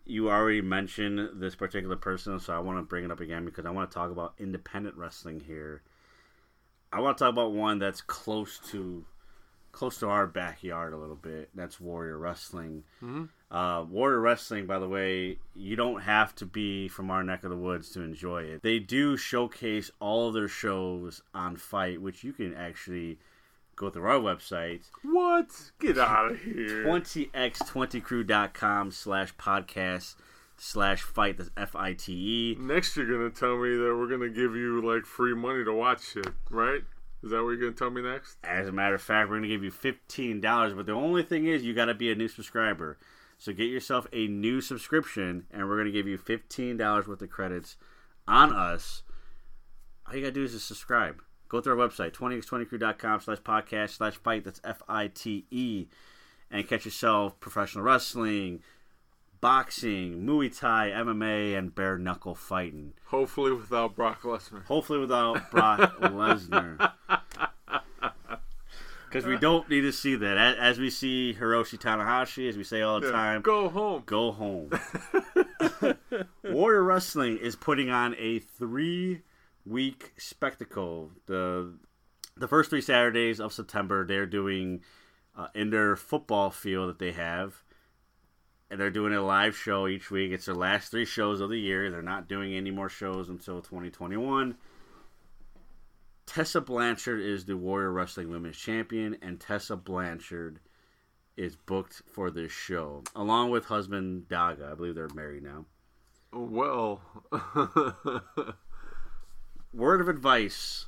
[0.04, 3.66] You already mentioned this particular person, so I want to bring it up again because
[3.66, 5.82] I want to talk about independent wrestling here.
[6.92, 9.04] I want to talk about one that's close to
[9.72, 11.50] close to our backyard a little bit.
[11.54, 12.84] That's Warrior Wrestling.
[13.02, 13.28] Mhm.
[13.50, 17.50] Uh, Warrior Wrestling, by the way, you don't have to be from our neck of
[17.50, 18.62] the woods to enjoy it.
[18.62, 23.18] They do showcase all of their shows on FITE, which you can actually
[23.76, 24.88] go through our website.
[25.02, 25.72] What?
[25.78, 26.84] Get out of here.
[26.84, 30.14] 20x20crew.com slash podcast
[30.56, 31.38] slash fight.
[31.38, 32.56] That's F I T E.
[32.58, 36.12] Next, you're gonna tell me that we're gonna give you like free money to watch
[36.12, 36.82] shit, right?
[37.22, 38.36] Is that what you're gonna tell me next?
[38.44, 41.46] As a matter of fact, we're going to give you $15, but the only thing
[41.46, 42.98] is you got to be a new subscriber.
[43.38, 47.30] So get yourself a new subscription, and we're going to give you $15 worth of
[47.30, 47.76] credits
[48.28, 49.02] on us.
[50.06, 51.20] All you got to do is just subscribe.
[51.48, 54.44] Go to our website, 20x20crew.com slash podcast slash fight.
[54.44, 55.86] That's F I T E.
[56.50, 58.62] And catch yourself professional wrestling,
[59.46, 62.94] boxing, Muay Thai, MMA, and bare knuckle fighting.
[63.04, 64.64] Hopefully, without Brock Lesnar.
[64.64, 66.94] Hopefully without Brock Lesnar.
[69.08, 70.36] Because we don't need to see that.
[70.36, 74.02] As we see Hiroshi Tanahashi, as we say all the Yeah, time, go home.
[74.04, 74.70] Go home.
[76.42, 79.20] Warrior Wrestling is putting on a three
[79.64, 81.12] week spectacle.
[81.26, 81.72] The
[82.36, 84.80] the first three Saturdays of September, they're doing
[85.36, 87.62] uh, in their football field that they have,
[88.70, 90.32] and they're doing a live show each week.
[90.32, 91.90] It's their last three shows of the year.
[91.90, 94.56] They're not doing any more shows until 2021.
[96.26, 100.58] Tessa Blanchard is the Warrior Wrestling Women's Champion, and Tessa Blanchard
[101.36, 104.72] is booked for this show, along with husband Daga.
[104.72, 105.66] I believe they're married now.
[106.32, 107.00] Well,
[109.76, 110.86] Word of advice.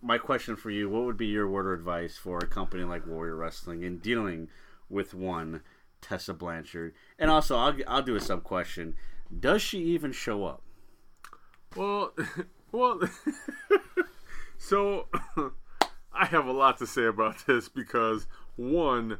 [0.00, 3.04] My question for you: What would be your word of advice for a company like
[3.04, 4.48] Warrior Wrestling in dealing
[4.88, 5.62] with one
[6.00, 6.94] Tessa Blanchard?
[7.18, 8.94] And also, I'll I'll do a sub question:
[9.38, 10.62] Does she even show up?
[11.76, 12.14] well,
[12.70, 13.00] Well,
[14.58, 15.06] so
[16.12, 18.26] I have a lot to say about this because
[18.56, 19.18] one,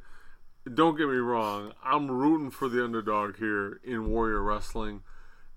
[0.72, 5.02] don't get me wrong, I'm rooting for the underdog here in Warrior Wrestling.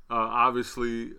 [0.10, 1.14] Uh, obviously,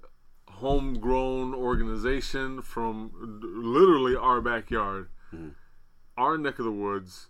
[0.49, 3.11] homegrown organization from
[3.43, 5.09] literally our backyard,
[6.17, 7.29] our neck of the woods.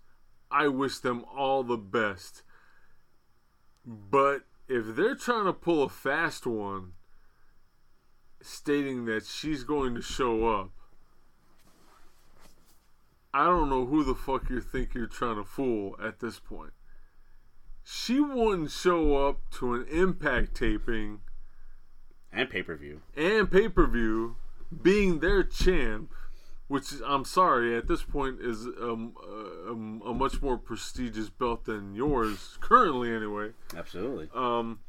[0.50, 2.42] I wish them all the best.
[3.84, 6.92] But if they're trying to pull a fast one,
[8.40, 10.70] stating that she's going to show up,
[13.34, 16.72] I don't know who the fuck you think you're trying to fool at this point.
[17.82, 21.20] She wouldn't show up to an impact taping
[22.30, 23.02] and pay per view.
[23.16, 24.36] and pay per view,
[24.82, 26.12] being their champ,
[26.72, 31.66] which I'm sorry at this point is um, uh, um, a much more prestigious belt
[31.66, 33.50] than yours currently, anyway.
[33.76, 34.30] Absolutely.
[34.34, 34.80] Um,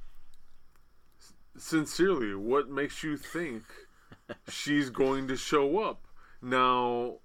[1.57, 3.63] sincerely, what makes you think
[4.47, 6.07] she's going to show up?
[6.41, 7.15] Now,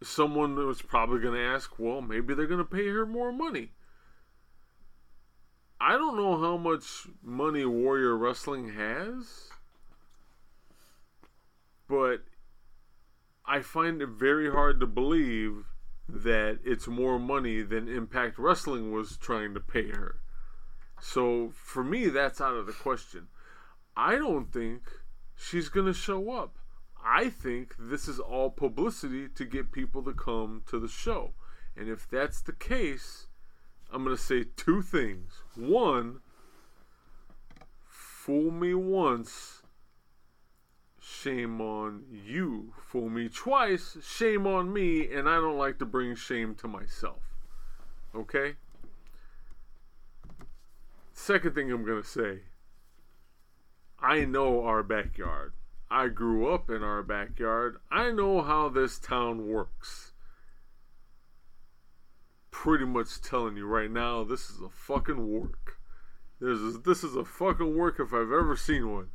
[0.00, 3.72] someone was probably going to ask, well, maybe they're going to pay her more money.
[5.80, 9.50] I don't know how much money Warrior Wrestling has,
[11.88, 12.22] but
[13.44, 15.66] I find it very hard to believe
[16.08, 20.20] that it's more money than Impact Wrestling was trying to pay her.
[21.00, 23.28] So for me, that's out of the question.
[23.96, 24.82] I don't think
[25.34, 26.58] she's going to show up.
[27.04, 31.34] I think this is all publicity to get people to come to the show.
[31.76, 33.26] And if that's the case,
[33.90, 35.42] I'm going to say two things.
[35.56, 36.20] One,
[37.88, 39.61] fool me once,
[41.12, 42.72] shame on you.
[42.80, 47.22] Fool me twice, shame on me, and I don't like to bring shame to myself.
[48.14, 48.54] Okay?
[51.12, 52.40] Second thing I'm going to say
[54.00, 55.52] I know our backyard.
[55.90, 57.76] I grew up in our backyard.
[57.90, 60.12] I know how this town works.
[62.50, 65.78] Pretty much telling you right now, this is a fucking work.
[66.40, 69.10] This is this is a fucking work if I've ever seen one.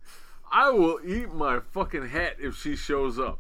[0.52, 3.40] I will eat my fucking hat if she shows up.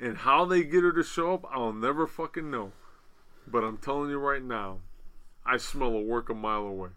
[0.00, 2.72] And how they get her to show up, I'll never fucking know.
[3.46, 4.78] But I'm telling you right now,
[5.44, 6.90] I smell a work a mile away.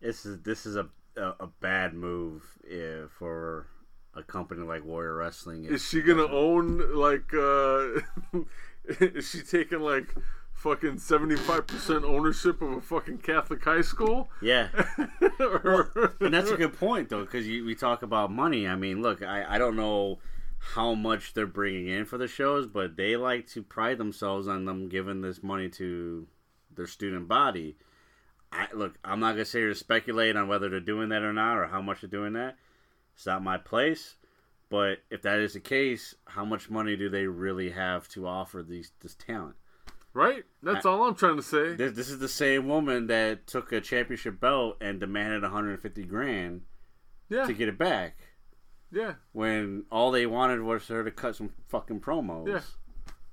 [0.00, 3.66] This is this is a a, a bad move uh, for
[4.14, 5.64] a company like Warrior Wrestling.
[5.64, 7.32] Is she gonna own like?
[7.34, 8.00] uh
[9.00, 10.14] Is she taking like
[10.64, 14.30] fucking seventy five percent ownership of a fucking Catholic high school?
[14.40, 14.68] Yeah,
[15.38, 18.66] Or- and that's a good point though, because we talk about money.
[18.66, 20.18] I mean, look, I I don't know
[20.58, 24.64] how much they're bringing in for the shows, but they like to pride themselves on
[24.64, 26.26] them giving this money to
[26.74, 27.76] their student body.
[28.50, 31.34] I look, I'm not gonna sit here to speculate on whether they're doing that or
[31.34, 32.56] not, or how much they're doing that.
[33.14, 34.16] It's not my place.
[34.70, 38.62] But if that is the case, how much money do they really have to offer
[38.62, 39.56] these this talent?
[40.14, 40.44] Right?
[40.62, 41.74] That's all I'm trying to say.
[41.74, 46.62] This, this is the same woman that took a championship belt and demanded 150 grand
[47.28, 48.16] Yeah, to get it back
[48.90, 49.14] yeah.
[49.32, 52.48] when all they wanted was her to cut some fucking promos.
[52.48, 52.60] Yeah.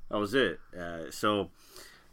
[0.10, 0.60] That was it.
[0.78, 1.52] Uh, so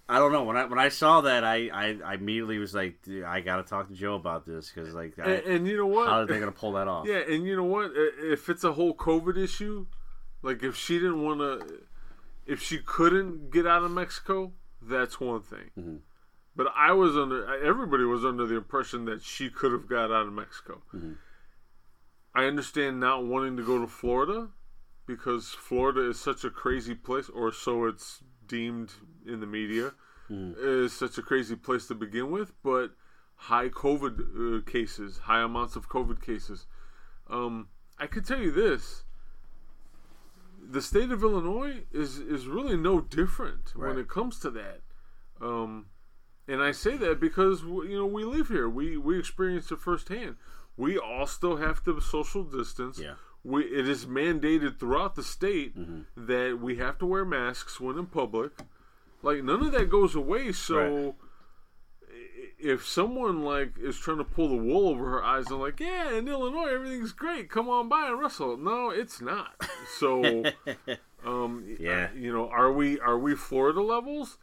[0.09, 3.03] I don't know when I when I saw that I I, I immediately was like
[3.03, 5.77] "Dude, I got to talk to Joe about this because like I, And, and you
[5.77, 6.07] know what?
[6.09, 7.07] how are they gonna pull that off?
[7.09, 7.91] Yeah, and you know what?
[7.95, 9.87] If it's a whole COVID issue,
[10.43, 11.83] like if she didn't want to,
[12.49, 14.53] if she couldn't get out of Mexico,
[14.83, 15.71] that's one thing.
[15.79, 15.97] Mm-hmm.
[16.57, 20.27] But I was under, everybody was under the impression that she could have got out
[20.27, 20.83] of Mexico.
[20.93, 21.13] Mm-hmm.
[22.35, 24.49] I understand not wanting to go to Florida
[25.07, 28.93] because Florida is such a crazy place, or so it's deemed
[29.27, 29.93] in the media,
[30.31, 32.53] is such a crazy place to begin with.
[32.63, 32.93] But
[33.35, 36.67] high COVID uh, cases, high amounts of COVID cases.
[37.31, 37.69] Um,
[37.99, 39.05] I could tell you this:
[40.71, 44.81] the state of Illinois is is really no different when it comes to that.
[45.41, 45.87] Um,
[46.47, 48.69] and I say that because you know we live here.
[48.69, 50.37] We we experience it firsthand.
[50.77, 52.99] We all still have to social distance.
[52.99, 53.15] Yeah.
[53.45, 56.27] We it is mandated throughout the state Mm-hmm.
[56.27, 58.53] that we have to wear masks when in public.
[59.23, 60.53] Like none of that goes away.
[60.53, 60.79] So
[61.19, 61.25] i-
[62.59, 66.13] if someone like is trying to pull the wool over her eyes and like, yeah,
[66.13, 68.57] in Illinois everything's great, come on by and wrestle.
[68.57, 69.55] No, it's not.
[69.99, 70.45] So,
[71.25, 72.09] um, Yeah.
[72.15, 74.39] you know, are we are we Florida levels?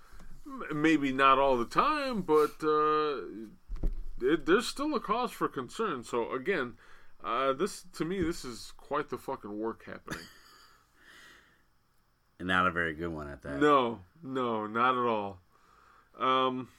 [0.45, 3.17] M- Maybe not all the time, but uh,
[4.21, 6.03] it, there's still a cause for concern.
[6.03, 6.73] So again,
[7.23, 10.23] uh, this to me, this is quite the fucking work happening.
[12.39, 13.59] and not a very good one at that.
[13.59, 15.39] No, no, not at all.
[16.19, 16.69] Um,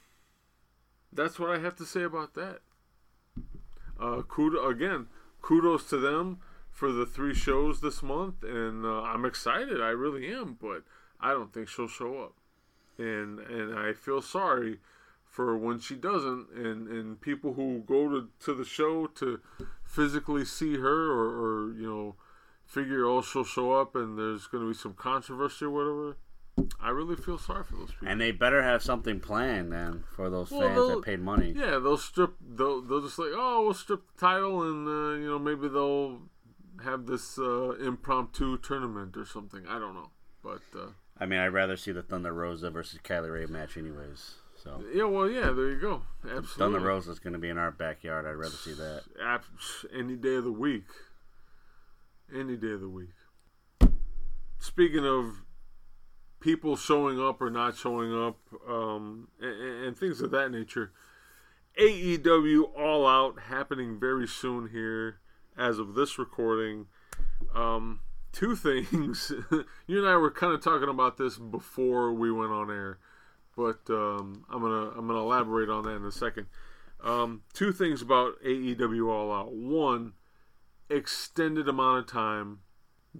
[1.17, 2.61] that's what I have to say about that.
[4.01, 4.23] Uh,
[4.69, 5.07] again.
[5.41, 6.39] kudos to them
[6.71, 9.81] for the three shows this month, and uh, I'm excited.
[9.81, 10.83] I really am, but
[11.21, 12.35] I don't think she'll show up,
[12.99, 14.79] and and I feel sorry
[15.25, 19.41] for when she doesn't, and and people who go to to the show to
[19.85, 22.17] physically see her or, or you know
[22.67, 26.17] figure oh she'll show up and there's going to be some controversy or whatever.
[26.81, 28.09] I really feel sorry for those people.
[28.09, 31.53] And they better have something planned then for those Well, fans that paid money.
[31.57, 32.35] Yeah, they'll strip.
[32.41, 36.20] They'll they'll just like, oh, we'll strip the title, and uh, you know maybe they'll
[36.85, 39.66] have this uh, impromptu tournament or something.
[39.69, 40.11] I don't know,
[40.43, 40.89] but uh,
[41.19, 44.35] I mean, I'd rather see the Thunder Rosa versus Kylie Rae match, anyways.
[44.62, 46.03] So yeah, well, yeah, there you go.
[46.24, 48.27] Absolutely, Thunder is going to be in our backyard.
[48.27, 49.03] I'd rather see that.
[49.95, 50.87] Any day of the week.
[52.35, 53.11] Any day of the week.
[54.59, 55.45] Speaking of
[56.47, 60.93] people showing up or not showing up, um, and, and things of that nature,
[61.77, 65.18] AEW All Out happening very soon here
[65.59, 66.86] as of this recording.
[67.52, 67.98] Um,
[68.31, 69.32] two things.
[69.89, 73.01] you and I were kind of talking about this before we went on air,
[73.56, 76.47] but um, I'm gonna I'm gonna elaborate on that in a second.
[77.02, 79.52] Um, two things about AEW All Out.
[79.52, 80.12] One,
[80.89, 82.60] extended amount of time.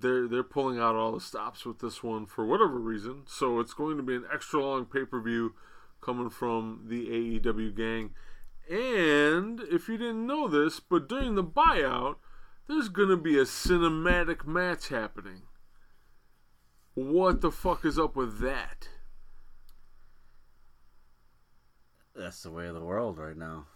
[0.01, 3.23] They're they're pulling out all the stops with this one for whatever reason.
[3.27, 5.55] So it's going to be an extra long pay per view
[6.01, 7.07] coming from the
[7.41, 8.11] AEW gang.
[8.69, 12.17] And if you didn't know this, but during the buyout,
[12.69, 15.43] there's going to be a cinematic match happening.
[16.95, 18.89] What the fuck is up with that?
[22.15, 23.67] That's the way of the world right now.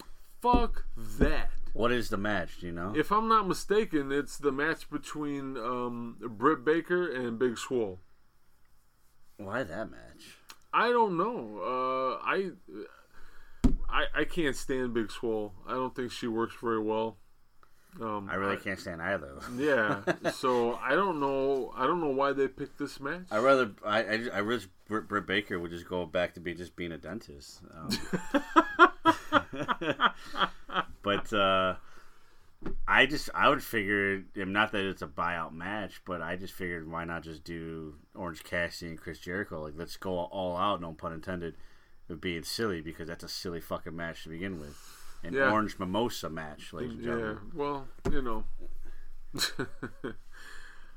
[0.41, 1.51] Fuck that.
[1.73, 2.61] What is the match?
[2.61, 2.93] Do you know?
[2.97, 8.01] If I'm not mistaken, it's the match between um, Britt Baker and Big Swole.
[9.37, 10.37] Why that match?
[10.73, 11.61] I don't know.
[11.63, 12.51] Uh, I,
[13.89, 15.53] I I can't stand Big Swole.
[15.67, 17.17] I don't think she works very well.
[18.01, 19.33] Um, I really can't stand either.
[19.57, 20.03] Yeah.
[20.33, 21.73] so I don't know.
[21.77, 23.23] I don't know why they picked this match.
[23.31, 26.55] I rather I I, I wish Britt, Britt Baker would just go back to be
[26.55, 27.63] just being a dentist.
[27.75, 29.15] Um,
[31.03, 31.75] but uh,
[32.87, 36.91] I just I would figure not that it's a buyout match, but I just figured
[36.91, 39.63] why not just do Orange Cassidy and Chris Jericho?
[39.63, 41.57] Like let's go all out, no pun intended,
[42.09, 44.77] of being silly because that's a silly fucking match to begin with.
[45.23, 45.51] An Yeah.
[45.53, 47.39] orange mimosa match, ladies and gentlemen.
[47.55, 47.61] yeah.
[47.61, 48.45] Well, you know.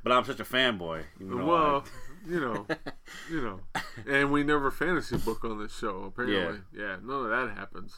[0.04, 1.04] But I'm such a fanboy.
[1.22, 2.66] well, I- you know,
[3.30, 3.60] you know,
[4.08, 6.04] and we never fantasy book on this show.
[6.06, 7.96] Apparently, yeah, none of that happens.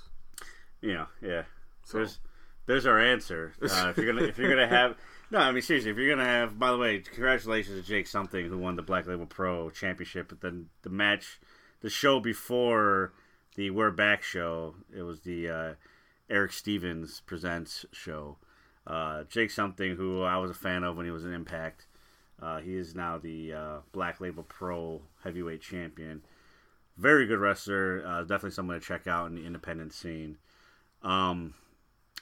[0.86, 1.44] You know, yeah.
[1.84, 2.20] So- There's
[2.68, 3.54] there's our answer.
[3.62, 4.96] Uh, if you're gonna if you're gonna have
[5.32, 8.48] no, I mean seriously, if you're gonna have by the way, congratulations to Jake Something
[8.48, 10.30] who won the Black Label Pro Championship.
[10.30, 11.40] But then the match,
[11.82, 13.14] the show before
[13.56, 15.74] the We're Back show, it was the uh,
[16.30, 18.38] Eric Stevens presents show.
[18.88, 21.88] Uh, Jake Something, who I was a fan of when he was in Impact.
[22.42, 26.22] Uh, he is now the uh, Black Label Pro Heavyweight Champion.
[26.98, 28.04] Very good wrestler.
[28.06, 30.38] Uh, definitely someone to check out in the independent scene.
[31.06, 31.54] Um,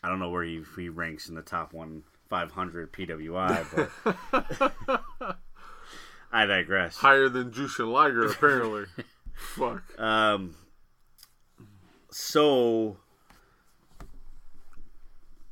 [0.04, 5.38] I don't know where he, he ranks in the top one 500 PWI, but
[6.32, 6.98] I digress.
[6.98, 8.86] Higher than Jushin Liger, apparently.
[9.34, 9.84] Fuck.
[9.98, 10.56] Um,
[12.12, 12.98] so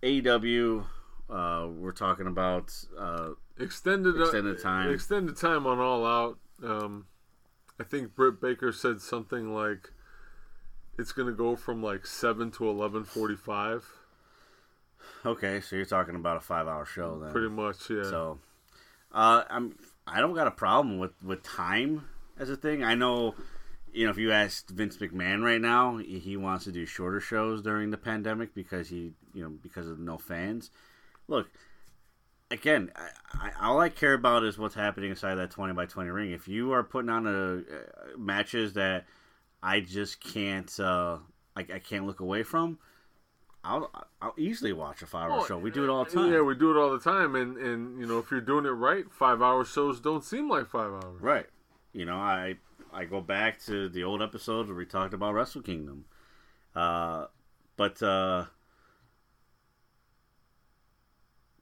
[0.03, 0.85] AEW,
[1.29, 4.91] uh, we're talking about uh, Extended uh, Extended time.
[4.91, 6.39] Extended time on All Out.
[6.63, 7.05] Um,
[7.79, 9.91] I think Britt Baker said something like
[11.02, 13.86] it's going to go from like seven to eleven forty-five.
[15.26, 17.32] okay, so you're talking about a five hour show then.
[17.32, 18.03] Pretty much, yeah.
[18.03, 18.40] So,
[19.11, 19.76] uh, I'm
[20.07, 22.06] I don't got a problem with with time
[22.38, 22.84] as a thing.
[22.84, 23.36] I know,
[23.91, 27.61] you know, if you ask Vince McMahon right now, he, wants to do shorter shows
[27.61, 30.69] during the pandemic because he, you know, because of no fans.
[31.28, 31.49] Look,
[32.49, 36.11] again, I, I, all I care about is what's happening inside that twenty by twenty
[36.11, 36.32] ring.
[36.32, 39.06] If you are putting on a, uh matches that
[39.63, 41.17] I just can't, uh,
[41.55, 42.79] I, I can't look away from.
[43.63, 45.57] I'll I'll easily watch a five hour Oh, show.
[45.59, 46.33] We do it all the time.
[46.33, 48.69] Yeah, we do it all the time, and and you know if you're doing it
[48.69, 51.21] right, five-hour shows don't seem like five hours.
[51.21, 51.45] Right.
[51.93, 52.55] You know, I
[52.91, 56.05] I go back to the old episodes where we talked about Wrestle Kingdom.
[56.75, 57.27] Uh,
[57.77, 58.45] but uh,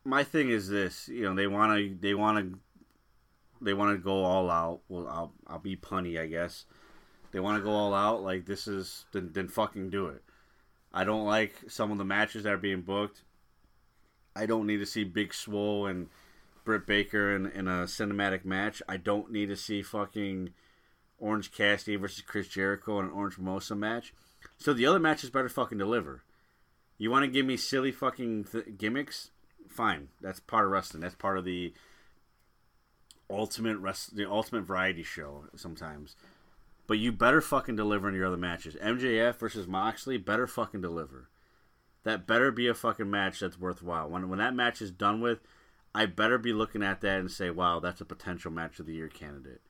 [0.06, 2.60] my thing is this, you know, they want to they want to
[3.62, 4.80] they want to go all out.
[4.88, 6.66] Well, I'll I'll be punny, I guess.
[7.32, 10.24] They want to go all out like this is then then fucking do it.
[10.94, 13.22] I don't like some of the matches that are being booked.
[14.36, 16.08] I don't need to see Big Swole and
[16.64, 18.82] Britt Baker in, in a cinematic match.
[18.88, 20.54] I don't need to see fucking
[21.20, 24.14] Orange Cassidy versus Chris Jericho in an Orange Mimosa match.
[24.58, 26.24] So the other matches better fucking deliver.
[26.98, 29.32] You want to give me silly fucking th- gimmicks?
[29.70, 30.10] fine.
[30.20, 31.02] That's part of wrestling.
[31.02, 31.74] That's part of the
[33.30, 35.46] ultimate rest, the ultimate variety show.
[35.56, 36.16] Sometimes,
[36.90, 38.76] but you better fucking deliver in your other matches.
[38.82, 41.30] MJF versus Moxley better fucking deliver.
[42.04, 44.10] That better be a fucking match that's worthwhile.
[44.10, 45.38] When when that match is done with,
[45.94, 48.94] I better be looking at that and say, wow, that's a potential match of the
[48.94, 49.62] year candidate.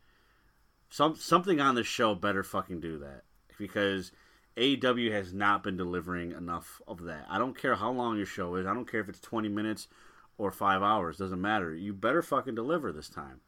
[0.90, 3.24] Some something on this show better fucking do that
[3.58, 4.14] because
[4.56, 7.26] AEW has not been delivering enough of that.
[7.30, 8.66] I don't care how long your show is.
[8.66, 9.90] I don't care if it's 20 minutes
[10.38, 11.76] or 5 hours, doesn't matter.
[11.76, 13.42] You better fucking deliver this time.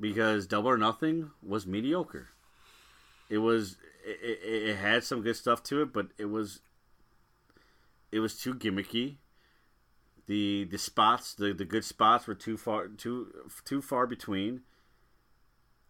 [0.00, 2.28] Because Double or Nothing was mediocre.
[3.30, 6.60] It was it, it, it had some good stuff to it, but it was
[8.12, 9.16] it was too gimmicky.
[10.26, 14.62] The the spots, the, the good spots were too far too too far between.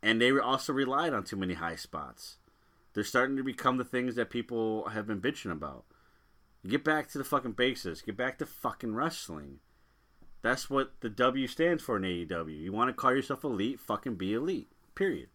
[0.02, 2.36] And they also relied on too many high spots.
[2.92, 5.84] They're starting to become the things that people have been bitching about.
[6.66, 8.02] Get back to the fucking basics.
[8.02, 9.60] Get back to fucking wrestling.
[10.44, 12.60] That's what the W stands for in AEW.
[12.60, 14.68] You want to call yourself elite, fucking be elite.
[14.94, 15.28] Period.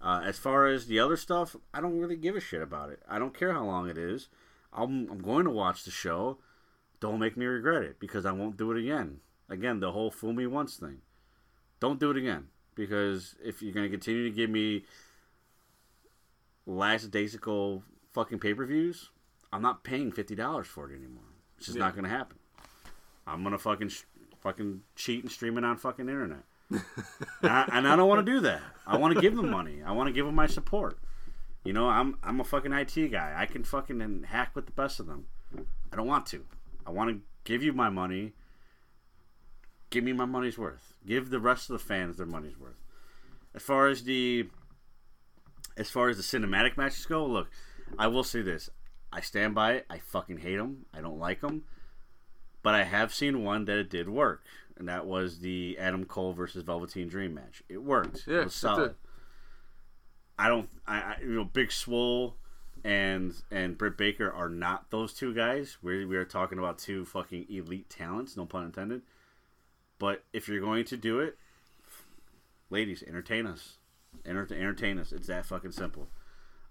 [0.00, 3.02] Uh, as far as the other stuff, I don't really give a shit about it.
[3.08, 4.28] I don't care how long it is.
[4.72, 6.38] I'm, I'm going to watch the show.
[7.00, 9.18] Don't make me regret it because I won't do it again.
[9.48, 10.98] Again, the whole fool me once thing.
[11.80, 12.46] Don't do it again
[12.76, 14.84] because if you're going to continue to give me
[16.64, 17.82] lackadaisical
[18.12, 19.10] fucking pay per views,
[19.52, 21.24] I'm not paying fifty dollars for it anymore.
[21.56, 21.84] It's just Yeah.
[21.86, 22.38] not gonna happen.
[23.26, 24.02] I'm gonna fucking sh-
[24.40, 26.82] fucking cheat and stream it on fucking internet, and,
[27.42, 28.60] I, and I don't want to do that.
[28.86, 29.82] I want to give them money.
[29.84, 30.98] I want to give them my support.
[31.64, 33.34] You know, I'm I'm a fucking IT guy.
[33.36, 35.26] I can fucking hack with the best of them.
[35.92, 36.44] I don't want to.
[36.86, 38.32] I want to give you my money.
[39.90, 40.94] Give me my money's worth.
[41.06, 42.78] Give the rest of the fans their money's worth.
[43.54, 44.48] As far as the
[45.76, 47.48] as far as the cinematic matches go, look,
[47.98, 48.70] I will say this:
[49.12, 49.86] I stand by it.
[49.88, 50.86] I fucking hate them.
[50.92, 51.64] I don't like them.
[52.68, 54.44] But I have seen one that it did work,
[54.76, 57.62] and that was the Adam Cole versus Velveteen Dream match.
[57.66, 58.24] It worked.
[58.26, 58.88] Yeah, it was solid.
[58.88, 58.94] did.
[60.38, 60.68] I don't.
[60.86, 62.34] I, I you know Big Swole
[62.84, 65.78] and and Britt Baker are not those two guys.
[65.80, 69.00] We we are talking about two fucking elite talents, no pun intended.
[69.98, 71.38] But if you're going to do it,
[72.68, 73.78] ladies, entertain us.
[74.26, 75.10] Enter- entertain us.
[75.10, 76.08] It's that fucking simple.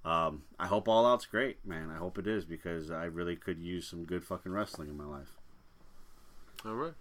[0.05, 1.89] Um, I hope All Out's great, man.
[1.89, 5.03] I hope it is because I really could use some good fucking wrestling in my
[5.05, 5.36] life.
[6.65, 6.93] All right.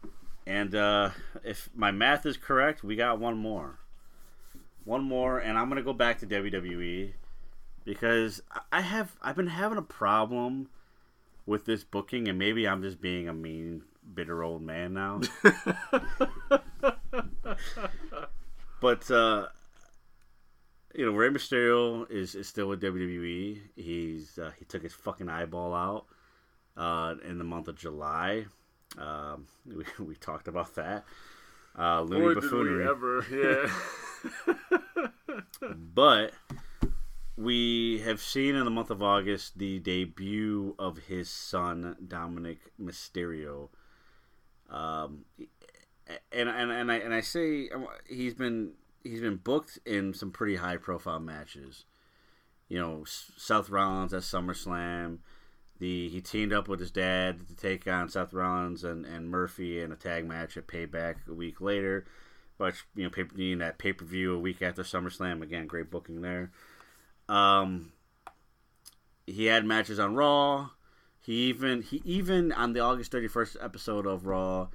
[0.47, 1.11] And uh,
[1.45, 3.79] if my math is correct, we got one more.
[4.85, 7.13] One more, and I'm gonna go back to WWE
[7.85, 10.69] because I- have I've been having a problem
[11.45, 13.83] with this booking, and maybe I'm just being a mean,
[14.15, 15.21] bitter old man now.
[18.81, 19.47] but uh,
[20.95, 23.59] you know, Rey Mysterio is, is still with WWE.
[23.75, 26.07] He's uh, he took his fucking eyeball out
[26.77, 28.47] uh, in the month of July.
[28.99, 31.05] Um, we, we talked about that.
[31.79, 33.27] Uh, Looney Or did we ever?
[33.31, 34.55] Yeah.
[35.95, 36.33] But
[37.37, 43.69] we have seen in the month of August the debut of his son Dominic Mysterio.
[44.71, 45.25] Um,
[46.33, 50.31] and and and I and I say um, he's been he's been booked in some
[50.31, 51.85] pretty high profile matches.
[52.69, 55.19] You know, S- Seth Rollins at SummerSlam.
[55.79, 59.81] The he teamed up with his dad to take on Seth Rollins and, and Murphy
[59.81, 62.07] in a tag match at Payback a week later.
[62.59, 65.91] But you know, pay, in that pay per view a week after SummerSlam again, great
[65.91, 66.51] booking there.
[67.29, 67.93] Um,
[69.27, 70.71] he had matches on Raw.
[71.21, 74.69] He even he even on the August thirty first episode of Raw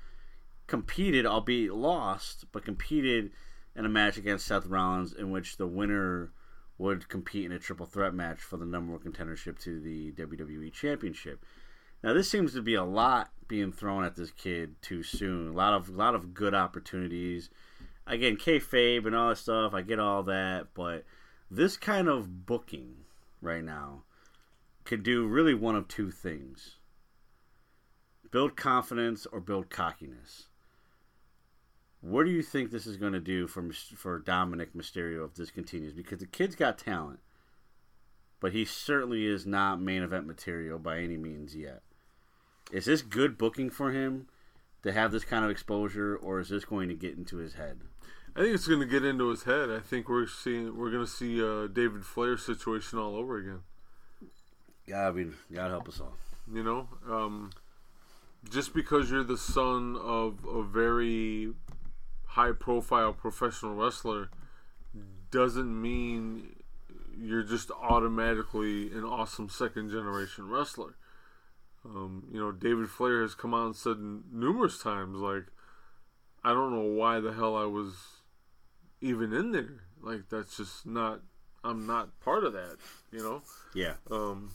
[0.68, 3.32] competed, albeit lost, but competed
[3.76, 6.32] in a match against Seth Rollins in which the winner
[6.82, 10.74] would compete in a triple threat match for the number one contendership to the WWE
[10.74, 11.46] Championship.
[12.04, 15.50] Now this seems to be a lot being thrown at this kid too soon.
[15.50, 17.52] A lot of a lot of good opportunities.
[18.08, 19.76] Again, kayfabe and all that stuff.
[19.76, 21.06] I get all that, but
[21.52, 22.96] this kind of booking
[23.42, 24.02] right now
[24.84, 26.78] could do really one of two things:
[28.32, 30.48] build confidence or build cockiness.
[32.02, 35.52] What do you think this is going to do for for Dominic Mysterio if this
[35.52, 35.94] continues?
[35.94, 37.20] Because the kid's got talent,
[38.40, 41.82] but he certainly is not main event material by any means yet.
[42.72, 44.28] Is this good booking for him
[44.82, 47.82] to have this kind of exposure, or is this going to get into his head?
[48.36, 49.70] I think it's going to get into his head.
[49.70, 53.60] I think we're seeing we're going to see uh, David Flair situation all over again.
[54.88, 56.16] God, mean, God help us all.
[56.52, 57.52] You know, um,
[58.50, 61.54] just because you're the son of a very
[62.32, 64.30] high-profile professional wrestler
[65.32, 66.56] doesn't mean
[67.18, 70.96] you're just automatically an awesome second-generation wrestler.
[71.84, 73.98] Um, you know, David Flair has come out and said
[74.32, 75.46] numerous times, like,
[76.44, 77.94] I don't know why the hell I was
[79.02, 79.84] even in there.
[80.02, 81.22] Like, that's just not.
[81.64, 82.78] I'm not part of that.
[83.12, 83.42] You know.
[83.76, 83.94] Yeah.
[84.10, 84.52] Um,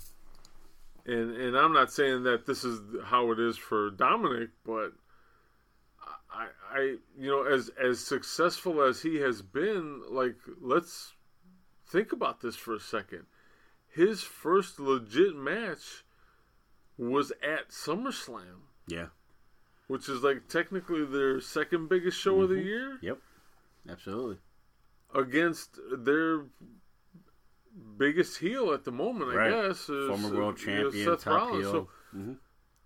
[1.04, 4.92] and and I'm not saying that this is how it is for Dominic, but
[6.36, 6.80] I, I
[7.18, 11.14] you know as as successful as he has been, like let's
[11.86, 13.26] think about this for a second.
[13.88, 16.04] His first legit match
[16.98, 19.06] was at SummerSlam, Yeah.
[19.86, 22.66] which is like technically their second biggest show of the Mm-hmm.
[22.66, 23.18] year, Yep.
[23.88, 24.38] Absolutely.
[25.14, 26.44] against their
[27.98, 29.88] biggest heel at the moment, I guess.
[29.88, 31.62] is, Former world uh, champion, Seth Rollins.
[31.64, 31.72] heel.
[31.72, 31.88] So,
[32.18, 32.36] Mhm.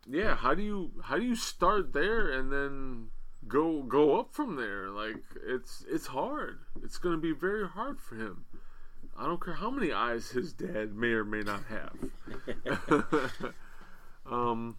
[0.06, 3.10] yeah, how do you how do you start there and then
[3.48, 4.88] go go up from there?
[4.90, 6.58] Like it's it's hard.
[6.82, 8.44] It's going to be very hard for him.
[9.18, 11.94] I don't care how many eyes his dad may or may not have.
[14.30, 14.76] um,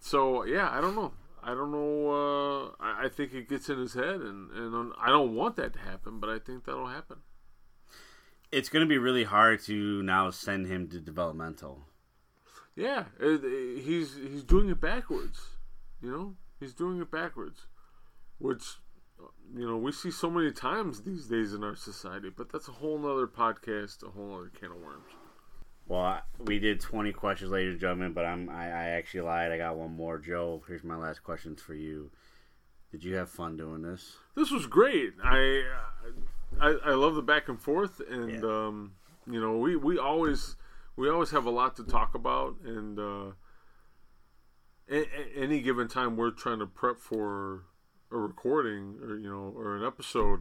[0.00, 1.12] so yeah, I don't know.
[1.42, 2.10] I don't know.
[2.10, 5.72] Uh, I, I think it gets in his head, and and I don't want that
[5.74, 7.18] to happen, but I think that'll happen.
[8.52, 11.82] It's going to be really hard to now send him to developmental.
[12.74, 15.40] Yeah, it, it- he's he's doing it backwards.
[16.02, 17.66] You know, he's doing it backwards,
[18.38, 18.62] which
[19.54, 22.30] you know we see so many times these days in our society.
[22.34, 25.10] But that's a whole nother podcast, a whole other can of worms.
[25.88, 29.52] Well, I- we did 20 questions, ladies and gentlemen, but I'm I, I actually lied.
[29.52, 30.18] I got one more.
[30.18, 32.10] Joe, here's my last questions for you.
[32.90, 34.16] Did you have fun doing this?
[34.34, 35.14] This was great.
[35.22, 35.62] I
[36.60, 38.66] I, I love the back and forth, and Yeah.
[38.66, 38.92] um,
[39.30, 40.56] you know we, we always
[40.96, 43.32] we always have a lot to talk about, and uh,
[44.90, 45.04] a,
[45.36, 47.64] any given time we're trying to prep for
[48.10, 50.40] a recording or you know or an episode.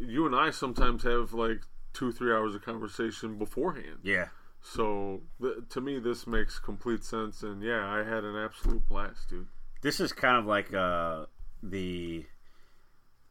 [0.00, 1.62] You and I sometimes have like
[1.92, 3.98] two three hours of conversation beforehand.
[4.02, 4.28] Yeah.
[4.62, 9.28] So th- to me, this makes complete sense, and yeah, I had an absolute blast,
[9.28, 9.46] dude.
[9.82, 11.26] This is kind of like uh,
[11.62, 12.24] the.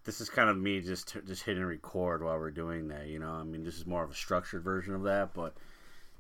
[0.06, 3.08] This is kind of me just just hitting record while we're doing that.
[3.08, 5.56] You know, I mean, this is more of a structured version of that, but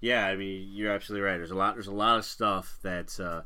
[0.01, 1.37] yeah, I mean, you're absolutely right.
[1.37, 1.75] There's a lot.
[1.75, 3.41] There's a lot of stuff that uh,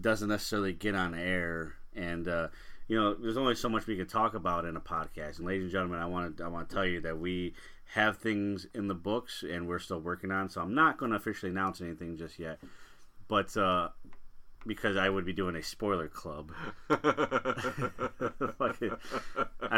[0.00, 2.48] doesn't necessarily get on air, and uh,
[2.88, 5.38] you know, there's only so much we can talk about in a podcast.
[5.38, 7.54] And ladies and gentlemen, I want to I want to tell you that we
[7.94, 10.48] have things in the books, and we're still working on.
[10.48, 12.58] So I'm not going to officially announce anything just yet,
[13.28, 13.56] but.
[13.56, 13.88] Uh,
[14.66, 16.52] because I would be doing a spoiler club.
[16.90, 16.98] I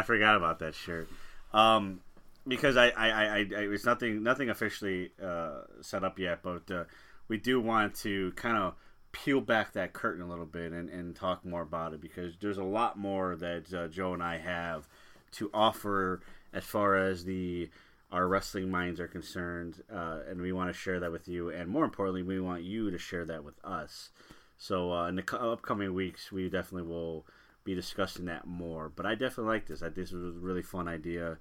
[0.03, 1.09] forgot about that shirt.
[1.53, 2.01] Um,
[2.47, 6.83] because I, I, I, I, it's nothing, nothing officially uh, set up yet, but uh,
[7.27, 8.75] we do want to kind of
[9.15, 12.57] peel back that curtain a little bit and, and talk more about it because there's
[12.57, 14.89] a lot more that uh, Joe and I have
[15.33, 16.21] to offer
[16.53, 17.69] as far as the
[18.11, 21.69] our wrestling minds are concerned, uh, and we want to share that with you, and
[21.69, 24.09] more importantly, we want you to share that with us.
[24.57, 27.25] So uh, in the co- upcoming weeks, we definitely will
[27.63, 28.89] be discussing that more.
[28.89, 29.81] But I definitely like this.
[29.81, 31.37] I this was a really fun idea.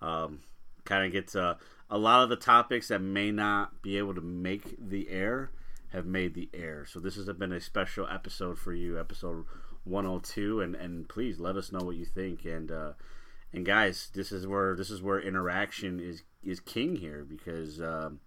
[0.00, 0.40] Um,
[0.84, 1.54] kind of gets uh,
[1.88, 5.50] a lot of the topics that may not be able to make the air
[5.92, 6.86] have made the air.
[6.86, 9.44] So this has been a special episode for you, episode
[9.84, 12.44] 102, and and please let us know what you think.
[12.44, 12.92] And uh,
[13.52, 17.80] and guys, this is where this is where interaction is is king here because.
[17.80, 18.20] Um,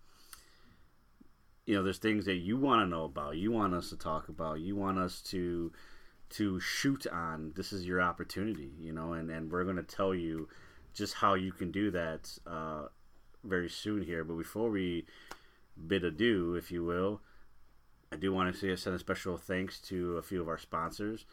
[1.66, 4.30] you know there's things that you want to know about you want us to talk
[4.30, 5.72] about you want us to
[6.30, 10.14] to shoot on this is your opportunity you know and and we're going to tell
[10.14, 10.48] you
[10.94, 12.84] just how you can do that uh,
[13.44, 15.06] very soon here but before we
[15.88, 17.20] bid adieu if you will
[18.16, 21.26] i do want to say send a special thanks to a few of our sponsors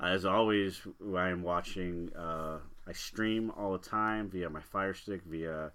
[0.00, 0.80] as always
[1.16, 5.70] i am watching uh, i stream all the time via my fire stick via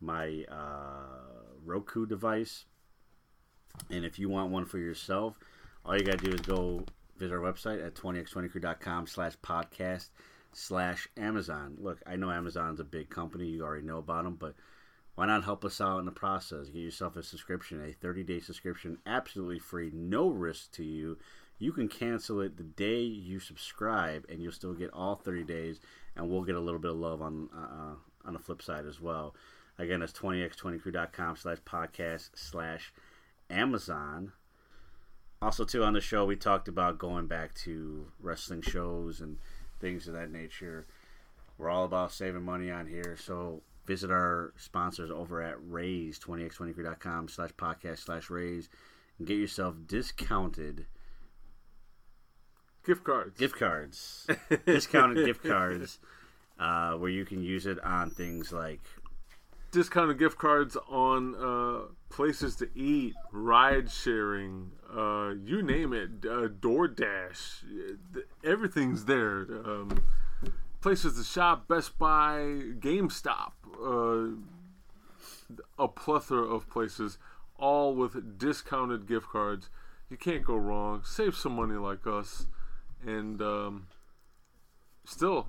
[0.00, 2.66] my uh, roku device
[3.90, 5.38] and if you want one for yourself,
[5.84, 6.84] all you got to do is go
[7.16, 10.10] visit our website at 20x20crew.com slash podcast
[10.52, 11.76] slash Amazon.
[11.78, 13.46] Look, I know Amazon's a big company.
[13.46, 14.54] You already know about them, but
[15.14, 16.68] why not help us out in the process?
[16.68, 21.18] Get yourself a subscription, a 30-day subscription, absolutely free, no risk to you.
[21.58, 25.80] You can cancel it the day you subscribe, and you'll still get all 30 days,
[26.16, 27.94] and we'll get a little bit of love on uh,
[28.26, 29.34] on the flip side as well.
[29.78, 32.92] Again, it's 20x20crew.com slash podcast slash
[33.50, 34.32] Amazon.
[35.42, 39.38] Also, too, on the show, we talked about going back to wrestling shows and
[39.80, 40.86] things of that nature.
[41.58, 47.28] We're all about saving money on here, so visit our sponsors over at Raise 20x20crew.com
[47.28, 48.68] slash podcast slash Raise
[49.18, 50.86] and get yourself discounted
[52.84, 53.38] Gift cards.
[53.38, 54.26] gift cards,
[54.66, 55.98] discounted gift cards,
[56.58, 58.80] uh, where you can use it on things like
[59.74, 66.48] discounted gift cards on uh, places to eat, ride sharing, uh, you name it, uh,
[66.48, 67.64] DoorDash,
[68.44, 69.46] everything's there.
[69.64, 70.04] Um,
[70.80, 72.42] places to shop, Best Buy,
[72.78, 73.52] GameStop,
[73.82, 74.28] uh,
[75.78, 77.18] a plethora of places,
[77.58, 79.70] all with discounted gift cards.
[80.10, 81.02] You can't go wrong.
[81.04, 82.46] Save some money like us,
[83.04, 83.86] and um,
[85.04, 85.48] still,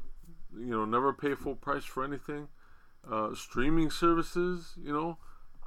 [0.58, 2.48] you know, never pay full price for anything.
[3.10, 5.18] Uh, streaming services, you know,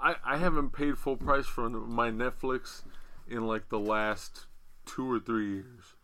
[0.01, 2.83] I, I haven't paid full price for my Netflix
[3.29, 4.47] in like the last
[4.87, 5.95] two or three years.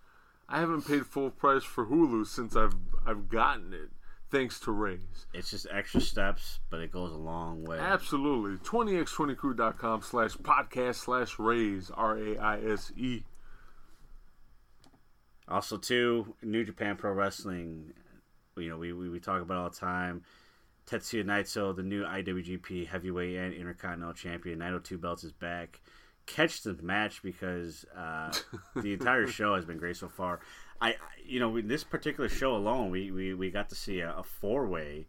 [0.49, 2.77] I haven't paid full price for Hulu since I've
[3.07, 3.91] I've gotten it,
[4.35, 5.27] thanks to Raise.
[5.33, 7.79] It's just extra steps, but it goes a long way.
[7.79, 8.57] Absolutely.
[8.69, 13.23] 20x20crew.com slash podcast slash Raise, R A I S E.
[15.47, 17.93] Also, too, New Japan Pro Wrestling,
[18.57, 20.23] you know, we, we, we talk about all the time.
[20.87, 25.81] Tetsuya Naito, the new IWGP Heavyweight and Intercontinental Champion, 902 belts is back.
[26.27, 28.33] Catch the match because uh,
[28.77, 30.41] the entire show has been great so far.
[30.81, 34.15] I, you know, in this particular show alone, we, we, we got to see a,
[34.17, 35.07] a four way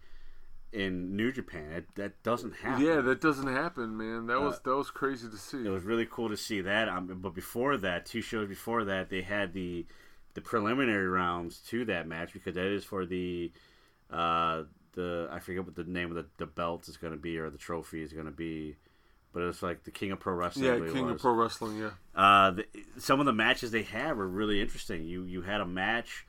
[0.71, 1.71] in New Japan.
[1.71, 2.85] It, that doesn't happen.
[2.85, 4.27] Yeah, that doesn't happen, man.
[4.27, 5.65] That was Uh, that was crazy to see.
[5.65, 6.89] It was really cool to see that.
[6.89, 9.85] Um, but before that, two shows before that, they had the
[10.33, 13.51] the preliminary rounds to that match because that is for the
[14.11, 14.63] uh,
[14.93, 17.49] the I forget what the name of the, the belt is going to be or
[17.49, 18.75] the trophy is going to be,
[19.35, 20.65] but it's like the King of Pro Wrestling.
[20.65, 21.19] Yeah, King of.
[21.19, 21.77] Pro Wrestling.
[21.77, 21.89] Yeah.
[22.15, 22.65] Uh, the,
[22.97, 25.03] some of the matches they had were really interesting.
[25.03, 26.25] You you had a match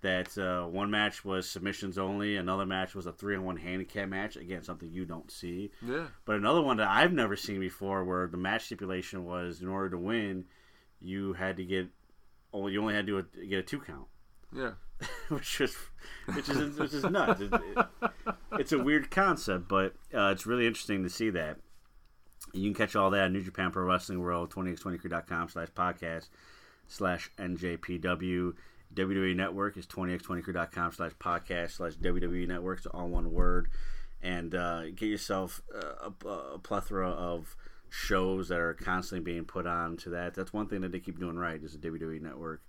[0.00, 4.08] that uh, one match was submissions only, another match was a three on one handicap
[4.08, 4.36] match.
[4.36, 5.70] Again, something you don't see.
[5.86, 6.06] Yeah.
[6.24, 9.90] But another one that I've never seen before, where the match stipulation was in order
[9.90, 10.44] to win,
[11.00, 11.88] you had to get,
[12.52, 14.06] oh, you only had to do a, get a two count,
[14.54, 14.72] Yeah.
[15.28, 15.76] which is
[16.34, 17.40] which is which is nuts.
[17.40, 17.86] It, it-
[18.58, 21.58] it's a weird concept, but uh, it's really interesting to see that.
[22.52, 26.28] You can catch all that at New Japan Pro Wrestling World, 20x20crew.com slash podcast
[26.88, 28.54] slash NJPW.
[28.94, 32.78] WWE Network is 20x20crew.com slash podcast slash WWE Network.
[32.78, 33.68] It's all one word.
[34.22, 37.56] And uh, get yourself uh, a, a plethora of
[37.90, 40.34] shows that are constantly being put on to that.
[40.34, 42.62] That's one thing that they keep doing right is the WWE Network.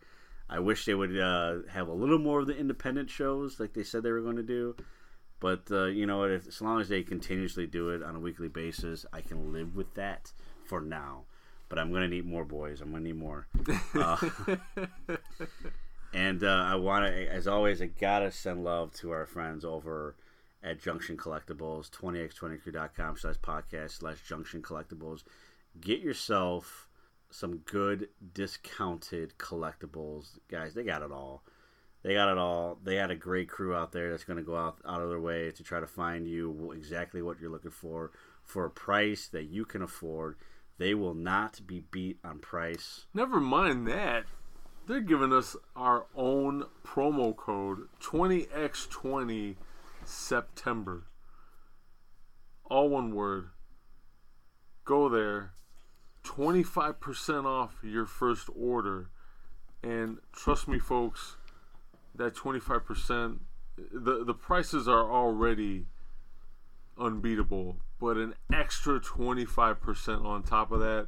[0.49, 3.83] I wish they would uh, have a little more of the independent shows like they
[3.83, 4.75] said they were going to do.
[5.39, 9.05] But uh, you know, as long as they continuously do it on a weekly basis,
[9.14, 10.31] I can live with that
[10.65, 11.23] for now.
[11.69, 12.81] But I'm gonna need more boys.
[12.81, 13.47] I'm gonna need more.
[13.93, 14.18] Uh,
[16.14, 20.15] and uh, I want to, as always, I gotta send love to our friends over
[20.64, 25.23] at Junction Collectibles, 20x20crew.com slash podcast slash Junction Collectibles.
[25.80, 26.88] Get yourself
[27.30, 30.73] some good discounted collectibles, guys.
[30.73, 31.43] They got it all.
[32.03, 32.78] They got it all.
[32.84, 35.19] They had a great crew out there that's going to go out, out of their
[35.19, 38.11] way to try to find you exactly what you're looking for
[38.44, 40.38] for a price that you can afford.
[40.78, 43.06] They will not be beat on price.
[43.14, 44.26] Never mind that.
[44.88, 49.56] They're giving us our own promo code 20x20
[50.06, 51.07] September.
[52.69, 53.49] All one word.
[54.86, 55.53] Go there.
[56.24, 59.10] 25% off your first order.
[59.84, 61.36] And trust me, folks,
[62.18, 63.39] that 25%,
[63.77, 65.85] the, the prices are already
[66.98, 67.77] unbeatable.
[67.99, 71.07] But an extra 25% on top of that,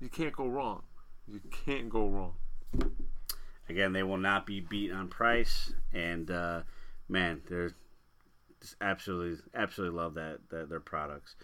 [0.00, 0.82] you can't go wrong.
[1.26, 2.34] You can't go wrong.
[3.68, 6.62] Again, they will not be beat on price, and uh,
[7.08, 7.74] man, they're
[8.60, 11.36] just absolutely, absolutely love that, that their products.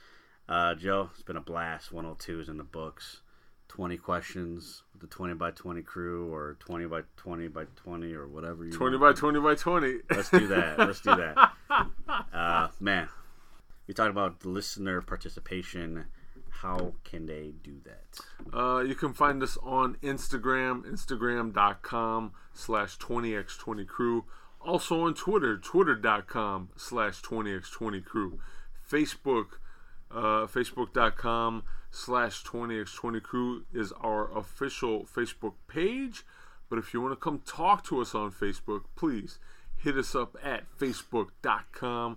[0.49, 1.93] Uh, Joe, it's been a blast.
[1.93, 3.21] 102 is in the books.
[3.69, 8.27] 20 questions with the 20 by 20 crew, or 20 by 20 by 20, or
[8.27, 9.17] whatever you 20 want.
[9.17, 9.95] by 20 by 20.
[10.11, 10.79] Let's do that.
[10.79, 11.53] Let's do that.
[12.33, 13.09] Uh, man,
[13.87, 16.07] we talked about listener participation.
[16.49, 18.57] How can they do that?
[18.57, 24.25] Uh, you can find us on Instagram, instagram.com slash 20x20crew.
[24.61, 28.39] Also on Twitter, twitter.com slash 20x20crew.
[28.91, 29.47] Facebook,
[30.11, 36.25] uh, facebook.com slash 20x20crew is our official Facebook page.
[36.69, 39.39] But if you want to come talk to us on Facebook, please
[39.77, 42.17] hit us up at facebook.com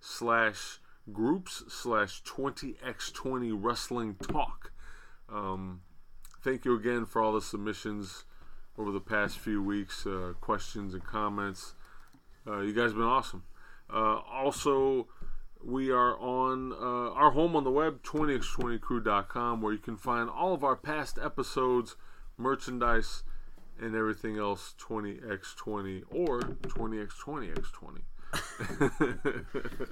[0.00, 0.78] slash
[1.12, 4.72] groups slash 20x20 wrestling talk.
[5.28, 5.82] Um,
[6.42, 8.24] thank you again for all the submissions
[8.78, 11.74] over the past few weeks, uh, questions and comments.
[12.46, 13.42] Uh, you guys have been awesome.
[13.92, 15.08] Uh, also,
[15.64, 20.54] we are on uh, our home on the web, 20x20crew.com, where you can find all
[20.54, 21.96] of our past episodes,
[22.36, 23.22] merchandise,
[23.80, 28.02] and everything else 20x20 or 20x20x20.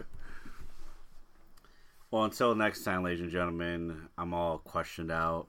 [2.10, 5.48] Well, until next time, ladies and gentlemen, I'm all questioned out.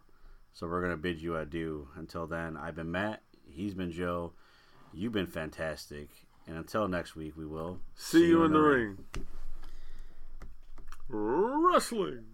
[0.51, 1.87] So we're going to bid you adieu.
[1.95, 3.21] Until then, I've been Matt.
[3.49, 4.33] He's been Joe.
[4.93, 6.09] You've been fantastic.
[6.47, 8.97] And until next week, we will See, you in the ring.
[11.09, 12.25] Wrestling.